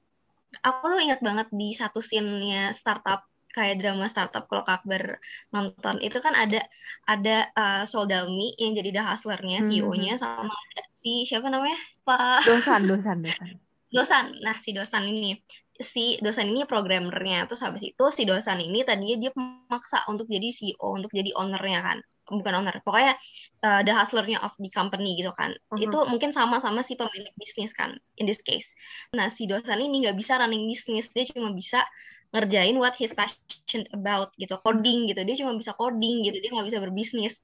aku 0.66 0.90
tuh 0.90 1.00
ingat 1.00 1.22
banget 1.22 1.48
di 1.54 1.70
satu 1.70 2.02
scene-nya 2.02 2.74
startup 2.74 3.22
kayak 3.56 3.80
drama 3.80 4.06
startup 4.06 4.44
kalau 4.46 4.62
Kak 4.64 4.84
Akbar 4.84 5.18
nonton 5.52 5.96
itu 6.04 6.18
kan 6.20 6.36
ada 6.36 6.60
ada 7.08 7.48
uh, 7.56 7.82
Soldalmi 7.88 8.52
yang 8.60 8.76
jadi 8.76 9.00
the 9.00 9.02
hustlernya 9.02 9.64
hmm. 9.64 9.68
CEO-nya 9.72 10.14
sama 10.20 10.52
ada 10.52 10.82
si 10.98 11.24
siapa 11.24 11.48
namanya? 11.48 11.78
Pak 12.04 12.44
Dosan 12.44 12.84
Dosan 12.84 13.18
Dosan. 13.24 13.48
Dosan. 13.94 14.24
Nah 14.44 14.56
si 14.60 14.76
Dosan 14.76 15.08
ini 15.08 15.40
si 15.80 16.20
Dosan 16.20 16.52
ini 16.52 16.68
programmernya. 16.68 17.48
Terus 17.48 17.64
habis 17.64 17.82
itu 17.82 18.04
si 18.12 18.28
Dosan 18.28 18.60
ini 18.60 18.84
tadinya 18.84 19.16
dia 19.16 19.32
memaksa 19.32 20.04
untuk 20.10 20.28
jadi 20.28 20.52
CEO 20.52 20.98
untuk 20.98 21.10
jadi 21.14 21.32
ownernya 21.32 21.80
kan. 21.80 21.98
Bukan 22.28 22.60
owner 22.60 22.76
pokoknya 22.84 23.16
uh, 23.64 23.80
the 23.80 23.92
hustlernya 23.96 24.44
of 24.44 24.52
the 24.60 24.68
company 24.68 25.16
gitu 25.16 25.32
kan. 25.32 25.56
Uh-huh. 25.72 25.80
itu 25.80 25.98
mungkin 26.12 26.28
sama 26.28 26.60
sama 26.60 26.84
si 26.84 26.92
pemilik 26.92 27.32
bisnis 27.40 27.72
kan 27.72 27.96
in 28.20 28.28
this 28.28 28.44
case. 28.44 28.76
Nah 29.16 29.32
si 29.32 29.48
dosan 29.48 29.80
ini 29.80 30.04
nggak 30.04 30.16
bisa 30.20 30.36
running 30.36 30.68
bisnis 30.68 31.08
dia 31.16 31.24
cuma 31.32 31.56
bisa 31.56 31.80
ngerjain 32.28 32.76
what 32.76 32.92
his 33.00 33.16
passion 33.16 33.88
about 33.96 34.32
gitu 34.36 34.56
coding 34.60 35.08
gitu. 35.08 35.20
Dia 35.24 35.36
cuma 35.40 35.56
bisa 35.56 35.72
coding 35.72 36.24
gitu 36.26 36.36
dia 36.40 36.50
nggak 36.52 36.68
bisa 36.68 36.80
berbisnis. 36.82 37.40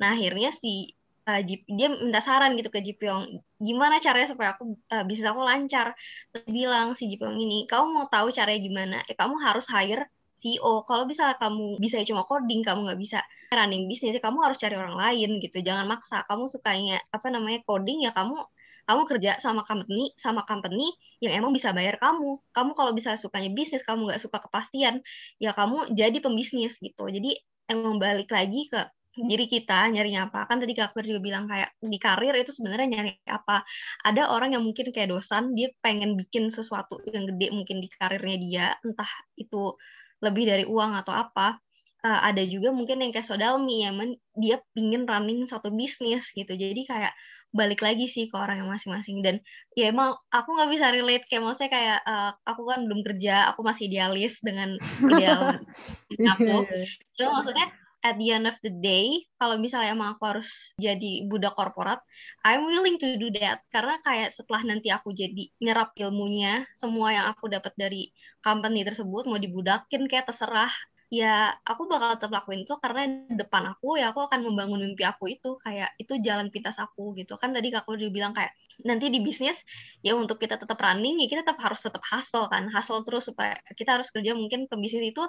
Nah 0.00 0.14
akhirnya 0.14 0.50
si 0.50 0.94
uh, 1.28 1.40
dia 1.46 1.88
minta 1.90 2.20
saran 2.20 2.58
gitu 2.58 2.68
ke 2.68 2.82
Jipyong 2.82 3.40
gimana 3.62 4.02
caranya 4.02 4.28
supaya 4.34 4.58
aku 4.58 4.74
uh, 4.90 5.04
bisnis 5.06 5.28
aku 5.28 5.40
lancar? 5.42 5.94
Terus 6.34 6.46
bilang 6.50 6.98
si 6.98 7.06
Jipyong 7.10 7.36
ini 7.38 7.64
kamu 7.70 7.86
mau 7.90 8.06
tahu 8.10 8.34
caranya 8.34 8.60
gimana? 8.60 8.96
Eh 9.06 9.16
kamu 9.16 9.38
harus 9.40 9.66
hire 9.70 10.10
CEO 10.34 10.84
kalau 10.84 11.08
bisa 11.08 11.38
kamu 11.40 11.80
bisa 11.80 12.02
cuma 12.04 12.26
coding 12.28 12.60
kamu 12.60 12.90
nggak 12.90 13.00
bisa 13.00 13.18
running 13.54 13.86
bisnis 13.86 14.18
kamu 14.18 14.42
harus 14.42 14.58
cari 14.58 14.74
orang 14.74 14.98
lain 14.98 15.38
gitu. 15.40 15.62
Jangan 15.62 15.86
maksa. 15.86 16.26
Kamu 16.26 16.50
sukanya 16.50 17.00
apa 17.14 17.30
namanya 17.30 17.62
coding 17.64 18.04
ya 18.04 18.10
kamu 18.10 18.42
kamu 18.84 19.02
kerja 19.08 19.40
sama 19.40 19.64
company 19.64 20.12
sama 20.20 20.44
company 20.44 20.92
yang 21.20 21.40
emang 21.40 21.52
bisa 21.56 21.72
bayar 21.72 21.96
kamu. 22.00 22.40
Kamu 22.52 22.70
kalau 22.76 22.92
bisa 22.92 23.16
sukanya 23.16 23.50
bisnis 23.52 23.82
kamu 23.84 24.12
nggak 24.12 24.20
suka 24.20 24.38
kepastian 24.44 25.00
ya 25.40 25.56
kamu 25.56 25.92
jadi 25.96 26.16
pembisnis 26.20 26.76
gitu. 26.80 27.08
Jadi 27.08 27.36
emang 27.68 27.96
balik 27.96 28.28
lagi 28.28 28.68
ke 28.68 28.80
diri 29.14 29.46
kita 29.46 29.86
nyarinya 29.94 30.26
apa. 30.28 30.50
Kan 30.50 30.58
tadi 30.58 30.74
Kak 30.74 30.98
juga 31.06 31.22
bilang 31.22 31.46
kayak 31.46 31.70
di 31.78 31.98
karir 32.02 32.34
itu 32.34 32.50
sebenarnya 32.50 32.86
nyari 32.90 33.12
apa. 33.30 33.62
Ada 34.02 34.30
orang 34.34 34.58
yang 34.58 34.62
mungkin 34.66 34.90
kayak 34.90 35.14
dosan 35.14 35.54
dia 35.54 35.70
pengen 35.78 36.18
bikin 36.18 36.50
sesuatu 36.50 36.98
yang 37.06 37.30
gede 37.30 37.54
mungkin 37.54 37.78
di 37.78 37.88
karirnya 37.94 38.36
dia 38.42 38.66
entah 38.82 39.10
itu 39.38 39.78
lebih 40.18 40.44
dari 40.50 40.64
uang 40.66 40.98
atau 40.98 41.14
apa. 41.14 41.58
Uh, 42.04 42.20
ada 42.20 42.44
juga 42.44 42.68
mungkin 42.68 43.00
yang 43.00 43.16
kayak 43.16 43.24
Sodalmi 43.24 43.80
ya 43.80 43.88
men, 43.88 44.20
dia 44.36 44.60
pingin 44.76 45.08
running 45.08 45.48
satu 45.48 45.72
bisnis 45.72 46.28
gitu. 46.36 46.52
Jadi 46.52 46.84
kayak 46.84 47.16
balik 47.54 47.80
lagi 47.86 48.10
sih 48.10 48.26
ke 48.26 48.34
orang 48.34 48.60
yang 48.60 48.68
masing-masing. 48.68 49.22
Dan 49.22 49.38
ya 49.78 49.94
emang 49.94 50.18
aku 50.34 50.58
nggak 50.58 50.70
bisa 50.74 50.90
relate 50.90 51.24
kayak 51.30 51.46
maksudnya 51.46 51.70
kayak 51.70 51.98
uh, 52.02 52.30
aku 52.42 52.62
kan 52.66 52.82
belum 52.84 53.00
kerja 53.06 53.54
aku 53.54 53.62
masih 53.62 53.86
idealis 53.86 54.42
dengan 54.42 54.74
ideal 55.14 55.62
aku. 56.10 56.66
Itu 57.14 57.24
maksudnya 57.30 57.70
at 58.04 58.20
the 58.20 58.36
end 58.36 58.44
of 58.44 58.58
the 58.60 58.68
day 58.68 59.24
kalau 59.40 59.56
misalnya 59.56 59.96
emang 59.96 60.18
aku 60.18 60.28
harus 60.28 60.76
jadi 60.76 61.24
budak 61.24 61.56
korporat 61.56 62.04
I'm 62.44 62.68
willing 62.68 63.00
to 63.00 63.16
do 63.16 63.32
that. 63.40 63.64
Karena 63.72 63.96
kayak 64.04 64.34
setelah 64.36 64.60
nanti 64.66 64.92
aku 64.92 65.14
jadi 65.14 65.48
nyerap 65.62 65.96
ilmunya 65.96 66.68
semua 66.76 67.14
yang 67.14 67.26
aku 67.32 67.48
dapat 67.48 67.72
dari 67.78 68.12
company 68.44 68.84
tersebut 68.84 69.24
mau 69.24 69.40
dibudakin 69.40 70.04
kayak 70.10 70.28
terserah 70.28 70.74
ya 71.14 71.54
aku 71.62 71.86
bakal 71.86 72.18
tetap 72.18 72.32
lakuin 72.34 72.66
itu 72.66 72.74
karena 72.82 73.06
depan 73.30 73.70
aku 73.70 73.94
ya 73.94 74.10
aku 74.10 74.26
akan 74.26 74.42
membangun 74.42 74.82
mimpi 74.82 75.06
aku 75.06 75.30
itu 75.30 75.54
kayak 75.62 75.94
itu 76.02 76.18
jalan 76.26 76.50
pintas 76.50 76.76
aku 76.82 77.14
gitu. 77.14 77.38
Kan 77.38 77.54
tadi 77.54 77.70
aku 77.70 77.94
udah 77.94 78.10
bilang 78.10 78.32
kayak 78.34 78.50
nanti 78.82 79.06
di 79.14 79.22
bisnis 79.22 79.54
ya 80.02 80.18
untuk 80.18 80.42
kita 80.42 80.58
tetap 80.58 80.74
running 80.82 81.22
ya 81.22 81.30
kita 81.30 81.46
tetap 81.46 81.62
harus 81.62 81.78
tetap 81.78 82.02
hustle 82.02 82.50
kan. 82.50 82.66
Hustle 82.66 83.06
terus 83.06 83.30
supaya 83.30 83.54
kita 83.78 84.00
harus 84.00 84.10
kerja 84.10 84.34
mungkin 84.34 84.66
pembisnis 84.66 85.14
itu 85.14 85.22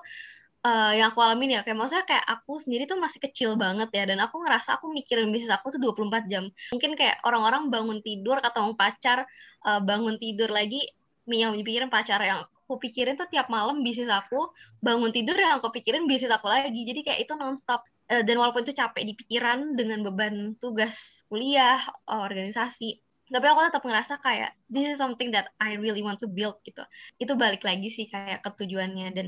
uh, 0.66 0.92
yang 0.98 1.14
aku 1.14 1.22
alamin 1.22 1.60
ya. 1.60 1.62
Kayak 1.62 1.78
maksudnya 1.78 2.06
kayak 2.10 2.26
aku 2.26 2.58
sendiri 2.58 2.84
tuh 2.90 2.98
masih 2.98 3.20
kecil 3.22 3.54
banget 3.54 3.94
ya 3.94 4.04
dan 4.10 4.18
aku 4.26 4.42
ngerasa 4.42 4.82
aku 4.82 4.90
mikirin 4.90 5.30
bisnis 5.30 5.54
aku 5.54 5.70
tuh 5.70 5.80
24 5.94 6.26
jam. 6.32 6.50
Mungkin 6.74 6.98
kayak 6.98 7.22
orang-orang 7.22 7.70
bangun 7.70 8.02
tidur 8.02 8.42
ketemu 8.42 8.74
pacar 8.74 9.30
uh, 9.70 9.82
bangun 9.86 10.18
tidur 10.18 10.50
lagi 10.50 10.82
yang 11.30 11.54
dipikirin 11.58 11.90
pacar 11.90 12.22
yang 12.22 12.46
aku 12.66 12.82
pikirin 12.82 13.14
tuh 13.14 13.30
tiap 13.30 13.48
malam 13.48 13.86
bisnis 13.86 14.10
aku 14.10 14.50
bangun 14.82 15.14
tidur 15.14 15.38
yang 15.38 15.62
aku 15.62 15.70
pikirin 15.70 16.10
bisnis 16.10 16.34
aku 16.34 16.50
lagi. 16.50 16.82
Jadi 16.82 17.06
kayak 17.06 17.20
itu 17.30 17.34
nonstop. 17.38 17.86
Uh, 18.06 18.22
dan 18.22 18.38
walaupun 18.38 18.62
itu 18.66 18.74
capek 18.74 19.02
di 19.02 19.14
pikiran 19.18 19.74
dengan 19.74 20.06
beban 20.06 20.54
tugas 20.62 21.26
kuliah 21.26 21.82
organisasi 22.06 23.02
tapi 23.26 23.46
aku 23.50 23.58
tetap 23.66 23.82
ngerasa 23.82 24.22
kayak 24.22 24.54
this 24.70 24.86
is 24.86 25.02
something 25.02 25.34
that 25.34 25.50
I 25.58 25.82
really 25.82 26.06
want 26.06 26.22
to 26.22 26.30
build 26.30 26.62
gitu. 26.62 26.86
Itu 27.18 27.34
balik 27.34 27.66
lagi 27.66 27.90
sih 27.90 28.06
kayak 28.06 28.46
ketujuannya 28.46 29.10
dan 29.18 29.28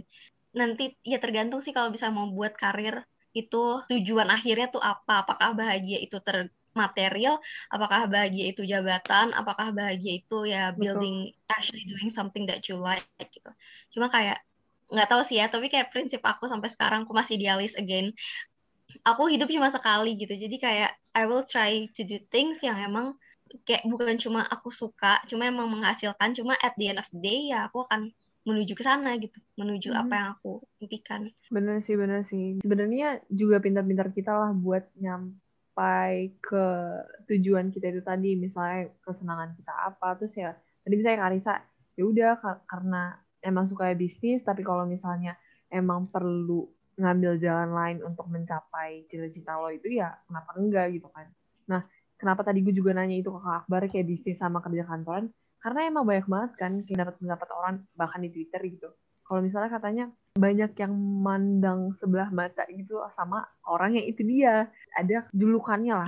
nanti 0.54 0.94
ya 1.02 1.18
tergantung 1.18 1.66
sih 1.66 1.74
kalau 1.74 1.90
bisa 1.90 2.14
mau 2.14 2.30
buat 2.30 2.54
karir 2.54 3.06
itu 3.34 3.86
tujuan 3.90 4.30
akhirnya 4.30 4.70
tuh 4.70 4.82
apa 4.82 5.26
apakah 5.26 5.54
bahagia 5.54 6.02
itu 6.02 6.18
ter 6.22 6.50
material, 6.78 7.42
apakah 7.74 8.06
bahagia 8.06 8.54
itu 8.54 8.62
jabatan, 8.62 9.34
apakah 9.34 9.74
bahagia 9.74 10.22
itu 10.22 10.46
ya 10.46 10.70
building 10.78 11.34
Betul. 11.34 11.54
actually 11.58 11.86
doing 11.90 12.14
something 12.14 12.46
that 12.46 12.62
you 12.70 12.78
like 12.78 13.04
gitu. 13.18 13.50
Cuma 13.98 14.14
kayak 14.14 14.46
nggak 14.94 15.10
tahu 15.10 15.26
sih 15.26 15.42
ya, 15.42 15.50
tapi 15.50 15.68
kayak 15.68 15.90
prinsip 15.90 16.22
aku 16.22 16.46
sampai 16.46 16.70
sekarang 16.70 17.10
aku 17.10 17.18
masih 17.18 17.36
idealis 17.42 17.74
again. 17.76 18.14
Aku 19.04 19.28
hidup 19.28 19.52
cuma 19.52 19.68
sekali 19.68 20.16
gitu, 20.16 20.32
jadi 20.32 20.56
kayak 20.56 20.92
I 21.12 21.26
will 21.26 21.44
try 21.44 21.90
to 21.98 22.02
do 22.06 22.22
things 22.32 22.64
yang 22.64 22.80
emang 22.80 23.18
kayak 23.68 23.84
bukan 23.84 24.16
cuma 24.16 24.48
aku 24.48 24.72
suka, 24.72 25.20
cuma 25.28 25.50
emang 25.50 25.68
menghasilkan, 25.68 26.38
cuma 26.38 26.56
at 26.64 26.78
the 26.80 26.94
end 26.94 27.00
of 27.02 27.08
the 27.12 27.20
day 27.20 27.52
ya 27.52 27.68
aku 27.68 27.84
akan 27.84 28.16
menuju 28.48 28.80
ke 28.80 28.84
sana 28.88 29.20
gitu, 29.20 29.36
menuju 29.60 29.92
hmm. 29.92 30.02
apa 30.08 30.14
yang 30.16 30.30
aku 30.40 30.64
impikan. 30.80 31.28
Bener 31.52 31.84
sih, 31.84 32.00
bener 32.00 32.24
sih. 32.24 32.64
Sebenarnya 32.64 33.20
juga 33.28 33.60
pintar-pintar 33.60 34.16
kita 34.16 34.32
lah 34.32 34.52
buat 34.56 34.88
nyam 35.04 35.36
sampai 35.78 36.34
ke 36.42 36.66
tujuan 37.30 37.70
kita 37.70 37.94
itu 37.94 38.02
tadi 38.02 38.34
misalnya 38.34 38.90
kesenangan 39.06 39.54
kita 39.62 39.94
apa 39.94 40.18
terus 40.18 40.34
ya 40.34 40.58
tadi 40.82 40.98
misalnya 40.98 41.22
Karisa 41.22 41.54
ya 41.94 42.02
udah 42.02 42.34
karena 42.66 43.14
emang 43.46 43.70
suka 43.70 43.94
bisnis 43.94 44.42
tapi 44.42 44.66
kalau 44.66 44.90
misalnya 44.90 45.38
emang 45.70 46.10
perlu 46.10 46.66
ngambil 46.98 47.38
jalan 47.38 47.78
lain 47.78 47.98
untuk 48.02 48.26
mencapai 48.26 49.06
cita-cita 49.06 49.54
lo 49.62 49.70
itu 49.70 50.02
ya 50.02 50.18
kenapa 50.26 50.58
enggak 50.58 50.98
gitu 50.98 51.14
kan. 51.14 51.30
Nah 51.70 51.86
kenapa 52.18 52.42
tadi 52.42 52.66
gue 52.66 52.74
juga 52.74 52.98
nanya 52.98 53.14
itu 53.14 53.30
ke 53.30 53.38
Kak 53.38 53.70
Akbar 53.70 53.86
kayak 53.86 54.10
bisnis 54.10 54.42
sama 54.42 54.66
kerja 54.66 54.82
kantoran 54.82 55.30
karena 55.62 55.94
emang 55.94 56.10
banyak 56.10 56.26
banget 56.26 56.52
kan 56.58 56.72
kayak 56.90 57.06
dapat 57.06 57.16
pendapat 57.22 57.50
orang 57.54 57.76
bahkan 57.94 58.26
di 58.26 58.34
Twitter 58.34 58.66
gitu 58.66 58.90
kalau 59.28 59.44
misalnya 59.44 59.68
katanya 59.68 60.06
banyak 60.40 60.72
yang 60.80 60.94
mandang 60.96 61.92
sebelah 62.00 62.32
mata 62.32 62.64
gitu 62.72 63.04
sama 63.12 63.44
orang 63.68 64.00
yang 64.00 64.08
itu 64.08 64.24
dia. 64.24 64.72
Ada 64.96 65.28
julukannya 65.36 65.94
lah. 65.94 66.08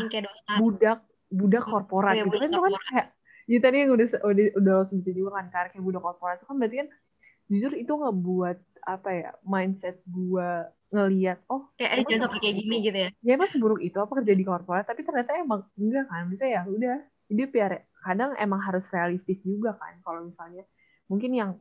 Budak 0.57 1.03
budak 1.29 1.63
hmm. 1.65 1.71
korporat 1.71 2.13
oh, 2.13 2.17
ya, 2.17 2.25
gitu 2.25 2.37
kan 2.41 2.49
itu 2.49 2.61
kan 2.61 2.73
kayak 2.89 3.07
ya 3.49 3.57
tadi 3.61 3.75
yang 3.85 3.91
udah 3.93 4.07
udah 4.25 4.45
udah 4.57 4.73
lo 4.81 4.83
sebutin 4.85 5.15
juga 5.17 5.31
kan 5.37 5.45
kayak 5.53 5.81
budak 5.81 6.01
korporat 6.01 6.35
itu 6.41 6.45
kan 6.49 6.55
berarti 6.57 6.75
kan 6.85 6.89
jujur 7.49 7.71
itu 7.77 7.93
ngebuat 7.93 8.57
apa 8.85 9.09
ya 9.13 9.29
mindset 9.45 10.01
gua 10.09 10.69
ngelihat 10.89 11.37
oh 11.53 11.69
kayak 11.77 12.05
jangan 12.09 12.29
sampai 12.29 12.41
kayak 12.41 12.55
gini 12.65 12.75
gitu 12.81 12.97
ya? 12.97 13.09
Ya 13.21 13.31
emang 13.37 13.49
seburuk 13.49 13.81
itu 13.81 13.97
apa 14.01 14.09
kerja 14.21 14.33
di 14.33 14.45
korporat 14.45 14.85
tapi 14.89 15.05
ternyata 15.05 15.37
emang 15.37 15.61
enggak 15.77 16.09
kan. 16.09 16.25
Bisa 16.33 16.45
ya 16.49 16.61
udah 16.65 16.97
hidup 17.29 17.49
ya 17.53 17.65
kadang 18.01 18.33
emang 18.41 18.61
harus 18.65 18.85
realistis 18.89 19.37
juga 19.45 19.77
kan. 19.77 20.01
Kalau 20.01 20.25
misalnya 20.25 20.65
mungkin 21.05 21.31
yang 21.33 21.51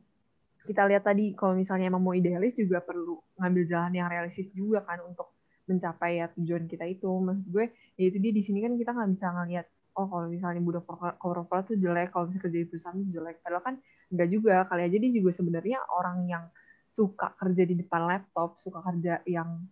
kita 0.69 0.85
lihat 0.85 1.01
tadi 1.01 1.33
kalau 1.33 1.57
misalnya 1.57 1.89
emang 1.89 2.05
mau 2.05 2.13
idealis 2.13 2.53
juga 2.53 2.77
perlu 2.77 3.17
ngambil 3.41 3.63
jalan 3.65 3.93
yang 3.97 4.05
realistis 4.05 4.53
juga 4.53 4.85
kan 4.85 5.01
untuk 5.01 5.33
mencapai 5.65 6.21
ya 6.21 6.29
tujuan 6.37 6.69
kita 6.69 6.85
itu 6.85 7.09
maksud 7.09 7.49
gue 7.49 7.73
ya 7.97 8.05
itu 8.05 8.21
dia 8.21 8.29
di 8.29 8.41
sini 8.45 8.61
kan 8.61 8.77
kita 8.77 8.93
nggak 8.93 9.09
bisa 9.17 9.33
ngelihat 9.33 9.65
oh 9.97 10.05
kalau 10.05 10.29
misalnya 10.29 10.61
budak 10.61 10.85
korporat 11.17 11.65
tuh 11.65 11.77
jelek 11.81 12.13
kalau 12.13 12.29
misalnya 12.29 12.45
kerja 12.45 12.57
di 12.61 12.67
perusahaan 12.69 12.97
tuh 13.01 13.09
jelek 13.09 13.41
padahal 13.41 13.63
kan 13.65 13.75
enggak 14.13 14.29
juga 14.29 14.53
kali 14.69 14.81
aja 14.85 14.97
dia 15.01 15.11
juga 15.17 15.31
sebenarnya 15.33 15.77
orang 15.89 16.17
yang 16.29 16.43
suka 16.89 17.33
kerja 17.37 17.63
di 17.65 17.75
depan 17.81 18.01
laptop 18.05 18.61
suka 18.61 18.85
kerja 18.85 19.25
yang 19.25 19.65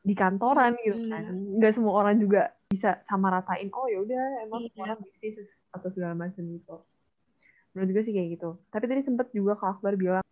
di 0.00 0.14
kantoran 0.16 0.80
gitu 0.80 1.12
kan 1.12 1.28
hmm. 1.28 1.60
nggak 1.60 1.72
semua 1.76 1.92
orang 1.92 2.16
juga 2.16 2.56
bisa 2.72 3.04
sama 3.04 3.28
ratain 3.28 3.68
oh 3.72 3.86
ya 3.88 4.00
udah 4.00 4.24
emang 4.48 4.64
iya. 4.64 4.68
semua 4.72 4.84
orang 4.88 5.00
bisnis 5.04 5.48
atau 5.76 5.88
segala 5.92 6.14
macam 6.16 6.44
gitu 6.44 6.76
menurut 7.76 7.92
gue 7.92 8.04
sih 8.08 8.16
kayak 8.16 8.40
gitu. 8.40 8.56
Tapi 8.72 8.84
tadi 8.88 9.04
sempet 9.04 9.28
juga 9.36 9.52
Kak 9.60 9.78
Akbar 9.78 10.00
bilang 10.00 10.24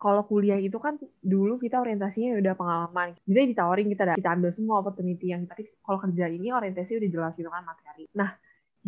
kalau 0.00 0.24
kuliah 0.24 0.56
itu 0.56 0.80
kan 0.80 0.96
dulu 1.20 1.60
kita 1.60 1.76
orientasinya 1.84 2.40
udah 2.40 2.54
pengalaman. 2.56 3.12
Bisa 3.28 3.44
ditawarin 3.44 3.92
kita 3.92 4.16
kita 4.16 4.30
ambil 4.32 4.50
semua 4.56 4.80
opportunity 4.80 5.36
yang 5.36 5.44
tapi 5.44 5.68
kalau 5.84 6.00
kerja 6.00 6.24
ini 6.32 6.48
orientasi 6.48 6.96
udah 6.96 7.10
jelas 7.12 7.34
itu 7.36 7.50
kan 7.52 7.60
materi. 7.60 8.08
Nah 8.16 8.32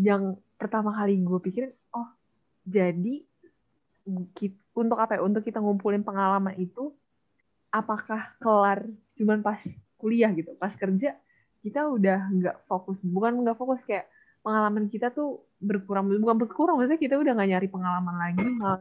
yang 0.00 0.40
pertama 0.56 0.96
kali 0.96 1.20
gue 1.20 1.40
pikir 1.44 1.76
oh 1.92 2.08
jadi 2.64 3.20
untuk 4.72 4.96
apa 4.96 5.18
ya? 5.18 5.20
Untuk 5.20 5.44
kita 5.44 5.60
ngumpulin 5.60 6.00
pengalaman 6.00 6.56
itu 6.56 6.96
apakah 7.68 8.32
kelar 8.40 8.88
cuman 9.20 9.44
pas 9.44 9.60
kuliah 10.00 10.32
gitu? 10.32 10.56
Pas 10.56 10.72
kerja 10.72 11.20
kita 11.60 11.84
udah 11.84 12.32
nggak 12.32 12.56
fokus 12.64 13.04
bukan 13.04 13.44
nggak 13.44 13.58
fokus 13.60 13.84
kayak 13.84 14.08
pengalaman 14.40 14.88
kita 14.88 15.12
tuh 15.12 15.44
berkurang 15.60 16.08
bukan 16.08 16.36
berkurang 16.40 16.80
maksudnya 16.80 17.00
kita 17.00 17.20
udah 17.20 17.32
nggak 17.36 17.50
nyari 17.52 17.68
pengalaman 17.68 18.16
lagi 18.16 18.44
malah 18.56 18.80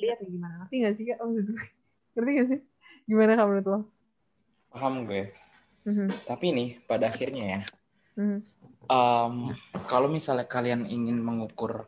lihat 0.00 0.18
gimana. 0.24 0.54
Ngerti 0.64 0.74
nggak 0.80 0.94
sih 0.96 1.04
kak 1.08 1.18
oh, 1.20 1.28
ngerti 2.16 2.30
nggak 2.32 2.48
sih? 2.48 2.60
Gimana 3.06 3.38
kamu 3.38 3.48
menurut 3.48 3.66
lo? 3.68 3.80
Paham 4.72 5.04
gue. 5.04 5.32
Mm-hmm. 5.86 6.26
tapi 6.26 6.50
nih 6.50 6.68
pada 6.82 7.06
akhirnya 7.06 7.44
ya 7.46 7.60
mm-hmm. 8.18 8.40
um, 8.90 9.54
kalau 9.86 10.10
misalnya 10.10 10.42
kalian 10.42 10.82
ingin 10.82 11.14
mengukur 11.22 11.86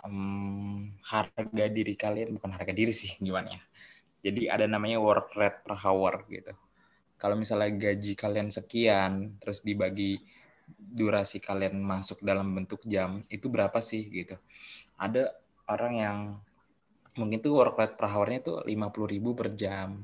um, 0.00 0.88
harga 1.04 1.66
diri 1.68 1.92
kalian 1.92 2.40
bukan 2.40 2.56
harga 2.56 2.72
diri 2.72 2.94
sih 2.94 3.20
gimana 3.20 3.52
ya? 3.52 3.62
Jadi 4.20 4.48
ada 4.48 4.64
namanya 4.64 5.00
work 5.00 5.32
rate 5.36 5.60
per 5.64 5.76
hour 5.76 6.24
gitu. 6.28 6.52
Kalau 7.20 7.36
misalnya 7.36 7.68
gaji 7.72 8.16
kalian 8.16 8.48
sekian 8.48 9.36
terus 9.40 9.60
dibagi 9.60 10.20
durasi 10.78 11.42
kalian 11.42 11.78
masuk 11.80 12.22
dalam 12.22 12.50
bentuk 12.54 12.82
jam 12.86 13.22
itu 13.30 13.46
berapa 13.46 13.78
sih 13.82 14.06
gitu. 14.10 14.36
Ada 15.00 15.34
orang 15.70 15.94
yang 15.94 16.18
mungkin 17.18 17.38
tuh 17.42 17.58
work 17.58 17.78
rate 17.78 17.96
per 17.98 18.06
hour-nya 18.10 18.40
tuh 18.42 18.56
50 18.62 19.12
ribu 19.12 19.34
per 19.34 19.54
jam. 19.54 20.02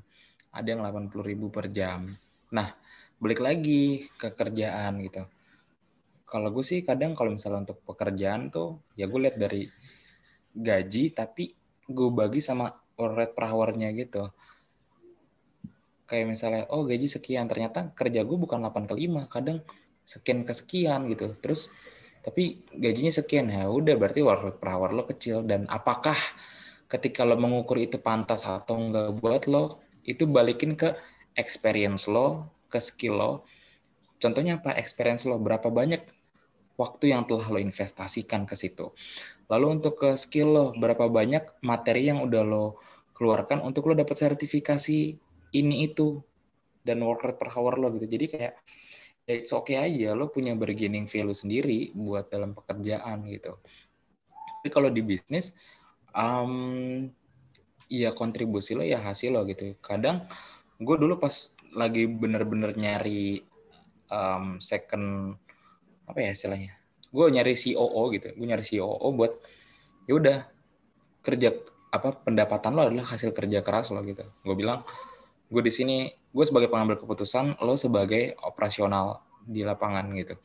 Ada 0.51 0.75
yang 0.75 0.81
80 0.83 1.13
ribu 1.23 1.53
per 1.53 1.69
jam. 1.71 2.07
Nah, 2.55 2.69
balik 3.19 3.41
lagi 3.43 4.07
ke 4.17 4.33
kerjaan 4.33 5.03
gitu. 5.05 5.23
Kalau 6.27 6.49
gue 6.51 6.65
sih 6.67 6.83
kadang 6.83 7.15
kalau 7.15 7.35
misalnya 7.35 7.71
untuk 7.71 7.79
pekerjaan 7.87 8.51
tuh 8.51 8.83
ya 8.99 9.07
gue 9.07 9.21
lihat 9.21 9.37
dari 9.39 9.69
gaji 10.57 11.15
tapi 11.15 11.55
gue 11.87 12.09
bagi 12.11 12.43
sama 12.43 12.67
work 12.97 13.15
rate 13.15 13.35
per 13.37 13.45
hour-nya 13.47 13.93
gitu. 13.95 14.33
Kayak 16.07 16.27
misalnya, 16.39 16.63
oh 16.71 16.87
gaji 16.87 17.11
sekian, 17.11 17.51
ternyata 17.51 17.91
kerja 17.91 18.23
gue 18.23 18.39
bukan 18.39 18.63
8 18.63 18.87
ke 18.87 18.95
5, 18.95 19.27
kadang 19.27 19.59
sekian 20.07 20.47
ke 20.47 20.55
sekian 20.55 21.11
gitu. 21.11 21.35
Terus 21.35 21.69
tapi 22.23 22.63
gajinya 22.71 23.11
sekian. 23.11 23.51
Ya 23.51 23.67
udah 23.67 23.99
berarti 23.99 24.23
work 24.23 24.63
per 24.63 24.69
hour 24.71 24.95
lo 24.95 25.05
kecil. 25.11 25.43
Dan 25.43 25.67
apakah 25.67 26.17
ketika 26.87 27.27
lo 27.27 27.35
mengukur 27.35 27.83
itu 27.83 27.99
pantas 27.99 28.47
atau 28.47 28.79
enggak 28.79 29.19
buat 29.19 29.51
lo 29.51 29.83
itu 30.07 30.23
balikin 30.31 30.79
ke 30.79 30.95
experience 31.35 32.07
lo 32.07 32.55
ke 32.71 32.79
skill 32.79 33.19
lo. 33.19 33.33
Contohnya 34.23 34.63
apa? 34.63 34.79
Experience 34.79 35.27
lo. 35.27 35.37
Berapa 35.43 35.69
banyak 35.69 36.07
waktu 36.79 37.11
yang 37.11 37.27
telah 37.27 37.51
lo 37.51 37.59
investasikan 37.59 38.47
ke 38.47 38.55
situ? 38.55 38.95
Lalu 39.51 39.83
untuk 39.83 39.99
ke 39.99 40.15
skill 40.15 40.49
lo 40.55 40.67
berapa 40.79 41.11
banyak 41.11 41.63
materi 41.67 42.07
yang 42.07 42.23
udah 42.23 42.43
lo 42.47 42.79
keluarkan 43.17 43.65
untuk 43.65 43.91
lo 43.91 43.95
dapat 43.97 44.15
sertifikasi 44.15 44.99
ini 45.57 45.77
itu 45.89 46.21
dan 46.85 47.03
work 47.03 47.27
rate 47.27 47.39
per 47.41 47.51
hour 47.55 47.81
lo 47.81 47.91
gitu. 47.99 48.07
Jadi 48.07 48.27
kayak 48.31 48.55
ya 48.55 48.55
it's 49.27 49.51
okay 49.51 49.77
aja 49.77 50.15
lo 50.15 50.31
punya 50.31 50.55
bargaining 50.55 51.11
value 51.11 51.35
sendiri 51.35 51.91
buat 51.93 52.31
dalam 52.31 52.55
pekerjaan 52.55 53.27
gitu. 53.27 53.59
Tapi 54.63 54.69
kalau 54.71 54.89
di 54.89 55.03
bisnis 55.03 55.51
um, 56.15 57.07
ya 57.91 58.15
kontribusi 58.15 58.79
lo 58.79 58.87
ya 58.87 59.03
hasil 59.03 59.35
lo 59.35 59.43
gitu. 59.51 59.75
Kadang 59.83 60.31
gue 60.79 60.97
dulu 60.97 61.19
pas 61.19 61.35
lagi 61.75 62.07
bener-bener 62.07 62.73
nyari 62.79 63.43
um, 64.09 64.63
second 64.63 65.35
apa 66.07 66.19
ya 66.23 66.31
istilahnya? 66.31 66.73
Gue 67.11 67.27
nyari 67.35 67.59
COO 67.59 68.03
gitu 68.15 68.29
gue 68.31 68.47
nyari 68.47 68.63
COO 68.63 69.07
buat 69.11 69.33
ya 70.07 70.15
udah 70.15 70.39
kerja 71.27 71.51
apa 71.91 72.15
pendapatan 72.23 72.79
lo 72.79 72.87
adalah 72.87 73.07
hasil 73.11 73.35
kerja 73.35 73.67
keras 73.67 73.91
lo 73.91 74.07
gitu. 74.07 74.23
Gue 74.47 74.55
bilang 74.55 74.87
gue 75.51 75.63
di 75.63 75.75
sini 75.75 76.11
gue 76.37 76.45
sebagai 76.45 76.69
pengambil 76.69 77.01
keputusan 77.01 77.57
lo 77.65 77.81
sebagai 77.81 78.37
operasional 78.45 79.25
di 79.41 79.65
lapangan 79.65 80.05
gitu. 80.13 80.37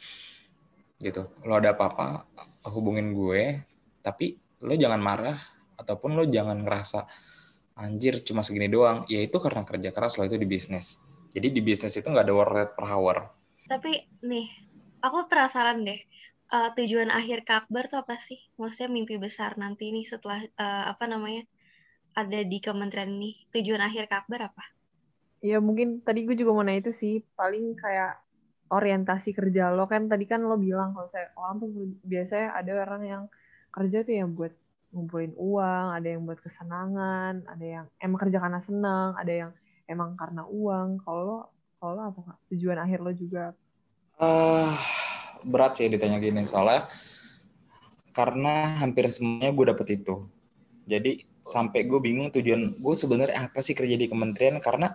Gitu. 1.04 1.22
Lo 1.44 1.60
ada 1.60 1.76
apa-apa 1.76 2.32
hubungin 2.72 3.12
gue 3.12 3.60
tapi 4.00 4.40
lo 4.64 4.72
jangan 4.80 5.04
marah 5.04 5.36
ataupun 5.76 6.16
lo 6.16 6.24
jangan 6.32 6.64
ngerasa 6.64 7.04
anjir 7.76 8.24
cuma 8.24 8.40
segini 8.40 8.72
doang. 8.72 9.04
Ya 9.12 9.20
itu 9.20 9.36
karena 9.44 9.68
kerja 9.68 9.92
keras 9.92 10.16
lo 10.16 10.24
itu 10.24 10.40
di 10.40 10.48
bisnis. 10.48 10.96
Jadi 11.36 11.52
di 11.52 11.60
bisnis 11.60 11.92
itu 12.00 12.08
nggak 12.08 12.24
ada 12.24 12.34
work 12.40 12.52
rate 12.56 12.74
per 12.80 12.86
hour. 12.88 13.18
Tapi 13.68 13.92
nih 14.24 14.48
aku 15.04 15.28
penasaran 15.28 15.84
deh 15.84 16.00
uh, 16.56 16.72
tujuan 16.72 17.12
akhir 17.12 17.44
kakbar 17.44 17.92
tuh 17.92 18.00
apa 18.00 18.16
sih? 18.16 18.40
Maksudnya 18.56 18.88
mimpi 18.88 19.20
besar 19.20 19.60
nanti 19.60 19.92
nih 19.92 20.08
setelah 20.08 20.40
uh, 20.56 20.88
apa 20.88 21.04
namanya 21.12 21.44
ada 22.16 22.40
di 22.48 22.64
kementerian 22.64 23.12
ini. 23.12 23.44
Tujuan 23.52 23.84
akhir 23.84 24.08
kakbar 24.08 24.56
apa 24.56 24.64
ya 25.42 25.58
mungkin 25.58 26.06
tadi 26.06 26.24
gue 26.24 26.38
juga 26.38 26.54
mau 26.54 26.64
nanya 26.64 26.90
itu 26.90 26.94
sih 26.94 27.26
paling 27.34 27.74
kayak 27.74 28.22
orientasi 28.72 29.36
kerja 29.36 29.74
lo 29.74 29.90
kan 29.90 30.08
tadi 30.08 30.24
kan 30.30 30.46
lo 30.46 30.56
bilang 30.56 30.96
kalau 30.96 31.10
saya 31.12 31.34
orang 31.36 31.60
tuh 31.60 31.70
biasanya 32.06 32.56
ada 32.56 32.72
orang 32.88 33.04
yang 33.04 33.24
kerja 33.74 34.06
tuh 34.08 34.16
yang 34.16 34.32
buat 34.32 34.54
ngumpulin 34.92 35.34
uang, 35.40 35.86
ada 35.96 36.08
yang 36.08 36.28
buat 36.28 36.40
kesenangan, 36.44 37.48
ada 37.48 37.66
yang 37.66 37.86
emang 38.04 38.20
kerja 38.28 38.38
karena 38.44 38.60
senang, 38.60 39.16
ada 39.16 39.32
yang 39.32 39.52
emang 39.88 40.20
karena 40.20 40.44
uang. 40.44 41.00
Kalau 41.04 41.48
kalau 41.80 41.94
lo 41.98 42.02
apa 42.12 42.22
tujuan 42.52 42.78
akhir 42.78 43.00
lo 43.00 43.12
juga? 43.16 43.56
Uh, 44.20 44.76
berat 45.48 45.80
sih 45.80 45.90
ditanya 45.90 46.22
gini 46.22 46.46
soalnya 46.46 46.86
karena 48.12 48.78
hampir 48.84 49.08
semuanya 49.10 49.56
gue 49.56 49.66
dapet 49.72 49.88
itu. 50.04 50.28
Jadi 50.86 51.24
sampai 51.42 51.88
gue 51.88 51.98
bingung 51.98 52.30
tujuan 52.30 52.76
gue 52.78 52.96
sebenarnya 52.96 53.50
apa 53.50 53.64
sih 53.64 53.74
kerja 53.74 53.96
di 53.98 54.06
kementerian 54.06 54.60
karena 54.62 54.94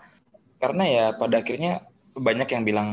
karena 0.57 0.85
ya 0.89 1.05
pada 1.15 1.43
akhirnya 1.43 1.85
banyak 2.17 2.49
yang 2.49 2.63
bilang 2.65 2.89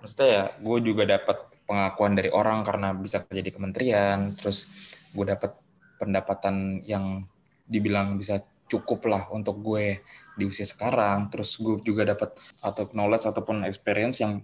maksudnya 0.00 0.28
ya 0.28 0.44
gue 0.56 0.78
juga 0.80 1.04
dapat 1.04 1.36
pengakuan 1.66 2.14
dari 2.16 2.30
orang 2.32 2.62
karena 2.62 2.94
bisa 2.96 3.20
kerja 3.26 3.42
di 3.42 3.52
kementerian 3.52 4.32
terus 4.38 4.70
gue 5.12 5.26
dapat 5.26 5.52
pendapatan 6.00 6.80
yang 6.86 7.26
dibilang 7.66 8.16
bisa 8.16 8.40
cukup 8.66 9.06
lah 9.06 9.22
untuk 9.30 9.62
gue 9.62 10.02
di 10.38 10.44
usia 10.46 10.66
sekarang 10.66 11.28
terus 11.28 11.58
gue 11.58 11.80
juga 11.82 12.06
dapat 12.06 12.34
atau 12.62 12.88
knowledge 12.94 13.28
ataupun 13.28 13.66
experience 13.66 14.22
yang 14.22 14.42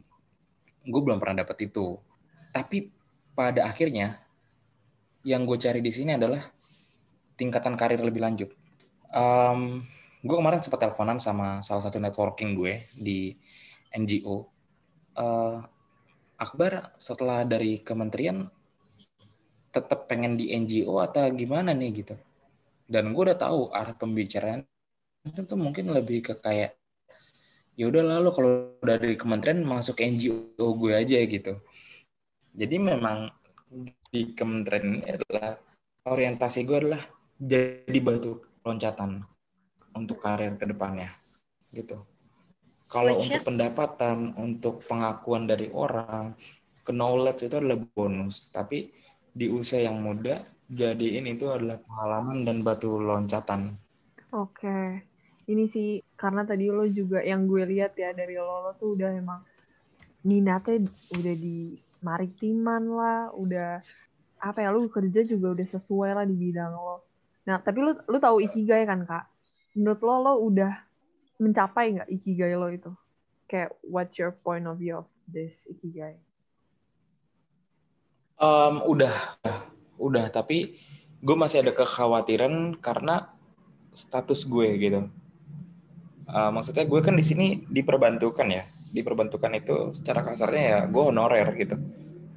gue 0.86 1.00
belum 1.02 1.22
pernah 1.22 1.46
dapat 1.46 1.70
itu. 1.70 1.98
Tapi 2.50 2.90
pada 3.32 3.70
akhirnya 3.70 4.18
yang 5.22 5.46
gue 5.46 5.56
cari 5.56 5.78
di 5.78 5.92
sini 5.94 6.18
adalah 6.18 6.42
tingkatan 7.38 7.78
karir 7.78 8.02
lebih 8.02 8.22
lanjut. 8.22 8.50
Um, 9.12 9.84
gue 10.22 10.36
kemarin 10.38 10.62
sempat 10.62 10.86
teleponan 10.86 11.18
sama 11.18 11.58
salah 11.66 11.82
satu 11.82 11.98
networking 11.98 12.54
gue 12.54 12.78
di 12.94 13.34
NGO. 13.90 14.46
Uh, 15.18 15.58
Akbar 16.38 16.94
setelah 16.98 17.42
dari 17.42 17.82
kementerian 17.82 18.46
tetap 19.74 20.06
pengen 20.06 20.38
di 20.38 20.54
NGO 20.54 21.02
atau 21.02 21.26
gimana 21.34 21.74
nih 21.74 21.90
gitu. 22.06 22.14
Dan 22.86 23.10
gue 23.10 23.22
udah 23.22 23.38
tahu 23.38 23.74
arah 23.74 23.98
pembicaraan 23.98 24.62
itu 25.26 25.54
mungkin 25.58 25.90
lebih 25.90 26.22
ke 26.22 26.34
kayak 26.38 26.78
ya 27.78 27.88
udah 27.88 28.18
lalu 28.18 28.28
kalau 28.34 28.52
dari 28.82 29.14
kementerian 29.18 29.66
masuk 29.66 29.98
NGO 29.98 30.66
gue 30.78 30.92
aja 30.94 31.18
gitu. 31.18 31.58
Jadi 32.54 32.76
memang 32.78 33.26
di 34.12 34.36
kementerian 34.38 35.02
adalah 35.02 35.58
orientasi 36.06 36.62
gue 36.62 36.78
adalah 36.78 37.02
jadi 37.42 37.98
batu 37.98 38.38
loncatan 38.62 39.31
untuk 39.96 40.20
karir 40.20 40.56
ke 40.56 40.64
depannya 40.68 41.12
gitu. 41.72 42.00
Kalau 42.92 43.16
untuk 43.24 43.40
pendapatan, 43.40 44.36
untuk 44.36 44.84
pengakuan 44.84 45.48
dari 45.48 45.72
orang, 45.72 46.36
knowledge 46.84 47.48
itu 47.48 47.56
adalah 47.56 47.80
bonus. 47.96 48.52
Tapi 48.52 48.92
di 49.32 49.48
usia 49.48 49.80
yang 49.80 49.96
muda, 50.04 50.44
jadi 50.68 51.20
ini 51.24 51.32
itu 51.32 51.48
adalah 51.48 51.80
pengalaman 51.80 52.44
dan 52.44 52.60
batu 52.60 53.00
loncatan. 53.00 53.80
Oke. 54.36 55.08
Ini 55.48 55.64
sih 55.72 56.04
karena 56.20 56.44
tadi 56.44 56.68
lo 56.68 56.84
juga 56.84 57.24
yang 57.24 57.48
gue 57.48 57.64
lihat 57.64 57.96
ya 57.96 58.12
dari 58.12 58.36
lo, 58.36 58.60
lo 58.68 58.72
tuh 58.76 58.92
udah 58.94 59.10
emang 59.16 59.40
minatnya 60.22 60.84
udah 61.16 61.34
di 61.34 61.80
maritiman 62.04 62.82
lah, 62.92 63.32
udah 63.32 63.80
apa 64.42 64.58
ya 64.60 64.68
lu 64.74 64.90
kerja 64.92 65.24
juga 65.24 65.56
udah 65.56 65.66
sesuai 65.66 66.10
lah 66.12 66.24
di 66.28 66.36
bidang 66.36 66.76
lo. 66.76 67.08
Nah, 67.48 67.58
tapi 67.58 67.82
lu 67.82 67.96
lu 68.06 68.18
tahu 68.20 68.38
ikigai 68.44 68.84
kan, 68.86 69.02
Kak? 69.02 69.31
Menurut 69.72 70.00
lo 70.04 70.16
lo 70.20 70.32
udah 70.52 70.72
mencapai 71.40 71.98
nggak 71.98 72.10
ikigai 72.12 72.54
lo 72.56 72.68
itu? 72.68 72.92
Kayak 73.48 73.76
what's 73.84 74.16
your 74.16 74.32
point 74.32 74.64
of 74.64 74.80
view 74.80 75.04
of 75.04 75.08
this 75.28 75.64
ikigai? 75.68 76.20
Um, 78.42 78.82
udah, 78.82 79.38
udah, 80.02 80.26
tapi 80.34 80.80
gue 81.22 81.36
masih 81.38 81.62
ada 81.62 81.70
kekhawatiran 81.70 82.74
karena 82.82 83.30
status 83.94 84.42
gue 84.48 84.66
gitu. 84.82 85.00
Uh, 86.26 86.50
maksudnya 86.50 86.82
gue 86.82 87.00
kan 87.04 87.14
di 87.14 87.22
sini 87.22 87.62
diperbantukan 87.70 88.48
ya, 88.50 88.64
diperbantukan 88.90 89.52
itu 89.54 89.76
secara 89.94 90.26
kasarnya 90.26 90.62
ya 90.62 90.78
gue 90.90 91.02
honorer 91.02 91.48
gitu. 91.58 91.76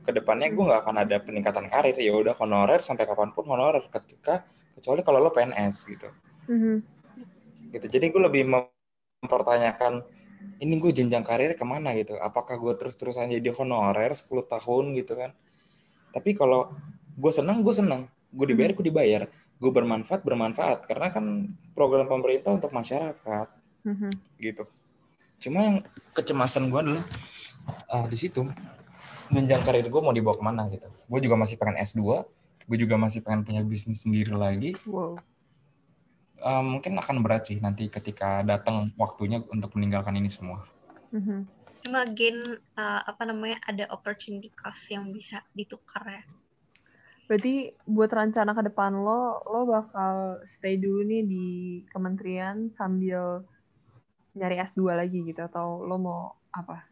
ke 0.06 0.14
depannya 0.14 0.54
gue 0.54 0.62
nggak 0.62 0.82
akan 0.86 1.02
ada 1.02 1.18
peningkatan 1.18 1.66
karir 1.66 1.98
ya 1.98 2.14
udah 2.14 2.38
honorer 2.38 2.78
sampai 2.78 3.10
kapan 3.10 3.34
pun 3.34 3.42
honorer 3.50 3.90
ketika 3.90 4.46
kecuali 4.78 5.02
kalau 5.02 5.18
lo 5.18 5.34
PNS 5.34 5.82
gitu 5.90 6.06
Mhm. 6.46 6.86
Gitu. 7.76 7.86
Jadi 7.92 8.06
gue 8.10 8.22
lebih 8.24 8.44
mempertanyakan 8.48 10.08
ini 10.64 10.80
gue 10.80 10.92
jenjang 10.96 11.26
karir 11.26 11.54
ke 11.60 11.66
mana? 11.68 11.92
gitu. 11.98 12.16
Apakah 12.16 12.56
gue 12.56 12.74
terus-terusan 12.80 13.32
jadi 13.32 13.52
honorer 13.52 14.16
10 14.16 14.28
tahun? 14.48 14.96
gitu 14.96 15.14
kan. 15.20 15.32
Tapi 16.16 16.32
kalau 16.38 16.72
gue 17.20 17.32
senang 17.36 17.60
gue 17.62 17.76
senang. 17.76 18.08
Gue 18.32 18.52
dibayar 18.52 18.72
gue 18.72 18.86
dibayar. 18.86 19.24
Gue 19.60 19.72
bermanfaat 19.72 20.22
bermanfaat. 20.24 20.88
Karena 20.88 21.12
kan 21.12 21.56
program 21.76 22.08
pemerintah 22.08 22.56
untuk 22.56 22.72
masyarakat. 22.72 23.48
Mhm. 23.86 24.10
gitu. 24.42 24.66
Cuma 25.38 25.62
yang 25.62 25.78
kecemasan 26.18 26.74
gue 26.74 26.80
adalah 26.82 27.06
ah, 27.86 28.10
di 28.10 28.18
situ 28.18 28.42
jenjang 29.30 29.62
karir 29.62 29.86
gue 29.86 30.02
mau 30.02 30.10
dibawa 30.10 30.34
ke 30.34 30.44
mana 30.44 30.66
gitu. 30.74 30.90
Gue 31.06 31.20
juga 31.22 31.38
masih 31.38 31.62
pengen 31.62 31.78
S2 31.86 32.02
gue 32.66 32.78
juga 32.82 32.98
masih 32.98 33.22
pengen 33.22 33.46
punya 33.46 33.62
bisnis 33.62 34.02
sendiri 34.02 34.34
lagi. 34.34 34.74
Wow. 34.90 35.22
Eh, 36.36 36.64
mungkin 36.64 37.00
akan 37.00 37.24
berat 37.24 37.48
sih 37.48 37.64
nanti 37.64 37.88
ketika 37.88 38.44
datang 38.44 38.92
waktunya 39.00 39.40
untuk 39.48 39.72
meninggalkan 39.80 40.20
ini 40.20 40.28
semua 40.28 40.68
Mhm. 41.16 41.48
Again 41.96 42.60
uh, 42.76 43.02
apa 43.08 43.24
namanya 43.24 43.62
ada 43.64 43.88
opportunity 43.94 44.52
cost 44.52 44.90
yang 44.92 45.16
bisa 45.16 45.40
ditukar 45.56 46.04
ya. 46.04 46.24
Berarti 47.30 47.72
buat 47.88 48.12
rencana 48.12 48.52
ke 48.52 48.68
depan 48.68 49.00
lo, 49.00 49.40
lo 49.48 49.64
bakal 49.64 50.44
stay 50.50 50.76
dulu 50.76 51.08
nih 51.08 51.24
di 51.24 51.48
kementerian 51.88 52.68
sambil 52.76 53.48
nyari 54.36 54.60
S2 54.60 54.92
lagi 54.92 55.24
gitu 55.24 55.40
atau 55.40 55.88
lo 55.88 55.96
mau 55.96 56.36
apa? 56.52 56.84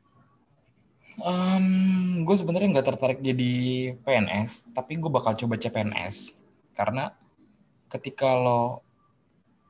Em, 1.20 2.24
gue 2.24 2.36
sebenarnya 2.40 2.80
nggak 2.80 2.88
tertarik 2.96 3.20
jadi 3.20 3.54
PNS, 4.08 4.72
tapi 4.72 5.04
gue 5.04 5.12
bakal 5.12 5.36
coba 5.36 5.60
CPNS 5.60 6.38
karena 6.80 7.12
ketika 7.92 8.40
lo 8.40 8.93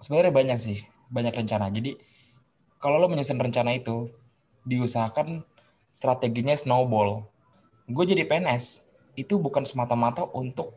sebenarnya 0.04 0.36
banyak 0.36 0.60
sih, 0.60 0.84
banyak 1.08 1.32
rencana. 1.32 1.72
Jadi 1.72 1.95
kalau 2.84 2.99
lo 2.99 3.08
menyusun 3.08 3.39
rencana 3.39 3.72
itu, 3.80 4.12
diusahakan 4.68 5.47
strateginya 5.95 6.60
snowball. 6.60 7.24
Gue 7.88 8.04
jadi 8.04 8.28
PNS 8.28 8.84
itu 9.16 9.39
bukan 9.39 9.64
semata-mata 9.64 10.28
untuk 10.36 10.76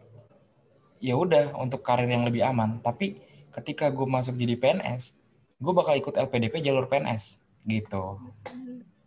ya 1.03 1.19
udah 1.19 1.59
untuk 1.59 1.83
karir 1.83 2.07
yang 2.07 2.23
lebih 2.23 2.47
aman, 2.47 2.79
tapi 2.81 3.19
ketika 3.51 3.91
gue 3.91 4.07
masuk 4.07 4.39
jadi 4.39 4.55
PNS, 4.55 5.19
gue 5.59 5.73
bakal 5.75 5.99
ikut 5.99 6.15
LPDP 6.15 6.63
jalur 6.63 6.87
PNS 6.87 7.43
gitu. 7.67 8.21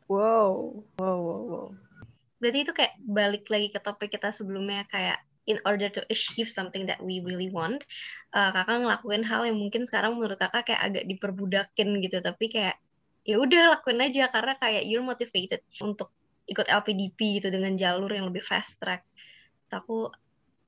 Wow, 0.10 0.84
wow, 0.98 1.18
wow, 1.22 1.42
wow. 1.46 1.68
Berarti 2.42 2.60
itu 2.66 2.74
kayak 2.74 2.98
balik 3.06 3.46
lagi 3.48 3.70
ke 3.70 3.80
topik 3.80 4.10
kita 4.10 4.34
sebelumnya 4.34 4.84
kayak 4.90 5.22
in 5.50 5.58
order 5.66 5.90
to 5.90 6.06
achieve 6.14 6.46
something 6.46 6.86
that 6.86 7.02
we 7.02 7.26
really 7.26 7.50
want, 7.50 7.82
uh, 8.38 8.54
kakak 8.54 8.86
ngelakuin 8.86 9.26
hal 9.26 9.42
yang 9.50 9.58
mungkin 9.58 9.90
sekarang 9.90 10.14
menurut 10.14 10.38
kakak 10.38 10.70
kayak 10.70 10.82
agak 10.86 11.04
diperbudakin 11.10 11.90
gitu, 12.06 12.22
tapi 12.22 12.54
kayak 12.54 12.78
ya 13.26 13.42
udah 13.42 13.78
lakuin 13.78 14.06
aja 14.06 14.30
karena 14.30 14.54
kayak 14.62 14.86
you're 14.86 15.04
motivated 15.04 15.66
untuk 15.82 16.14
ikut 16.46 16.66
LPDP 16.70 17.42
gitu 17.42 17.50
dengan 17.50 17.74
jalur 17.78 18.14
yang 18.14 18.30
lebih 18.30 18.46
fast 18.46 18.78
track. 18.78 19.02
Aku 19.74 20.14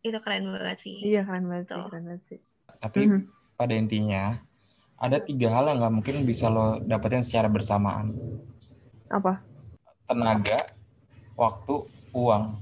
itu 0.02 0.18
keren 0.18 0.50
banget 0.50 0.82
sih. 0.82 0.98
Iya 1.14 1.26
keren 1.26 1.46
banget 1.46 1.70
sih, 1.70 1.78
Tuh. 1.78 1.86
keren 1.90 2.04
banget 2.10 2.24
sih. 2.26 2.40
Tapi 2.82 3.00
Mhm. 3.06 3.22
pada 3.58 3.74
intinya 3.78 4.24
ada 4.98 5.18
tiga 5.22 5.50
hal 5.54 5.70
yang 5.70 5.78
nggak 5.82 5.94
mungkin 6.02 6.16
bisa 6.26 6.50
lo 6.50 6.82
dapetin 6.86 7.26
secara 7.26 7.50
bersamaan. 7.50 8.14
Apa? 9.10 9.42
Tenaga, 10.06 10.60
waktu, 11.38 11.86
uang 12.14 12.62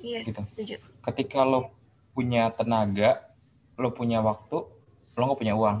Iya, 0.00 0.24
gitu. 0.24 0.42
setuju. 0.56 0.76
Ketika 1.00 1.48
lo 1.48 1.72
punya 2.12 2.52
tenaga, 2.52 3.32
lo 3.80 3.88
punya 3.96 4.20
waktu, 4.20 4.68
lo 5.16 5.22
nggak 5.24 5.40
punya 5.40 5.54
uang. 5.56 5.78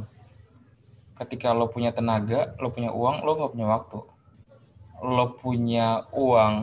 Ketika 1.20 1.52
lo 1.52 1.68
punya 1.68 1.92
tenaga, 1.92 2.56
lo 2.56 2.72
punya 2.72 2.90
uang, 2.92 3.20
lo 3.20 3.30
nggak 3.36 3.52
punya 3.52 3.68
waktu. 3.68 3.98
Lo 5.04 5.26
punya 5.36 6.08
uang, 6.16 6.54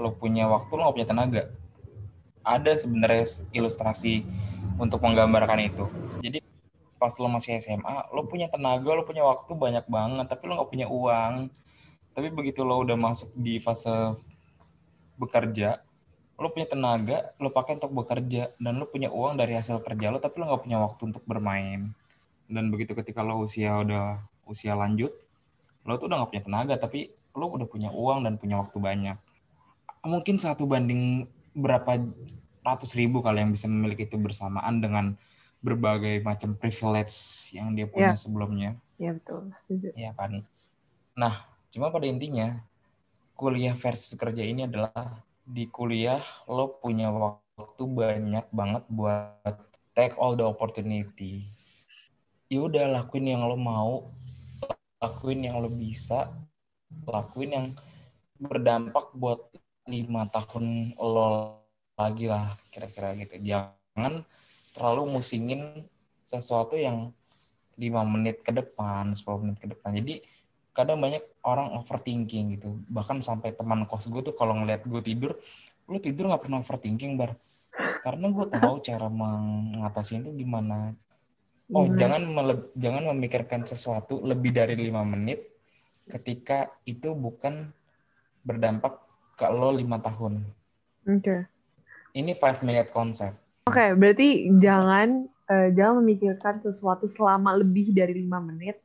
lo 0.00 0.10
punya 0.16 0.48
waktu, 0.48 0.72
lo 0.72 0.80
nggak 0.88 0.96
punya 0.96 1.08
tenaga. 1.08 1.42
Ada 2.40 2.80
sebenarnya 2.80 3.24
ilustrasi 3.52 4.24
untuk 4.80 5.04
menggambarkan 5.04 5.60
itu. 5.68 5.84
Jadi 6.24 6.40
pas 6.96 7.12
lo 7.20 7.28
masih 7.28 7.60
SMA, 7.60 8.08
lo 8.12 8.24
punya 8.24 8.48
tenaga, 8.48 8.88
lo 8.96 9.04
punya 9.04 9.24
waktu 9.24 9.52
banyak 9.52 9.84
banget, 9.84 10.26
tapi 10.32 10.48
lo 10.48 10.56
nggak 10.56 10.70
punya 10.72 10.86
uang. 10.88 11.52
Tapi 12.16 12.32
begitu 12.32 12.64
lo 12.64 12.80
udah 12.80 12.96
masuk 12.96 13.28
di 13.36 13.60
fase 13.60 14.16
bekerja, 15.20 15.85
lo 16.36 16.52
punya 16.52 16.68
tenaga, 16.68 17.32
lo 17.40 17.48
pakai 17.48 17.80
untuk 17.80 17.92
bekerja, 17.96 18.52
dan 18.60 18.76
lo 18.76 18.84
punya 18.86 19.08
uang 19.08 19.40
dari 19.40 19.56
hasil 19.56 19.80
kerja 19.80 20.12
lo, 20.12 20.20
tapi 20.20 20.36
lo 20.40 20.52
nggak 20.52 20.62
punya 20.68 20.78
waktu 20.84 21.02
untuk 21.08 21.24
bermain. 21.24 21.96
Dan 22.46 22.68
begitu 22.68 22.92
ketika 22.92 23.24
lo 23.24 23.40
usia 23.40 23.80
udah 23.80 24.20
usia 24.44 24.76
lanjut, 24.76 25.10
lo 25.82 25.96
tuh 25.96 26.06
udah 26.06 26.20
nggak 26.20 26.30
punya 26.36 26.44
tenaga, 26.44 26.74
tapi 26.76 27.08
lo 27.32 27.48
udah 27.48 27.64
punya 27.64 27.88
uang 27.88 28.28
dan 28.28 28.36
punya 28.36 28.60
waktu 28.60 28.76
banyak. 28.76 29.16
Mungkin 30.04 30.36
satu 30.36 30.68
banding 30.68 31.24
berapa 31.56 32.04
ratus 32.60 32.92
ribu 32.92 33.24
kali 33.24 33.40
yang 33.40 33.50
bisa 33.50 33.64
memiliki 33.66 34.04
itu 34.04 34.20
bersamaan 34.20 34.78
dengan 34.78 35.16
berbagai 35.64 36.20
macam 36.20 36.52
privilege 36.52 37.16
yang 37.56 37.72
dia 37.72 37.88
punya 37.88 38.12
Ya. 38.12 38.18
sebelumnya 38.18 38.70
Iya 39.00 39.16
betul, 39.18 39.50
setuju. 39.64 39.88
ya 39.96 40.12
kan. 40.12 40.44
Nah, 41.16 41.48
cuma 41.72 41.88
pada 41.88 42.04
intinya 42.04 42.60
kuliah 43.34 43.72
versus 43.72 44.12
kerja 44.14 44.44
ini 44.44 44.64
adalah 44.64 45.24
di 45.46 45.70
kuliah 45.70 46.18
lo 46.50 46.74
punya 46.82 47.06
waktu 47.14 47.82
banyak 47.86 48.46
banget 48.50 48.82
buat 48.90 49.54
take 49.94 50.18
all 50.18 50.34
the 50.34 50.42
opportunity. 50.42 51.46
Ya 52.50 52.66
udah 52.66 52.90
lakuin 52.90 53.30
yang 53.30 53.46
lo 53.46 53.54
mau, 53.54 54.10
lakuin 54.98 55.46
yang 55.46 55.62
lo 55.62 55.70
bisa, 55.70 56.34
lakuin 57.06 57.50
yang 57.54 57.66
berdampak 58.42 59.14
buat 59.14 59.38
lima 59.86 60.26
tahun 60.26 60.98
lo 60.98 61.62
lagi 61.94 62.26
lah 62.26 62.58
kira-kira 62.74 63.14
gitu. 63.14 63.38
Jangan 63.38 64.26
terlalu 64.74 65.16
musingin 65.16 65.86
sesuatu 66.26 66.74
yang 66.74 67.14
lima 67.78 68.02
menit 68.02 68.42
ke 68.42 68.50
depan, 68.50 69.14
10 69.14 69.42
menit 69.46 69.56
ke 69.62 69.68
depan. 69.70 69.94
Jadi 69.94 70.20
kadang 70.76 71.00
banyak 71.00 71.24
orang 71.40 71.72
overthinking 71.80 72.60
gitu. 72.60 72.76
Bahkan 72.92 73.24
sampai 73.24 73.56
teman 73.56 73.88
kos 73.88 74.12
gue 74.12 74.20
tuh 74.20 74.36
kalau 74.36 74.52
ngeliat 74.60 74.84
gue 74.84 75.00
tidur, 75.00 75.32
lu 75.88 75.96
tidur 75.96 76.28
nggak 76.28 76.44
pernah 76.44 76.60
overthinking 76.60 77.16
bar. 77.16 77.32
Karena 78.04 78.28
gue 78.28 78.46
tahu 78.52 78.74
cara 78.92 79.08
mengatasi 79.08 80.20
itu 80.20 80.30
gimana. 80.36 80.92
Oh 81.72 81.88
Gimana? 81.88 81.98
jangan 81.98 82.22
jangan 82.76 83.02
memikirkan 83.16 83.64
sesuatu 83.64 84.22
lebih 84.22 84.54
dari 84.54 84.78
lima 84.78 85.02
menit 85.02 85.42
ketika 86.06 86.70
itu 86.86 87.10
bukan 87.16 87.74
berdampak 88.46 89.02
ke 89.34 89.48
lo 89.50 89.74
lima 89.74 89.98
tahun. 89.98 90.46
Oke. 91.10 91.50
Ini 92.14 92.32
five 92.38 92.62
minute 92.62 92.94
concept. 92.94 93.34
Oke, 93.66 93.98
berarti 93.98 94.46
jangan 94.62 95.26
eh, 95.50 95.74
jangan 95.74 96.06
memikirkan 96.06 96.62
sesuatu 96.62 97.10
selama 97.10 97.58
lebih 97.58 97.90
dari 97.90 98.22
lima 98.22 98.38
menit 98.38 98.78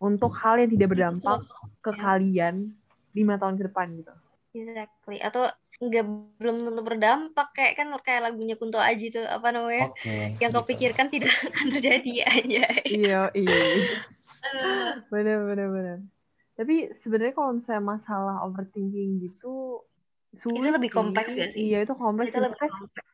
untuk 0.00 0.32
hal 0.40 0.56
yang 0.56 0.70
tidak 0.72 0.88
berdampak 0.96 1.44
ke 1.84 1.92
kalian 1.92 2.72
lima 3.12 3.36
tahun 3.36 3.60
ke 3.60 3.68
depan 3.68 3.86
gitu. 4.00 4.12
Exactly. 4.56 5.20
Atau 5.20 5.46
nggak 5.80 6.04
belum 6.36 6.68
tentu 6.68 6.82
berdampak 6.84 7.48
kayak 7.56 7.72
kan 7.80 7.88
kayak 8.04 8.28
lagunya 8.28 8.56
Kunto 8.56 8.76
Aji 8.76 9.12
tuh 9.12 9.24
apa 9.24 9.48
namanya? 9.52 9.92
Oke. 9.92 10.36
yang 10.40 10.50
kau 10.52 10.64
gitu. 10.64 10.70
pikirkan 10.76 11.06
tidak 11.08 11.32
akan 11.52 11.66
terjadi 11.72 12.12
aja. 12.26 12.64
Iya, 12.84 13.20
iya. 13.36 13.60
Bener, 15.12 15.38
bener, 15.44 15.68
bener. 15.68 15.98
Tapi 16.56 16.92
sebenarnya 17.00 17.32
kalau 17.36 17.56
misalnya 17.56 17.84
masalah 17.84 18.44
overthinking 18.44 19.24
gitu 19.24 19.84
sulit 20.36 20.72
lebih 20.72 20.92
sih. 20.92 20.96
kompleks 20.96 21.32
ya 21.32 21.46
sih? 21.52 21.72
Iya, 21.72 21.78
itu 21.88 21.94
kompleks. 21.96 22.32
Itu 22.32 22.40
lebih 22.44 22.60
kompleks. 22.60 23.12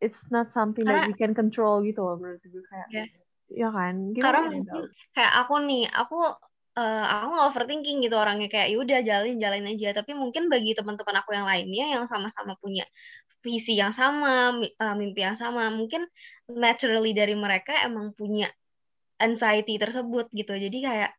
It's 0.00 0.22
not 0.32 0.50
something 0.50 0.88
that 0.88 1.04
we 1.06 1.14
can 1.14 1.36
control 1.36 1.84
gitu 1.84 2.00
loh 2.00 2.16
menurut 2.16 2.40
gue 2.40 2.64
kayak. 2.66 2.88
Iya. 2.90 3.04
Iya 3.50 3.68
kan? 3.74 3.94
Kita 4.14 4.24
Karena 4.30 4.40
mungkin 4.46 4.64
tahu. 4.66 4.84
kayak 5.14 5.32
aku 5.44 5.54
nih, 5.66 5.84
aku 5.90 6.18
eh, 6.78 7.04
aku 7.10 7.30
nggak 7.34 7.48
overthinking 7.50 7.98
gitu 8.06 8.16
orangnya 8.16 8.48
kayak 8.48 8.68
yaudah 8.72 9.00
jalanin 9.02 9.38
jalanin 9.42 9.68
aja. 9.74 9.88
Tapi 10.02 10.12
mungkin 10.14 10.46
bagi 10.46 10.72
teman-teman 10.78 11.16
aku 11.20 11.30
yang 11.34 11.46
lainnya 11.46 11.84
yang 11.98 12.04
sama-sama 12.06 12.54
punya 12.62 12.86
visi 13.40 13.74
yang 13.74 13.90
sama, 13.96 14.54
eh, 14.62 14.94
mimpi 14.94 15.20
yang 15.24 15.36
sama, 15.36 15.72
mungkin 15.72 16.06
naturally 16.46 17.16
dari 17.16 17.34
mereka 17.34 17.72
emang 17.82 18.12
punya 18.14 18.50
anxiety 19.18 19.76
tersebut 19.76 20.30
gitu. 20.32 20.54
Jadi 20.54 20.78
kayak 20.80 21.10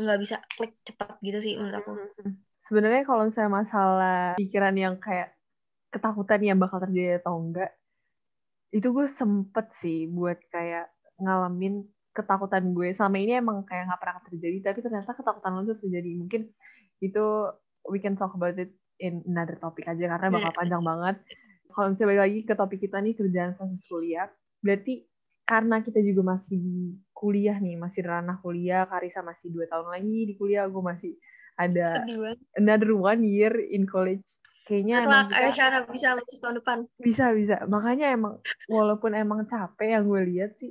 nggak 0.00 0.18
bisa 0.18 0.36
klik 0.56 0.72
cepat 0.86 1.20
gitu 1.20 1.38
sih 1.44 1.54
menurut 1.60 1.76
aku. 1.76 1.92
Mhm. 1.92 2.32
Sebenarnya 2.64 3.02
kalau 3.02 3.26
misalnya 3.26 3.52
masalah 3.52 4.18
pikiran 4.38 4.74
yang 4.78 4.94
kayak 4.96 5.34
ketakutan 5.90 6.40
yang 6.40 6.58
bakal 6.62 6.78
terjadi 6.78 7.18
atau 7.18 7.34
enggak, 7.42 7.74
itu 8.70 8.86
gue 8.94 9.10
sempet 9.10 9.66
sih 9.82 10.06
buat 10.06 10.38
kayak 10.54 10.86
ngalamin 11.20 11.86
ketakutan 12.10 12.74
gue. 12.74 12.90
Selama 12.96 13.16
ini 13.22 13.32
emang 13.38 13.62
kayak 13.62 13.86
nggak 13.86 14.00
pernah 14.00 14.18
terjadi, 14.26 14.58
tapi 14.72 14.78
ternyata 14.82 15.10
ketakutan 15.14 15.50
lo 15.54 15.62
tuh 15.68 15.78
terjadi. 15.78 16.10
Mungkin 16.18 16.42
itu 17.00 17.24
we 17.86 18.02
can 18.02 18.18
talk 18.18 18.34
about 18.34 18.58
it 18.58 18.74
in 19.00 19.24
another 19.24 19.56
topic 19.56 19.88
aja 19.88 20.16
karena 20.16 20.28
bakal 20.28 20.52
panjang 20.52 20.82
banget. 20.84 21.16
Kalau 21.70 21.86
misalnya 21.94 22.08
balik 22.10 22.22
lagi 22.26 22.38
ke 22.42 22.54
topik 22.58 22.78
kita 22.82 22.98
nih 22.98 23.14
kerjaan 23.14 23.54
versus 23.54 23.86
kuliah, 23.86 24.26
berarti 24.58 25.06
karena 25.46 25.82
kita 25.82 25.98
juga 26.02 26.34
masih 26.34 26.58
di 26.58 26.78
kuliah 27.10 27.58
nih, 27.58 27.74
masih 27.78 28.06
ranah 28.06 28.38
kuliah, 28.42 28.86
Karisa 28.86 29.22
masih 29.22 29.50
dua 29.50 29.66
tahun 29.70 29.90
lagi 29.90 30.18
di 30.30 30.34
kuliah, 30.38 30.66
gue 30.66 30.82
masih 30.82 31.14
ada 31.58 32.06
another 32.58 32.94
one 32.94 33.22
year 33.26 33.50
in 33.70 33.86
college. 33.86 34.24
Kayaknya 34.70 35.02
Setelah 35.02 35.22
emang 35.26 35.30
kita, 35.50 35.78
bisa 35.90 36.08
lulus 36.14 36.38
tahun 36.38 36.54
depan. 36.62 36.78
Bisa, 37.02 37.24
bisa. 37.34 37.56
Makanya 37.66 38.14
emang, 38.14 38.38
walaupun 38.70 39.18
emang 39.18 39.42
capek 39.50 39.98
yang 39.98 40.06
gue 40.06 40.22
lihat 40.30 40.54
sih, 40.62 40.70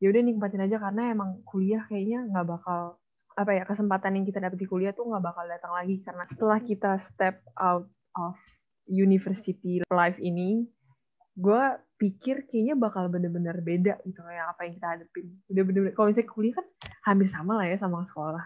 ya 0.00 0.08
udah 0.08 0.22
nikmatin 0.24 0.64
aja 0.64 0.80
karena 0.80 1.12
emang 1.12 1.44
kuliah 1.44 1.84
kayaknya 1.84 2.24
nggak 2.24 2.46
bakal 2.48 2.96
apa 3.36 3.50
ya 3.56 3.62
kesempatan 3.68 4.20
yang 4.20 4.24
kita 4.26 4.40
dapat 4.42 4.58
di 4.58 4.66
kuliah 4.66 4.92
tuh 4.96 5.06
nggak 5.06 5.24
bakal 5.24 5.44
datang 5.46 5.72
lagi. 5.76 6.00
Karena 6.00 6.24
setelah 6.26 6.58
kita 6.58 6.96
step 6.98 7.44
out 7.60 7.86
of 8.16 8.34
university 8.88 9.84
life 9.92 10.18
ini 10.18 10.66
gue 11.38 11.62
pikir 12.00 12.48
kayaknya 12.48 12.74
bakal 12.74 13.06
bener-bener 13.12 13.60
beda 13.60 14.00
gitu 14.08 14.20
kayak 14.24 14.56
apa 14.56 14.60
yang 14.66 14.72
kita 14.80 14.88
hadapin. 14.88 15.26
Udah 15.52 15.62
bener-bener 15.62 15.94
kalau 15.94 16.08
misalnya 16.10 16.32
kuliah 16.32 16.54
kan 16.56 16.66
hampir 17.04 17.28
sama 17.28 17.52
lah 17.60 17.66
ya 17.68 17.76
sama 17.76 18.02
sekolah. 18.08 18.44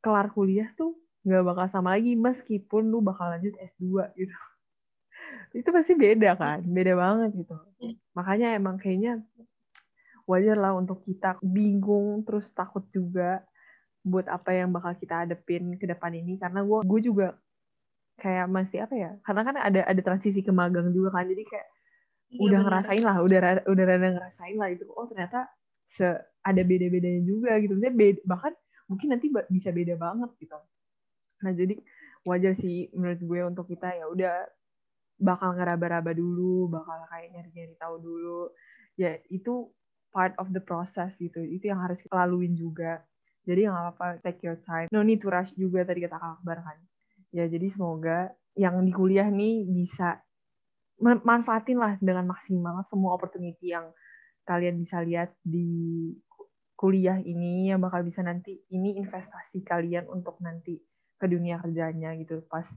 Kelar 0.00 0.32
kuliah 0.32 0.68
tuh 0.76 0.96
nggak 1.24 1.44
bakal 1.44 1.66
sama 1.68 1.96
lagi 1.96 2.16
meskipun 2.16 2.88
lu 2.88 3.00
bakal 3.04 3.28
lanjut 3.32 3.52
S2 3.56 4.16
gitu. 4.16 4.36
Itu 5.54 5.68
pasti 5.70 5.92
beda 5.96 6.36
kan 6.40 6.64
beda 6.64 6.92
banget 6.96 7.30
gitu. 7.36 7.56
Makanya 8.16 8.56
emang 8.56 8.76
kayaknya 8.76 9.22
wajar 10.24 10.56
lah 10.56 10.72
untuk 10.76 11.04
kita 11.04 11.36
bingung 11.44 12.24
terus 12.24 12.48
takut 12.52 12.84
juga 12.88 13.44
buat 14.04 14.28
apa 14.28 14.52
yang 14.52 14.68
bakal 14.72 14.92
kita 14.96 15.24
hadepin 15.24 15.76
ke 15.80 15.88
depan 15.88 16.12
ini. 16.12 16.36
Karena 16.36 16.60
gue 16.64 16.84
gue 16.84 17.00
juga 17.00 17.36
kayak 18.14 18.46
masih 18.46 18.86
apa 18.86 18.94
ya 18.94 19.10
karena 19.26 19.42
kan 19.42 19.56
ada 19.58 19.80
ada 19.90 20.00
transisi 20.04 20.40
ke 20.44 20.52
magang 20.52 20.92
juga 20.92 21.20
kan. 21.20 21.28
Jadi 21.28 21.42
kayak 21.48 21.68
iya, 22.32 22.40
udah 22.40 22.58
bener. 22.60 22.66
ngerasain 22.68 23.02
lah 23.04 23.16
udah 23.20 23.38
udah 23.68 23.84
rada 23.84 24.08
ngerasain 24.12 24.56
lah 24.56 24.68
itu 24.72 24.84
oh 24.92 25.06
ternyata 25.08 25.48
se 25.88 26.06
ada 26.44 26.62
beda 26.64 26.86
bedanya 26.92 27.22
juga 27.24 27.56
gitu. 27.60 27.76
Misalnya 27.76 27.96
beda, 27.96 28.20
bahkan 28.28 28.52
mungkin 28.88 29.08
nanti 29.16 29.26
bisa 29.48 29.72
beda 29.72 29.96
banget 29.96 30.30
gitu. 30.40 30.56
Nah 31.44 31.52
jadi 31.52 31.74
wajar 32.24 32.52
sih 32.56 32.88
menurut 32.96 33.20
gue 33.20 33.40
untuk 33.44 33.66
kita 33.68 33.88
ya 33.96 34.08
udah 34.08 34.48
bakal 35.20 35.54
ngeraba-raba 35.54 36.12
dulu 36.16 36.68
bakal 36.72 37.04
kayak 37.08 37.32
nyari-nyari 37.32 37.74
tahu 37.80 37.96
dulu. 38.00 38.52
Ya 39.00 39.16
itu 39.32 39.72
part 40.14 40.38
of 40.38 40.54
the 40.54 40.62
process 40.62 41.18
gitu. 41.18 41.42
Itu 41.42 41.74
yang 41.74 41.82
harus 41.82 41.98
kita 41.98 42.14
laluin 42.14 42.54
juga. 42.54 43.02
Jadi 43.42 43.66
nggak 43.66 43.82
apa-apa 43.98 44.06
take 44.22 44.46
your 44.46 44.56
time. 44.62 44.86
No 44.94 45.02
need 45.02 45.18
to 45.20 45.28
rush 45.28 45.50
juga 45.58 45.82
tadi 45.82 46.06
kata 46.06 46.16
kak 46.16 46.32
Akbar 46.40 46.62
kan. 46.62 46.78
Ya 47.34 47.50
jadi 47.50 47.66
semoga 47.66 48.30
yang 48.54 48.78
di 48.86 48.94
kuliah 48.94 49.26
nih 49.26 49.66
bisa 49.66 50.22
manfaatin 51.02 51.82
lah 51.82 51.98
dengan 51.98 52.30
maksimal 52.30 52.86
semua 52.86 53.18
opportunity 53.18 53.74
yang 53.74 53.90
kalian 54.46 54.78
bisa 54.78 55.02
lihat 55.02 55.34
di 55.42 56.14
kuliah 56.78 57.18
ini. 57.18 57.74
Yang 57.74 57.90
bakal 57.90 58.00
bisa 58.06 58.22
nanti 58.22 58.62
ini 58.70 58.96
investasi 59.02 59.66
kalian 59.66 60.06
untuk 60.06 60.38
nanti 60.38 60.78
ke 61.18 61.26
dunia 61.26 61.58
kerjanya 61.58 62.14
gitu. 62.14 62.46
Pas 62.46 62.70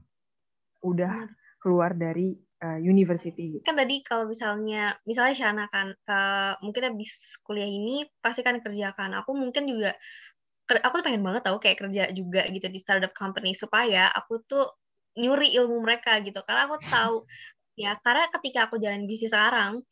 udah 0.82 1.30
keluar 1.62 1.94
dari 1.94 2.34
uh, 2.62 2.78
university. 2.80 3.58
Kan 3.62 3.78
tadi 3.78 4.02
kalau 4.02 4.26
misalnya 4.26 4.96
misalnya 5.06 5.34
Shana 5.34 5.64
kan 5.70 5.94
uh, 6.08 6.52
mungkin 6.62 6.94
habis 6.94 7.12
kuliah 7.46 7.68
ini 7.68 8.06
pasti 8.22 8.42
kan 8.42 8.58
kerjakan. 8.58 9.14
Aku 9.22 9.34
mungkin 9.34 9.70
juga 9.70 9.94
aku 10.68 11.00
tuh 11.00 11.06
pengen 11.06 11.24
banget 11.24 11.42
tahu 11.48 11.56
kayak 11.62 11.78
kerja 11.80 12.12
juga 12.12 12.44
gitu 12.52 12.68
di 12.68 12.78
startup 12.78 13.14
company 13.16 13.56
supaya 13.56 14.12
aku 14.12 14.44
tuh 14.44 14.66
nyuri 15.18 15.54
ilmu 15.58 15.82
mereka 15.82 16.18
gitu. 16.22 16.42
Karena 16.44 16.68
aku 16.70 16.76
tahu 16.82 17.16
ya 17.82 17.94
karena 18.02 18.26
ketika 18.34 18.66
aku 18.66 18.76
jalan 18.82 19.06
bisnis 19.06 19.30
sekarang 19.30 19.86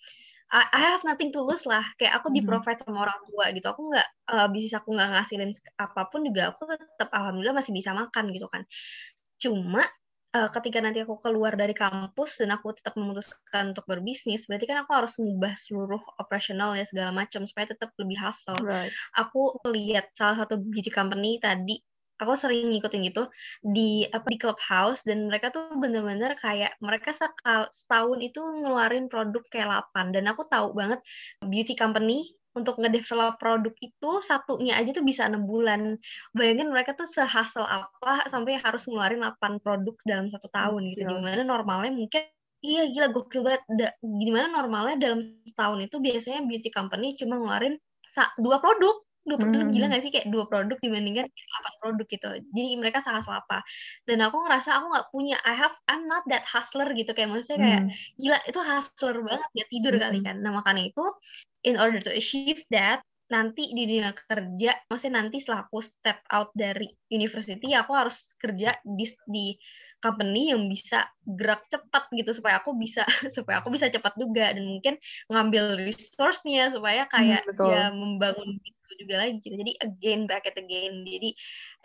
I 0.46 0.78
have 0.78 1.02
nothing 1.02 1.34
to 1.34 1.42
lose 1.42 1.66
lah 1.66 1.82
kayak 1.98 2.22
aku 2.22 2.30
di 2.30 2.38
mm-hmm. 2.38 2.46
provide 2.46 2.78
sama 2.78 3.02
orang 3.02 3.18
tua 3.26 3.50
gitu 3.50 3.66
aku 3.66 3.90
nggak 3.90 4.08
uh, 4.30 4.46
bisnis 4.46 4.78
aku 4.78 4.94
nggak 4.94 5.08
ngasilin 5.10 5.50
apa 5.74 6.06
pun 6.06 6.22
juga 6.22 6.54
aku 6.54 6.70
tetap 6.70 7.10
alhamdulillah 7.10 7.58
masih 7.58 7.74
bisa 7.74 7.90
makan 7.90 8.30
gitu 8.30 8.46
kan 8.46 8.62
cuma 9.42 9.82
uh, 10.36 10.48
ketika 10.52 10.84
nanti 10.84 11.00
aku 11.00 11.16
keluar 11.24 11.56
dari 11.56 11.72
kampus 11.72 12.44
dan 12.44 12.52
aku 12.52 12.76
tetap 12.76 12.92
memutuskan 13.00 13.72
untuk 13.72 13.88
berbisnis, 13.88 14.44
berarti 14.44 14.68
kan 14.68 14.84
aku 14.84 14.92
harus 14.92 15.16
mengubah 15.16 15.56
seluruh 15.56 16.02
operasional 16.20 16.76
ya 16.76 16.84
segala 16.84 17.16
macam 17.16 17.48
supaya 17.48 17.72
tetap 17.72 17.96
lebih 17.96 18.20
hustle. 18.20 18.60
Right. 18.60 18.92
Aku 19.16 19.56
lihat 19.72 20.12
salah 20.12 20.44
satu 20.44 20.60
beauty 20.60 20.92
company 20.92 21.40
tadi 21.40 21.80
aku 22.16 22.32
sering 22.32 22.72
ngikutin 22.72 23.12
gitu 23.12 23.28
di 23.60 24.08
apa 24.08 24.24
di 24.32 24.40
clubhouse 24.40 25.04
dan 25.04 25.28
mereka 25.28 25.52
tuh 25.52 25.68
bener-bener 25.76 26.32
kayak 26.40 26.72
mereka 26.80 27.12
sekal 27.12 27.68
setahun 27.68 28.24
itu 28.24 28.40
ngeluarin 28.40 29.12
produk 29.12 29.44
kayak 29.52 29.84
8 29.92 30.16
dan 30.16 30.24
aku 30.32 30.48
tahu 30.48 30.72
banget 30.72 31.00
beauty 31.44 31.76
company 31.76 32.32
untuk 32.56 32.80
ngedevelop 32.80 33.36
produk 33.36 33.74
itu 33.78 34.10
satunya 34.24 34.80
aja 34.80 34.96
tuh 34.96 35.04
bisa 35.04 35.28
enam 35.28 35.44
bulan. 35.44 36.00
Bayangin 36.32 36.72
mereka 36.72 36.96
tuh 36.96 37.04
sehasil 37.04 37.62
apa 37.62 38.26
sampai 38.32 38.56
harus 38.56 38.88
ngeluarin 38.88 39.22
8 39.22 39.60
produk 39.60 39.94
dalam 40.08 40.26
satu 40.32 40.48
tahun 40.48 40.96
gitu. 40.96 41.04
Yeah. 41.04 41.12
Di 41.12 41.22
mana 41.22 41.42
normalnya 41.44 41.92
mungkin 41.92 42.24
iya 42.64 42.88
gila 42.90 43.12
gokil 43.12 43.44
banget. 43.44 43.62
Da, 43.70 43.88
gimana 44.00 44.50
normalnya 44.50 44.96
dalam 44.98 45.20
setahun 45.44 45.78
itu 45.84 45.96
biasanya 46.00 46.40
beauty 46.48 46.72
company 46.72 47.14
cuma 47.20 47.38
ngeluarin 47.38 47.76
dua 48.40 48.56
produk 48.64 49.05
dua 49.26 49.38
produk 49.42 49.66
hmm. 49.66 49.74
gila 49.74 49.86
gak 49.90 50.02
sih 50.06 50.12
kayak 50.14 50.26
dua 50.30 50.44
produk 50.46 50.78
dibandingkan 50.78 51.26
delapan 51.26 51.74
produk 51.82 52.06
gitu. 52.06 52.30
Jadi 52.54 52.70
mereka 52.78 52.98
sangat 53.02 53.26
apa 53.26 53.58
dan 54.06 54.18
aku 54.22 54.36
ngerasa 54.46 54.70
aku 54.78 54.86
nggak 54.94 55.08
punya 55.10 55.36
I 55.42 55.54
have 55.58 55.74
I'm 55.90 56.06
not 56.06 56.22
that 56.30 56.46
hustler 56.46 56.88
gitu. 56.94 57.10
Kayak 57.12 57.34
maksudnya 57.34 57.58
kayak 57.58 57.82
hmm. 57.86 57.92
gila 58.22 58.38
itu 58.46 58.60
hustler 58.62 59.16
banget 59.20 59.50
ya 59.52 59.64
tidur 59.68 59.94
hmm. 59.98 60.02
kali 60.02 60.18
kan. 60.22 60.36
Nah 60.40 60.52
makanya 60.54 60.82
itu 60.88 61.04
in 61.66 61.74
order 61.76 61.98
to 61.98 62.14
achieve 62.14 62.62
that 62.70 63.02
nanti 63.26 63.74
di 63.74 63.90
dunia 63.90 64.14
kerja 64.14 64.86
maksudnya 64.86 65.18
nanti 65.18 65.42
setelah 65.42 65.66
aku 65.66 65.82
step 65.82 66.22
out 66.30 66.54
dari 66.54 66.86
university 67.10 67.74
aku 67.74 67.90
harus 67.90 68.30
kerja 68.38 68.70
di 68.86 69.02
di 69.26 69.46
company 70.06 70.52
yang 70.52 70.68
bisa 70.68 71.08
gerak 71.24 71.64
cepat 71.72 72.06
gitu. 72.12 72.30
Supaya 72.36 72.60
aku 72.60 72.76
bisa 72.76 73.02
supaya 73.36 73.60
aku 73.60 73.72
bisa 73.72 73.90
cepat 73.90 74.14
juga. 74.14 74.52
Dan 74.54 74.78
mungkin 74.78 74.94
ngambil 75.32 75.82
resource-nya 75.88 76.70
supaya 76.70 77.08
kayak 77.10 77.42
hmm, 77.48 77.66
ya 77.66 77.84
membangun 77.90 78.60
itu 78.86 78.94
juga 79.02 79.14
lagi 79.26 79.42
gitu 79.42 79.54
jadi 79.58 79.72
again 79.82 80.20
back 80.30 80.46
at 80.46 80.56
again 80.56 81.02
jadi 81.02 81.30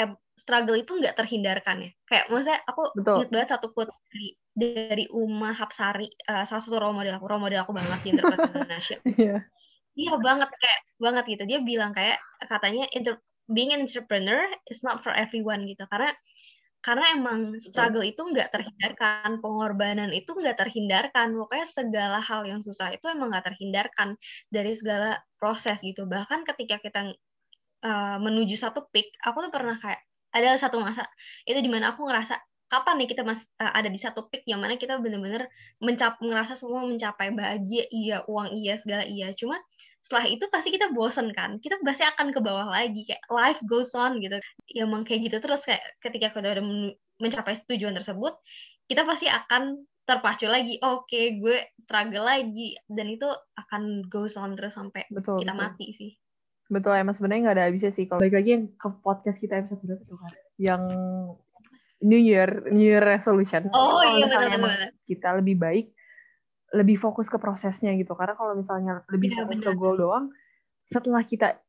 eh, 0.05 0.09
struggle 0.37 0.77
itu 0.77 0.93
nggak 0.93 1.17
terhindarkan 1.17 1.89
ya 1.89 1.91
kayak 2.05 2.25
maksudnya 2.29 2.59
aku 2.69 2.81
Betul. 2.95 3.15
ingat 3.17 3.29
banget 3.33 3.49
satu 3.57 3.67
quote 3.73 3.91
dari 4.13 4.29
dari 4.51 5.05
Uma 5.09 5.51
Hapsari 5.57 6.07
uh, 6.29 6.45
salah 6.45 6.61
satu 6.61 6.77
role 6.77 6.93
model 6.93 7.17
aku 7.17 7.25
role 7.25 7.43
model 7.43 7.65
aku 7.65 7.73
banget 7.73 7.99
di 8.05 8.09
entrepreneur 8.13 8.49
Indonesia 8.53 8.97
yeah 9.17 9.41
Iya 9.91 10.15
banget 10.23 10.49
kayak 10.55 10.79
banget 11.03 11.23
gitu. 11.35 11.43
Dia 11.47 11.59
bilang 11.59 11.91
kayak 11.91 12.17
katanya 12.47 12.87
inter, 12.95 13.19
being 13.51 13.75
an 13.75 13.83
entrepreneur 13.83 14.47
is 14.71 14.79
not 14.81 15.03
for 15.03 15.11
everyone 15.11 15.67
gitu. 15.67 15.83
Karena 15.91 16.15
karena 16.81 17.05
emang 17.13 17.55
struggle 17.61 18.01
itu 18.01 18.17
nggak 18.17 18.49
terhindarkan, 18.49 19.37
pengorbanan 19.37 20.09
itu 20.11 20.33
nggak 20.33 20.57
terhindarkan. 20.57 21.37
Pokoknya 21.37 21.67
segala 21.69 22.19
hal 22.19 22.41
yang 22.49 22.61
susah 22.65 22.89
itu 22.93 23.05
emang 23.05 23.29
nggak 23.29 23.53
terhindarkan 23.53 24.17
dari 24.49 24.73
segala 24.73 25.21
proses 25.37 25.77
gitu. 25.85 26.09
Bahkan 26.09 26.41
ketika 26.49 26.81
kita 26.81 27.13
uh, 27.85 28.17
menuju 28.17 28.57
satu 28.57 28.89
peak, 28.89 29.13
aku 29.21 29.45
tuh 29.45 29.51
pernah 29.53 29.77
kayak 29.77 30.01
ada 30.31 30.55
satu 30.55 30.79
masa 30.79 31.05
itu 31.43 31.59
di 31.59 31.67
mana 31.67 31.91
aku 31.91 32.07
ngerasa 32.07 32.39
kapan 32.71 33.03
nih 33.03 33.09
kita 33.11 33.27
mas 33.27 33.43
uh, 33.59 33.71
ada 33.75 33.91
di 33.91 33.99
satu 33.99 34.31
peak 34.31 34.47
yang 34.47 34.63
mana 34.63 34.79
kita 34.79 34.95
benar-benar 35.03 35.51
mencap 35.83 36.15
ngerasa 36.23 36.55
semua 36.55 36.87
mencapai 36.87 37.35
bahagia 37.35 37.83
iya 37.91 38.23
uang 38.31 38.55
iya 38.55 38.79
segala 38.79 39.03
iya 39.03 39.35
cuma 39.35 39.59
setelah 40.01 40.25
itu 40.25 40.45
pasti 40.49 40.73
kita 40.73 40.89
bosen 40.91 41.29
kan. 41.31 41.61
Kita 41.61 41.77
pasti 41.85 42.01
akan 42.01 42.33
ke 42.33 42.41
bawah 42.41 42.67
lagi 42.67 43.05
kayak 43.05 43.21
life 43.29 43.61
goes 43.69 43.93
on 43.93 44.17
gitu. 44.17 44.41
Ya 44.73 44.89
emang 44.89 45.05
kayak 45.05 45.29
gitu 45.29 45.37
terus 45.37 45.61
kayak 45.61 45.85
ketika 46.01 46.33
kita 46.33 46.57
udah 46.57 46.65
mencapai 47.21 47.53
tujuan 47.69 47.93
tersebut 47.93 48.33
kita 48.89 49.05
pasti 49.05 49.29
akan 49.29 49.85
terpacu 50.03 50.49
lagi 50.49 50.81
oke 50.81 51.05
okay, 51.05 51.37
gue 51.37 51.61
struggle 51.77 52.25
lagi. 52.25 52.73
Dan 52.89 53.13
itu 53.13 53.29
akan 53.55 54.09
goes 54.09 54.35
on 54.41 54.57
terus 54.57 54.73
sampai 54.73 55.05
betul, 55.13 55.45
kita 55.45 55.53
betul. 55.53 55.61
mati 55.61 55.87
sih. 55.93 56.11
Betul 56.71 56.97
emang 56.97 57.13
sebenarnya 57.13 57.41
nggak 57.45 57.55
ada 57.61 57.65
habisnya 57.69 57.93
sih. 57.93 58.09
Kalau 58.09 58.25
balik 58.25 58.41
lagi 58.41 58.49
yang 58.57 58.65
ke 58.73 58.87
podcast 59.05 59.37
kita 59.37 59.61
episode 59.61 59.85
berapa 59.85 60.03
tuh 60.09 60.17
kan 60.17 60.33
yang 60.57 60.83
New 62.01 62.17
Year 62.17 62.49
New 62.73 62.81
Year 62.81 63.05
resolution. 63.05 63.69
Oh 63.69 64.01
iya 64.01 64.25
benar 64.25 64.89
Kita 65.05 65.37
lebih 65.37 65.61
baik 65.61 65.93
lebih 66.71 66.95
fokus 66.95 67.27
ke 67.27 67.37
prosesnya 67.37 67.91
gitu. 67.99 68.15
Karena 68.15 68.35
kalau 68.35 68.55
misalnya 68.55 69.03
lebih 69.11 69.35
ya, 69.35 69.43
fokus 69.43 69.59
bener. 69.59 69.67
ke 69.67 69.79
goal 69.79 69.95
doang, 69.99 70.25
setelah 70.87 71.23
kita 71.23 71.59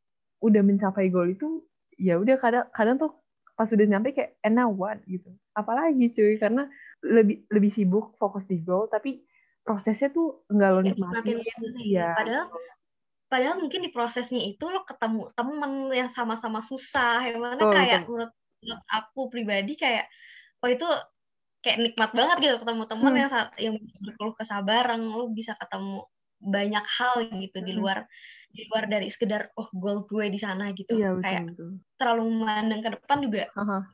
udah 0.42 0.62
mencapai 0.62 1.10
goal 1.10 1.30
itu, 1.30 1.62
ya 1.98 2.18
udah 2.18 2.38
kadang 2.38 2.66
kadang 2.74 2.96
tuh 2.98 3.12
pas 3.52 3.68
udah 3.68 3.86
nyampe 3.86 4.14
kayak 4.14 4.38
and 4.46 4.56
now 4.58 4.70
what 4.70 4.98
gitu. 5.06 5.30
Apalagi 5.54 6.10
cuy 6.14 6.38
karena 6.38 6.66
lebih 7.02 7.46
lebih 7.50 7.70
sibuk 7.70 8.14
fokus 8.16 8.46
di 8.46 8.62
goal 8.62 8.86
tapi 8.86 9.26
prosesnya 9.62 10.10
tuh 10.10 10.46
enggak 10.50 10.70
lo 10.70 10.80
nikmatin. 10.82 11.38
Ya, 11.82 12.14
padahal 12.14 12.50
padahal 13.26 13.56
mungkin 13.62 13.80
di 13.86 13.90
prosesnya 13.90 14.42
itu 14.42 14.66
lo 14.66 14.86
ketemu 14.86 15.30
temen 15.34 15.72
yang 15.94 16.10
sama-sama 16.10 16.62
susah, 16.62 17.26
yang 17.26 17.42
mana 17.42 17.62
oh, 17.62 17.72
kayak 17.74 18.06
menurut 18.06 18.32
menurut 18.62 18.84
aku 18.86 19.20
pribadi 19.30 19.74
kayak 19.74 20.06
oh 20.62 20.70
itu 20.70 20.86
kayak 21.62 21.78
nikmat 21.80 22.10
banget 22.12 22.36
gitu 22.40 22.54
ketemu 22.60 22.82
teman 22.84 23.12
Hmm. 23.12 23.20
yang 23.22 23.30
saat 23.30 23.48
yang 23.56 23.74
berkeluh 24.02 24.34
kesah 24.34 24.60
bareng 24.60 25.02
lu 25.06 25.30
bisa 25.30 25.54
ketemu 25.54 26.02
banyak 26.38 26.84
hal 26.84 27.14
gitu 27.32 27.58
di 27.62 27.72
Hmm. 27.72 27.80
luar 27.80 27.98
di 28.52 28.68
luar 28.68 28.84
dari 28.84 29.08
sekedar 29.08 29.48
oh 29.56 29.64
goal 29.72 30.04
gue 30.04 30.28
di 30.28 30.36
sana 30.36 30.76
gitu 30.76 30.92
Iya 30.92 31.16
betul 31.16 31.24
kayak 31.24 31.42
betul. 31.48 31.70
terlalu 31.96 32.22
memandang 32.36 32.80
ke 32.84 32.90
depan 32.92 33.18
juga 33.24 33.42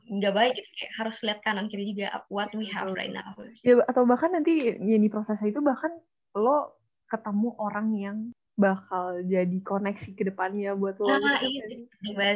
nggak 0.03 0.33
baik 0.35 0.51
gitu 0.51 0.69
kayak 0.75 0.91
harus 0.99 1.17
lihat 1.23 1.39
kanan 1.39 1.71
kiri 1.71 1.95
juga 1.95 2.27
what 2.27 2.51
we 2.51 2.67
have 2.67 2.91
Betul. 2.91 2.99
right 2.99 3.13
now 3.13 3.31
Ya 3.63 3.79
atau 3.87 4.03
bahkan 4.03 4.35
nanti 4.35 4.75
yang 4.75 4.99
di 4.99 5.07
prosesnya 5.07 5.47
itu 5.47 5.63
bahkan 5.63 5.95
lo 6.35 6.75
ketemu 7.07 7.49
orang 7.55 7.87
yang 7.95 8.17
bakal 8.59 9.23
jadi 9.23 9.57
koneksi 9.63 10.19
ke 10.19 10.27
depannya 10.27 10.75
buat 10.75 10.99
lo. 10.99 11.07
nah 11.07 11.39
iya 11.39 11.63
itu 11.63 11.87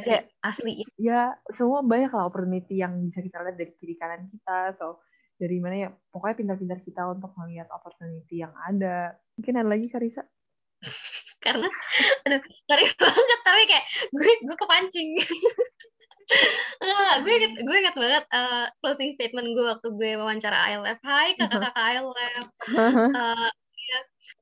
Kayak, 0.07 0.31
asli 0.39 0.79
ya. 0.79 0.87
ya 0.95 1.21
semua 1.51 1.83
banyak 1.83 2.07
lah 2.07 2.31
opportunity 2.31 2.79
yang 2.79 3.03
bisa 3.03 3.19
kita 3.19 3.43
lihat 3.43 3.59
dari 3.59 3.75
kiri 3.75 3.99
kanan 3.99 4.31
kita 4.31 4.71
atau 4.79 5.03
dari 5.37 5.57
mana 5.59 5.75
ya 5.75 5.89
pokoknya 6.13 6.35
pintar-pintar 6.39 6.79
kita 6.85 7.01
untuk 7.09 7.33
melihat 7.41 7.67
opportunity 7.73 8.41
yang 8.45 8.53
ada 8.55 9.17
mungkin 9.37 9.53
ada 9.59 9.69
lagi 9.69 9.87
Karisa 9.89 10.23
karena 11.45 11.67
aduh 12.23 12.41
sorry 12.69 12.85
banget 13.01 13.39
tapi 13.43 13.61
kayak 13.67 13.85
gue 14.13 14.31
gue 14.47 14.57
kepancing 14.57 15.09
Enggak, 16.79 17.27
gue 17.27 17.33
inget, 17.35 17.53
gue 17.67 17.77
inget 17.83 17.95
banget 17.99 18.23
eh, 18.31 18.65
closing 18.79 19.11
statement 19.11 19.53
gue 19.53 19.65
waktu 19.67 19.91
gue 19.91 20.11
wawancara 20.15 20.71
ILF. 20.71 20.99
Hai 21.03 21.35
kakak-kakak 21.35 21.75
ILF. 21.99 22.47
Eh, 23.11 23.49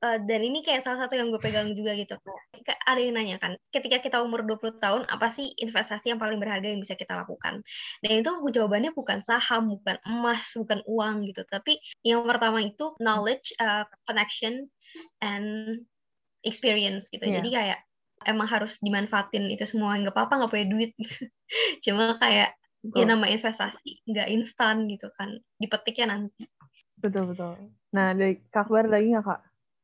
ya, 0.02 0.14
eh, 0.14 0.18
dan 0.26 0.40
ini 0.42 0.62
kayak 0.62 0.86
salah 0.86 1.06
satu 1.06 1.18
yang 1.18 1.30
gue 1.30 1.40
pegang 1.42 1.72
juga 1.74 1.92
gitu. 1.98 2.14
Kayak 2.62 2.80
Ada 2.86 3.00
yang 3.00 3.14
nanya 3.18 3.36
kan, 3.42 3.52
ketika 3.74 3.98
kita 4.02 4.18
umur 4.22 4.46
20 4.46 4.78
tahun, 4.78 5.02
apa 5.10 5.30
sih 5.34 5.50
investasi 5.58 6.14
yang 6.14 6.20
paling 6.22 6.38
berharga 6.38 6.66
yang 6.66 6.82
bisa 6.82 6.94
kita 6.94 7.14
lakukan? 7.14 7.62
Dan 8.02 8.22
itu 8.22 8.30
jawabannya 8.30 8.94
bukan 8.94 9.22
saham, 9.26 9.72
bukan 9.78 9.96
emas, 10.06 10.44
bukan 10.54 10.80
uang 10.86 11.26
gitu. 11.30 11.42
Tapi 11.46 11.78
yang 12.06 12.26
pertama 12.26 12.62
itu 12.62 12.94
knowledge, 13.02 13.54
eh, 13.58 13.84
connection, 14.06 14.66
and 15.24 15.82
experience 16.44 17.08
gitu. 17.08 17.22
Iya. 17.24 17.40
Jadi 17.40 17.48
kayak 17.54 17.78
emang 18.26 18.46
harus 18.50 18.78
dimanfaatin 18.82 19.50
itu 19.50 19.64
semua. 19.66 19.98
Nggak 19.98 20.14
apa-apa 20.14 20.42
nggak 20.42 20.52
punya 20.52 20.66
duit 20.68 20.90
gitu. 20.98 21.26
Cuma 21.84 22.18
kayak 22.18 22.54
ya 22.82 23.06
Betul. 23.06 23.14
nama 23.14 23.26
investasi 23.30 24.02
nggak 24.10 24.28
instan 24.34 24.90
gitu 24.90 25.06
kan. 25.14 25.38
Dipetiknya 25.58 26.18
nanti. 26.18 26.46
betul 27.02 27.34
betul 27.34 27.58
nah 27.90 28.14
dari 28.14 28.38
Kak 28.46 28.70
Akbar 28.70 28.86
lagi 28.86 29.10
nggak 29.10 29.26
kak 29.26 29.40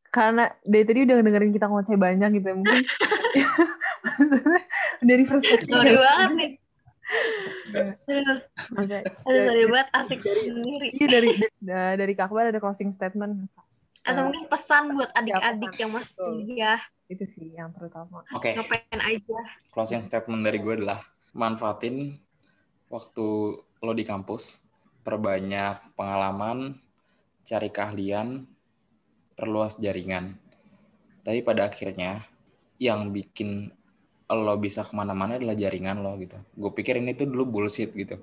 karena 0.09 0.49
dari 0.65 0.85
tadi 0.85 1.01
udah 1.05 1.17
dengerin 1.21 1.53
kita 1.53 1.67
ngoceh 1.67 1.97
banyak 1.97 2.29
gitu 2.37 2.47
ya 2.49 2.57
mungkin 2.57 2.81
maksudnya 4.05 4.63
dari 5.09 5.23
perspektif 5.25 5.69
Sorry 5.69 5.93
banget 5.95 6.31
nih. 6.35 6.51
Aduh, 7.69 8.37
sorry 9.25 9.43
dari- 9.49 9.69
banget 9.69 9.89
asik 9.97 10.21
sendiri. 10.25 10.89
iya 10.93 11.07
dari 11.09 11.29
da- 11.59 11.97
dari 11.97 12.13
Kak 12.13 12.29
Akbar 12.29 12.49
ada 12.49 12.61
closing 12.61 12.93
statement. 12.93 13.49
Atau 14.05 14.29
mungkin 14.29 14.49
pesan 14.49 14.97
buat 14.97 15.13
adik-adik 15.13 15.73
yang 15.77 15.93
masih 15.93 16.17
kuliah, 16.17 16.81
itu 17.09 17.25
sih 17.37 17.53
yang 17.53 17.73
terutama. 17.73 18.25
Oke, 18.33 18.57
ngapain 18.57 19.01
aja. 19.01 19.39
closing 19.73 20.01
statement 20.01 20.45
dari 20.45 20.61
gue 20.61 20.75
adalah 20.81 21.05
manfaatin 21.33 22.17
waktu 22.89 23.29
lo 23.61 23.93
di 23.93 24.05
kampus, 24.05 24.65
perbanyak 25.05 25.93
pengalaman, 25.93 26.77
cari 27.45 27.69
keahlian, 27.69 28.49
perluas 29.39 29.79
jaringan. 29.79 30.35
Tapi 31.23 31.47
pada 31.47 31.71
akhirnya 31.71 32.27
yang 32.83 33.15
bikin 33.15 33.71
lo 34.29 34.55
bisa 34.59 34.83
ke 34.83 34.93
mana-mana 34.93 35.39
adalah 35.39 35.55
jaringan 35.55 36.03
lo 36.03 36.19
gitu. 36.19 36.35
Gue 36.59 36.75
pikir 36.75 36.99
ini 36.99 37.15
tuh 37.15 37.31
dulu 37.31 37.47
bullshit 37.47 37.95
gitu. 37.95 38.19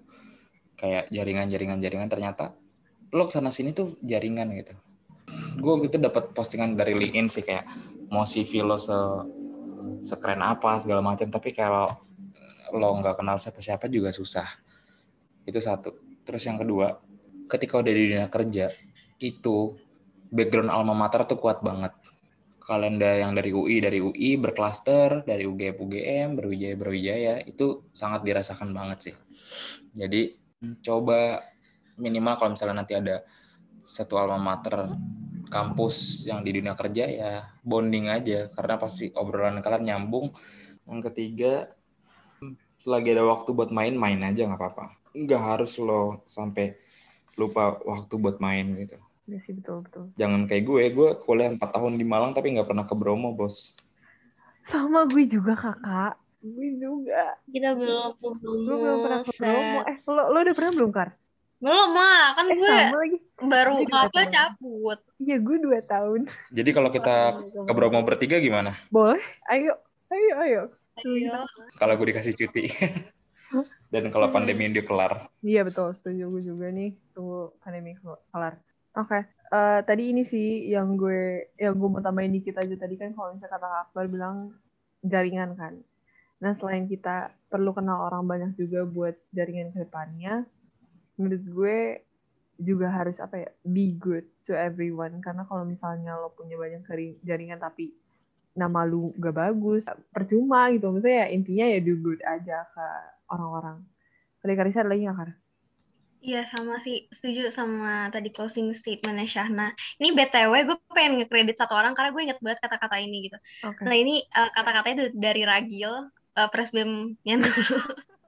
Kayak 0.76 1.08
jaringan-jaringan-jaringan 1.08 2.12
ternyata 2.12 2.52
lo 3.16 3.24
ke 3.26 3.32
sana 3.32 3.50
sini 3.56 3.72
tuh 3.72 3.96
jaringan 4.04 4.52
gitu. 4.60 4.76
Gue 5.56 5.72
waktu 5.80 5.88
itu 5.88 5.98
dapat 6.04 6.36
postingan 6.36 6.76
dari 6.76 6.92
LinkedIn 6.92 7.32
sih 7.32 7.48
kayak 7.48 7.64
mau 8.12 8.28
CV 8.28 8.60
lo 8.62 8.76
se 8.76 8.96
sekeren 10.06 10.42
apa 10.46 10.78
segala 10.82 11.02
macam 11.02 11.26
tapi 11.34 11.50
kalau 11.58 11.90
lo 12.76 12.90
nggak 13.02 13.18
kenal 13.18 13.42
siapa-siapa 13.42 13.90
juga 13.90 14.14
susah 14.14 14.46
itu 15.46 15.58
satu 15.58 16.22
terus 16.26 16.46
yang 16.46 16.62
kedua 16.62 17.02
ketika 17.50 17.82
udah 17.82 17.94
di 17.94 18.02
dunia 18.10 18.28
kerja 18.30 18.70
itu 19.22 19.78
background 20.36 20.68
alma 20.68 20.92
mater 20.92 21.24
tuh 21.24 21.40
kuat 21.40 21.64
banget. 21.64 21.96
Kalian 22.66 22.96
da- 23.00 23.22
yang 23.24 23.32
dari 23.38 23.54
UI 23.56 23.78
dari 23.80 24.00
UI 24.04 24.36
berklaster 24.42 25.24
dari 25.24 25.48
UGM 25.48 25.76
UGM 25.80 26.30
berwijaya 26.36 26.76
berwijaya 26.76 27.34
itu 27.48 27.88
sangat 27.96 28.28
dirasakan 28.28 28.76
banget 28.76 29.00
sih. 29.12 29.16
Jadi 29.96 30.36
coba 30.84 31.40
minimal 31.96 32.36
kalau 32.36 32.52
misalnya 32.52 32.84
nanti 32.84 32.94
ada 32.98 33.24
satu 33.86 34.20
alma 34.20 34.36
mater 34.42 34.92
kampus 35.48 36.26
yang 36.26 36.42
di 36.42 36.52
dunia 36.58 36.76
kerja 36.76 37.06
ya 37.08 37.32
bonding 37.64 38.12
aja. 38.12 38.50
Karena 38.52 38.76
pasti 38.82 39.14
obrolan 39.16 39.62
kalian 39.64 39.84
nyambung. 39.96 40.34
Yang 40.90 41.02
ketiga 41.14 41.54
selagi 42.82 43.14
ada 43.16 43.24
waktu 43.26 43.50
buat 43.54 43.70
main 43.70 43.94
main 43.96 44.20
aja 44.26 44.42
nggak 44.50 44.60
apa-apa. 44.60 44.86
Nggak 45.16 45.42
harus 45.42 45.78
lo 45.80 46.26
sampai 46.26 46.76
lupa 47.38 47.78
waktu 47.86 48.14
buat 48.18 48.42
main 48.42 48.74
gitu 48.80 49.05
Iya 49.26 49.40
sih 49.42 49.54
betul 49.58 49.82
betul. 49.82 50.06
Jangan 50.22 50.46
kayak 50.46 50.64
gue 50.70 50.84
gue 50.94 51.10
kuliah 51.26 51.50
4 51.50 51.58
tahun 51.58 51.98
di 51.98 52.06
Malang 52.06 52.38
tapi 52.38 52.54
nggak 52.54 52.70
pernah 52.70 52.86
ke 52.86 52.94
Bromo 52.94 53.34
bos. 53.34 53.74
Sama 54.70 55.10
gue 55.10 55.26
juga 55.26 55.58
kakak. 55.58 56.22
Gue 56.46 56.78
juga. 56.78 57.34
Kita 57.50 57.74
belum 57.74 58.22
gue 58.22 58.76
belum 58.78 58.98
pernah 59.02 59.22
ke 59.26 59.34
Bromo. 59.34 59.80
Eh 59.90 59.98
lo 60.06 60.24
lo 60.30 60.38
udah 60.46 60.56
pernah 60.56 60.72
belum 60.78 60.92
kar? 60.94 61.10
Belum 61.58 61.92
lah, 61.98 62.38
kan 62.38 62.46
eh 62.52 62.58
gue 62.62 62.70
sama 62.70 62.98
lagi. 63.02 63.18
baru 63.42 63.72
apa 63.90 64.22
cabut. 64.30 65.00
iya 65.18 65.38
gue 65.42 65.58
dua 65.58 65.80
tahun. 65.82 66.30
Jadi 66.54 66.70
kalau 66.70 66.90
kita 66.94 67.42
ke 67.66 67.74
Bromo 67.74 68.06
bertiga 68.06 68.38
gimana? 68.38 68.78
Boleh. 68.94 69.24
Ayo 69.50 69.74
ayo 70.14 70.34
ayo. 70.46 70.64
Ayo. 71.02 71.34
kalau 71.82 71.98
gue 71.98 72.14
dikasih 72.14 72.38
cuti. 72.38 72.70
Dan 73.94 74.14
kalau 74.14 74.30
pandemi 74.30 74.70
ini 74.70 74.82
kelar. 74.86 75.30
Iya 75.46 75.66
betul, 75.66 75.98
setuju 75.98 76.30
gue 76.30 76.44
juga 76.46 76.68
nih. 76.70 76.94
Tunggu 77.16 77.56
pandemi 77.64 77.98
kelar. 78.30 78.60
Oke, 78.96 79.20
eh, 79.56 79.80
tadi 79.88 80.04
ini 80.16 80.24
sih 80.24 80.72
yang 80.74 80.96
gue 80.96 81.52
yang 81.60 81.76
gue 81.80 81.90
mau 81.92 82.00
tambahin 82.00 82.32
dikit 82.32 82.56
aja 82.64 82.76
tadi 82.80 82.96
kan 82.96 83.12
kalau 83.16 83.36
misalnya 83.36 83.54
kata 83.60 83.68
Akbar 83.84 84.06
bilang 84.08 84.36
jaringan 85.04 85.52
kan. 85.60 85.74
Nah 86.44 86.54
selain 86.60 86.86
kita 86.92 87.32
perlu 87.52 87.72
kenal 87.78 88.00
orang 88.08 88.24
banyak 88.32 88.52
juga 88.62 88.84
buat 88.88 89.16
jaringan 89.38 89.70
ke 89.76 89.80
depannya, 89.88 90.34
menurut 91.20 91.44
gue 91.58 91.78
juga 92.60 92.88
harus 92.94 93.18
apa 93.20 93.36
ya 93.44 93.50
be 93.68 93.96
good 94.00 94.26
to 94.48 94.54
everyone 94.56 95.20
karena 95.26 95.44
kalau 95.50 95.64
misalnya 95.68 96.16
lo 96.22 96.32
punya 96.36 96.56
banyak 96.56 96.82
jari- 96.88 97.20
jaringan 97.28 97.60
tapi 97.60 97.92
nama 98.56 98.84
lu 98.88 99.12
gak 99.20 99.36
bagus 99.36 99.84
percuma 100.16 100.70
gitu 100.76 100.92
maksudnya 100.94 101.26
ya 101.26 101.30
intinya 101.36 101.66
ya 101.74 101.80
do 101.84 101.96
good 102.00 102.22
aja 102.26 102.66
ke 102.76 102.86
orang-orang. 103.34 103.78
Tadi 104.44 104.54
Karisa 104.60 104.84
ada 104.84 104.92
lagi 104.94 105.04
nggak 105.08 105.20
Kar? 105.22 105.32
Iya 106.22 106.42
sama 106.48 106.82
sih, 106.82 107.06
setuju 107.12 107.52
sama 107.54 108.10
tadi 108.10 108.34
closing 108.34 108.72
statementnya 108.74 109.28
Syahna. 109.30 109.74
Ini 110.02 110.16
BTW 110.16 110.54
gue 110.68 110.78
pengen 110.94 111.22
nge-credit 111.22 111.58
satu 111.60 111.74
orang 111.78 111.94
karena 111.94 112.10
gue 112.14 112.22
inget 112.26 112.40
banget 112.42 112.60
kata-kata 112.66 112.98
ini 113.02 113.30
gitu. 113.30 113.38
Oke. 113.68 113.82
Nah 113.86 113.96
ini 113.96 114.26
eh, 114.26 114.50
kata-katanya 114.56 114.96
itu 114.96 115.06
dari 115.14 115.42
Ragil, 115.46 115.94
uh, 116.38 116.50
presbemnya 116.50 117.36
dulu. 117.40 117.80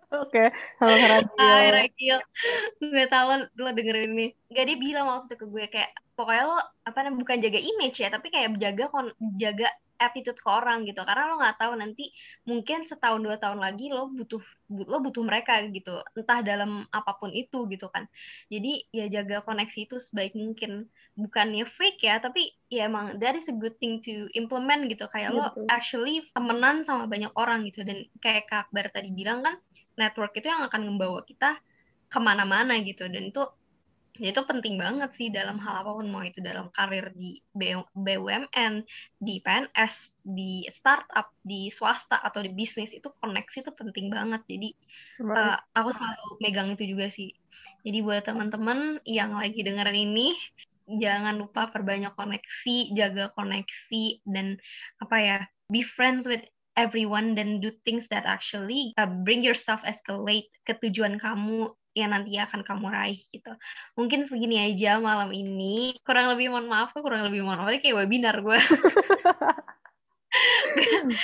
Oke, 0.07 0.55
halo 0.79 0.93
Kak 0.95 1.35
Hai. 1.41 1.67
Ragil, 1.67 2.17
gue 2.79 3.05
tahu 3.11 3.25
lo, 3.27 3.35
lo 3.59 3.69
dengerin 3.75 4.15
ini. 4.15 4.27
Gak 4.55 4.65
dia 4.71 4.77
bilang 4.79 5.05
waktu 5.11 5.27
itu 5.27 5.35
ke 5.35 5.45
gue 5.51 5.65
kayak, 5.67 5.91
pokoknya 6.15 6.43
lo 6.47 6.57
apa 6.87 6.99
namanya 7.03 7.19
bukan 7.27 7.37
jaga 7.43 7.59
image 7.59 7.97
ya, 7.99 8.07
tapi 8.07 8.27
kayak 8.31 8.55
jaga 8.55 8.87
kon 8.87 9.11
jaga 9.35 9.67
attitude 9.99 10.39
ke 10.39 10.49
orang 10.49 10.85
gitu. 10.89 11.01
Karena 11.03 11.23
lo 11.29 11.35
nggak 11.41 11.57
tahu 11.61 11.73
nanti 11.81 12.03
mungkin 12.49 12.85
setahun 12.89 13.19
dua 13.25 13.37
tahun 13.41 13.59
lagi 13.65 13.89
lo 13.91 14.09
butuh 14.09 14.41
bu- 14.69 14.87
lo 14.87 14.97
butuh 15.05 15.23
mereka 15.25 15.59
gitu, 15.69 16.01
entah 16.17 16.39
dalam 16.45 16.85
apa 16.93 17.11
pun 17.19 17.29
itu 17.33 17.65
gitu 17.71 17.87
kan. 17.93 18.05
Jadi 18.53 18.87
ya 18.93 19.05
jaga 19.11 19.43
koneksi 19.47 19.79
itu 19.89 19.95
sebaik 19.99 20.33
mungkin. 20.37 20.87
Bukannya 21.17 21.65
fake 21.65 22.01
ya, 22.05 22.21
tapi 22.21 22.53
ya 22.69 22.85
emang 22.85 23.17
that 23.17 23.33
is 23.33 23.49
a 23.49 23.55
good 23.57 23.73
thing 23.81 23.97
to 24.05 24.29
implement 24.37 24.85
gitu. 24.91 25.09
Kayak 25.09 25.33
Iya, 25.33 25.37
lo 25.37 25.45
betul. 25.49 25.65
actually 25.67 26.15
temenan 26.35 26.85
sama 26.85 27.09
banyak 27.09 27.33
orang 27.33 27.65
gitu. 27.67 27.81
Dan 27.81 28.05
kayak 28.21 28.45
Kak 28.49 28.69
Akbar 28.69 28.93
tadi 28.93 29.09
bilang 29.09 29.41
kan, 29.41 29.57
network 29.97 30.31
itu 30.37 30.47
yang 30.53 30.61
akan 30.69 30.81
membawa 30.93 31.25
kita 31.25 31.57
ke 32.07 32.19
mana-mana 32.23 32.79
gitu 32.87 33.03
dan 33.11 33.23
itu 33.31 33.43
ya 34.17 34.33
itu 34.33 34.41
penting 34.45 34.81
banget 34.81 35.09
sih 35.13 35.29
dalam 35.29 35.61
hal 35.61 35.85
apa 35.85 35.91
pun 35.93 36.07
mau 36.09 36.25
itu 36.25 36.41
dalam 36.41 36.73
karir 36.73 37.13
di 37.13 37.41
BUMN 37.93 38.73
di 39.21 39.35
PNS 39.41 40.17
di 40.25 40.65
startup 40.73 41.33
di 41.45 41.69
swasta 41.69 42.17
atau 42.21 42.41
di 42.41 42.51
bisnis 42.53 42.93
itu 42.93 43.09
koneksi 43.21 43.57
itu 43.61 43.71
penting 43.73 44.09
banget. 44.09 44.41
Jadi 44.49 44.69
eh, 45.21 45.57
aku 45.77 45.89
selalu 45.93 46.27
megang 46.41 46.69
itu 46.73 46.83
juga 46.97 47.07
sih. 47.13 47.31
Jadi 47.85 47.97
buat 48.01 48.25
teman-teman 48.25 49.01
yang 49.05 49.37
lagi 49.37 49.61
dengerin 49.61 50.13
ini 50.13 50.33
jangan 50.87 51.35
lupa 51.35 51.67
perbanyak 51.67 52.15
koneksi 52.15 52.95
jaga 52.95 53.35
koneksi 53.35 54.23
dan 54.23 54.55
apa 55.03 55.17
ya 55.19 55.37
be 55.67 55.83
friends 55.83 56.23
with 56.23 56.41
everyone 56.79 57.35
dan 57.35 57.59
do 57.59 57.73
things 57.83 58.07
that 58.07 58.23
actually 58.23 58.95
uh, 58.95 59.09
bring 59.25 59.43
yourself 59.43 59.83
escalate 59.83 60.47
ke 60.63 60.77
tujuan 60.79 61.19
kamu 61.19 61.73
yang 61.97 62.13
nanti 62.13 62.37
akan 62.37 62.61
kamu 62.61 62.93
raih 62.93 63.19
gitu. 63.33 63.51
Mungkin 63.97 64.29
segini 64.29 64.61
aja 64.61 65.01
malam 65.01 65.33
ini. 65.33 65.97
Kurang 66.05 66.29
lebih 66.29 66.53
mohon 66.53 66.69
maaf, 66.69 66.93
kurang 66.93 67.25
lebih 67.25 67.41
mohon 67.41 67.65
maaf. 67.65 67.73
Kayak 67.81 68.05
webinar 68.05 68.37
gue. 68.45 68.59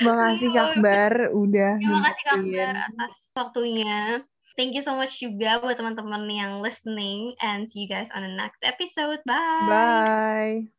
Makasih 0.05 0.49
Kak 0.55 0.81
Bar 0.81 1.13
udah 1.35 1.77
Terima 1.77 2.01
kasih 2.09 2.23
Kak 2.25 2.41
Bar 2.49 2.75
atas 2.89 3.15
waktunya. 3.37 4.23
Thank 4.53 4.77
you 4.77 4.85
so 4.85 4.93
much 4.93 5.17
juga 5.17 5.57
buat 5.65 5.81
teman-teman 5.81 6.29
yang 6.29 6.61
listening 6.61 7.33
and 7.41 7.65
see 7.65 7.85
you 7.85 7.89
guys 7.89 8.13
on 8.13 8.21
the 8.21 8.33
next 8.37 8.61
episode. 8.61 9.21
Bye. 9.25 9.65
Bye. 9.65 10.73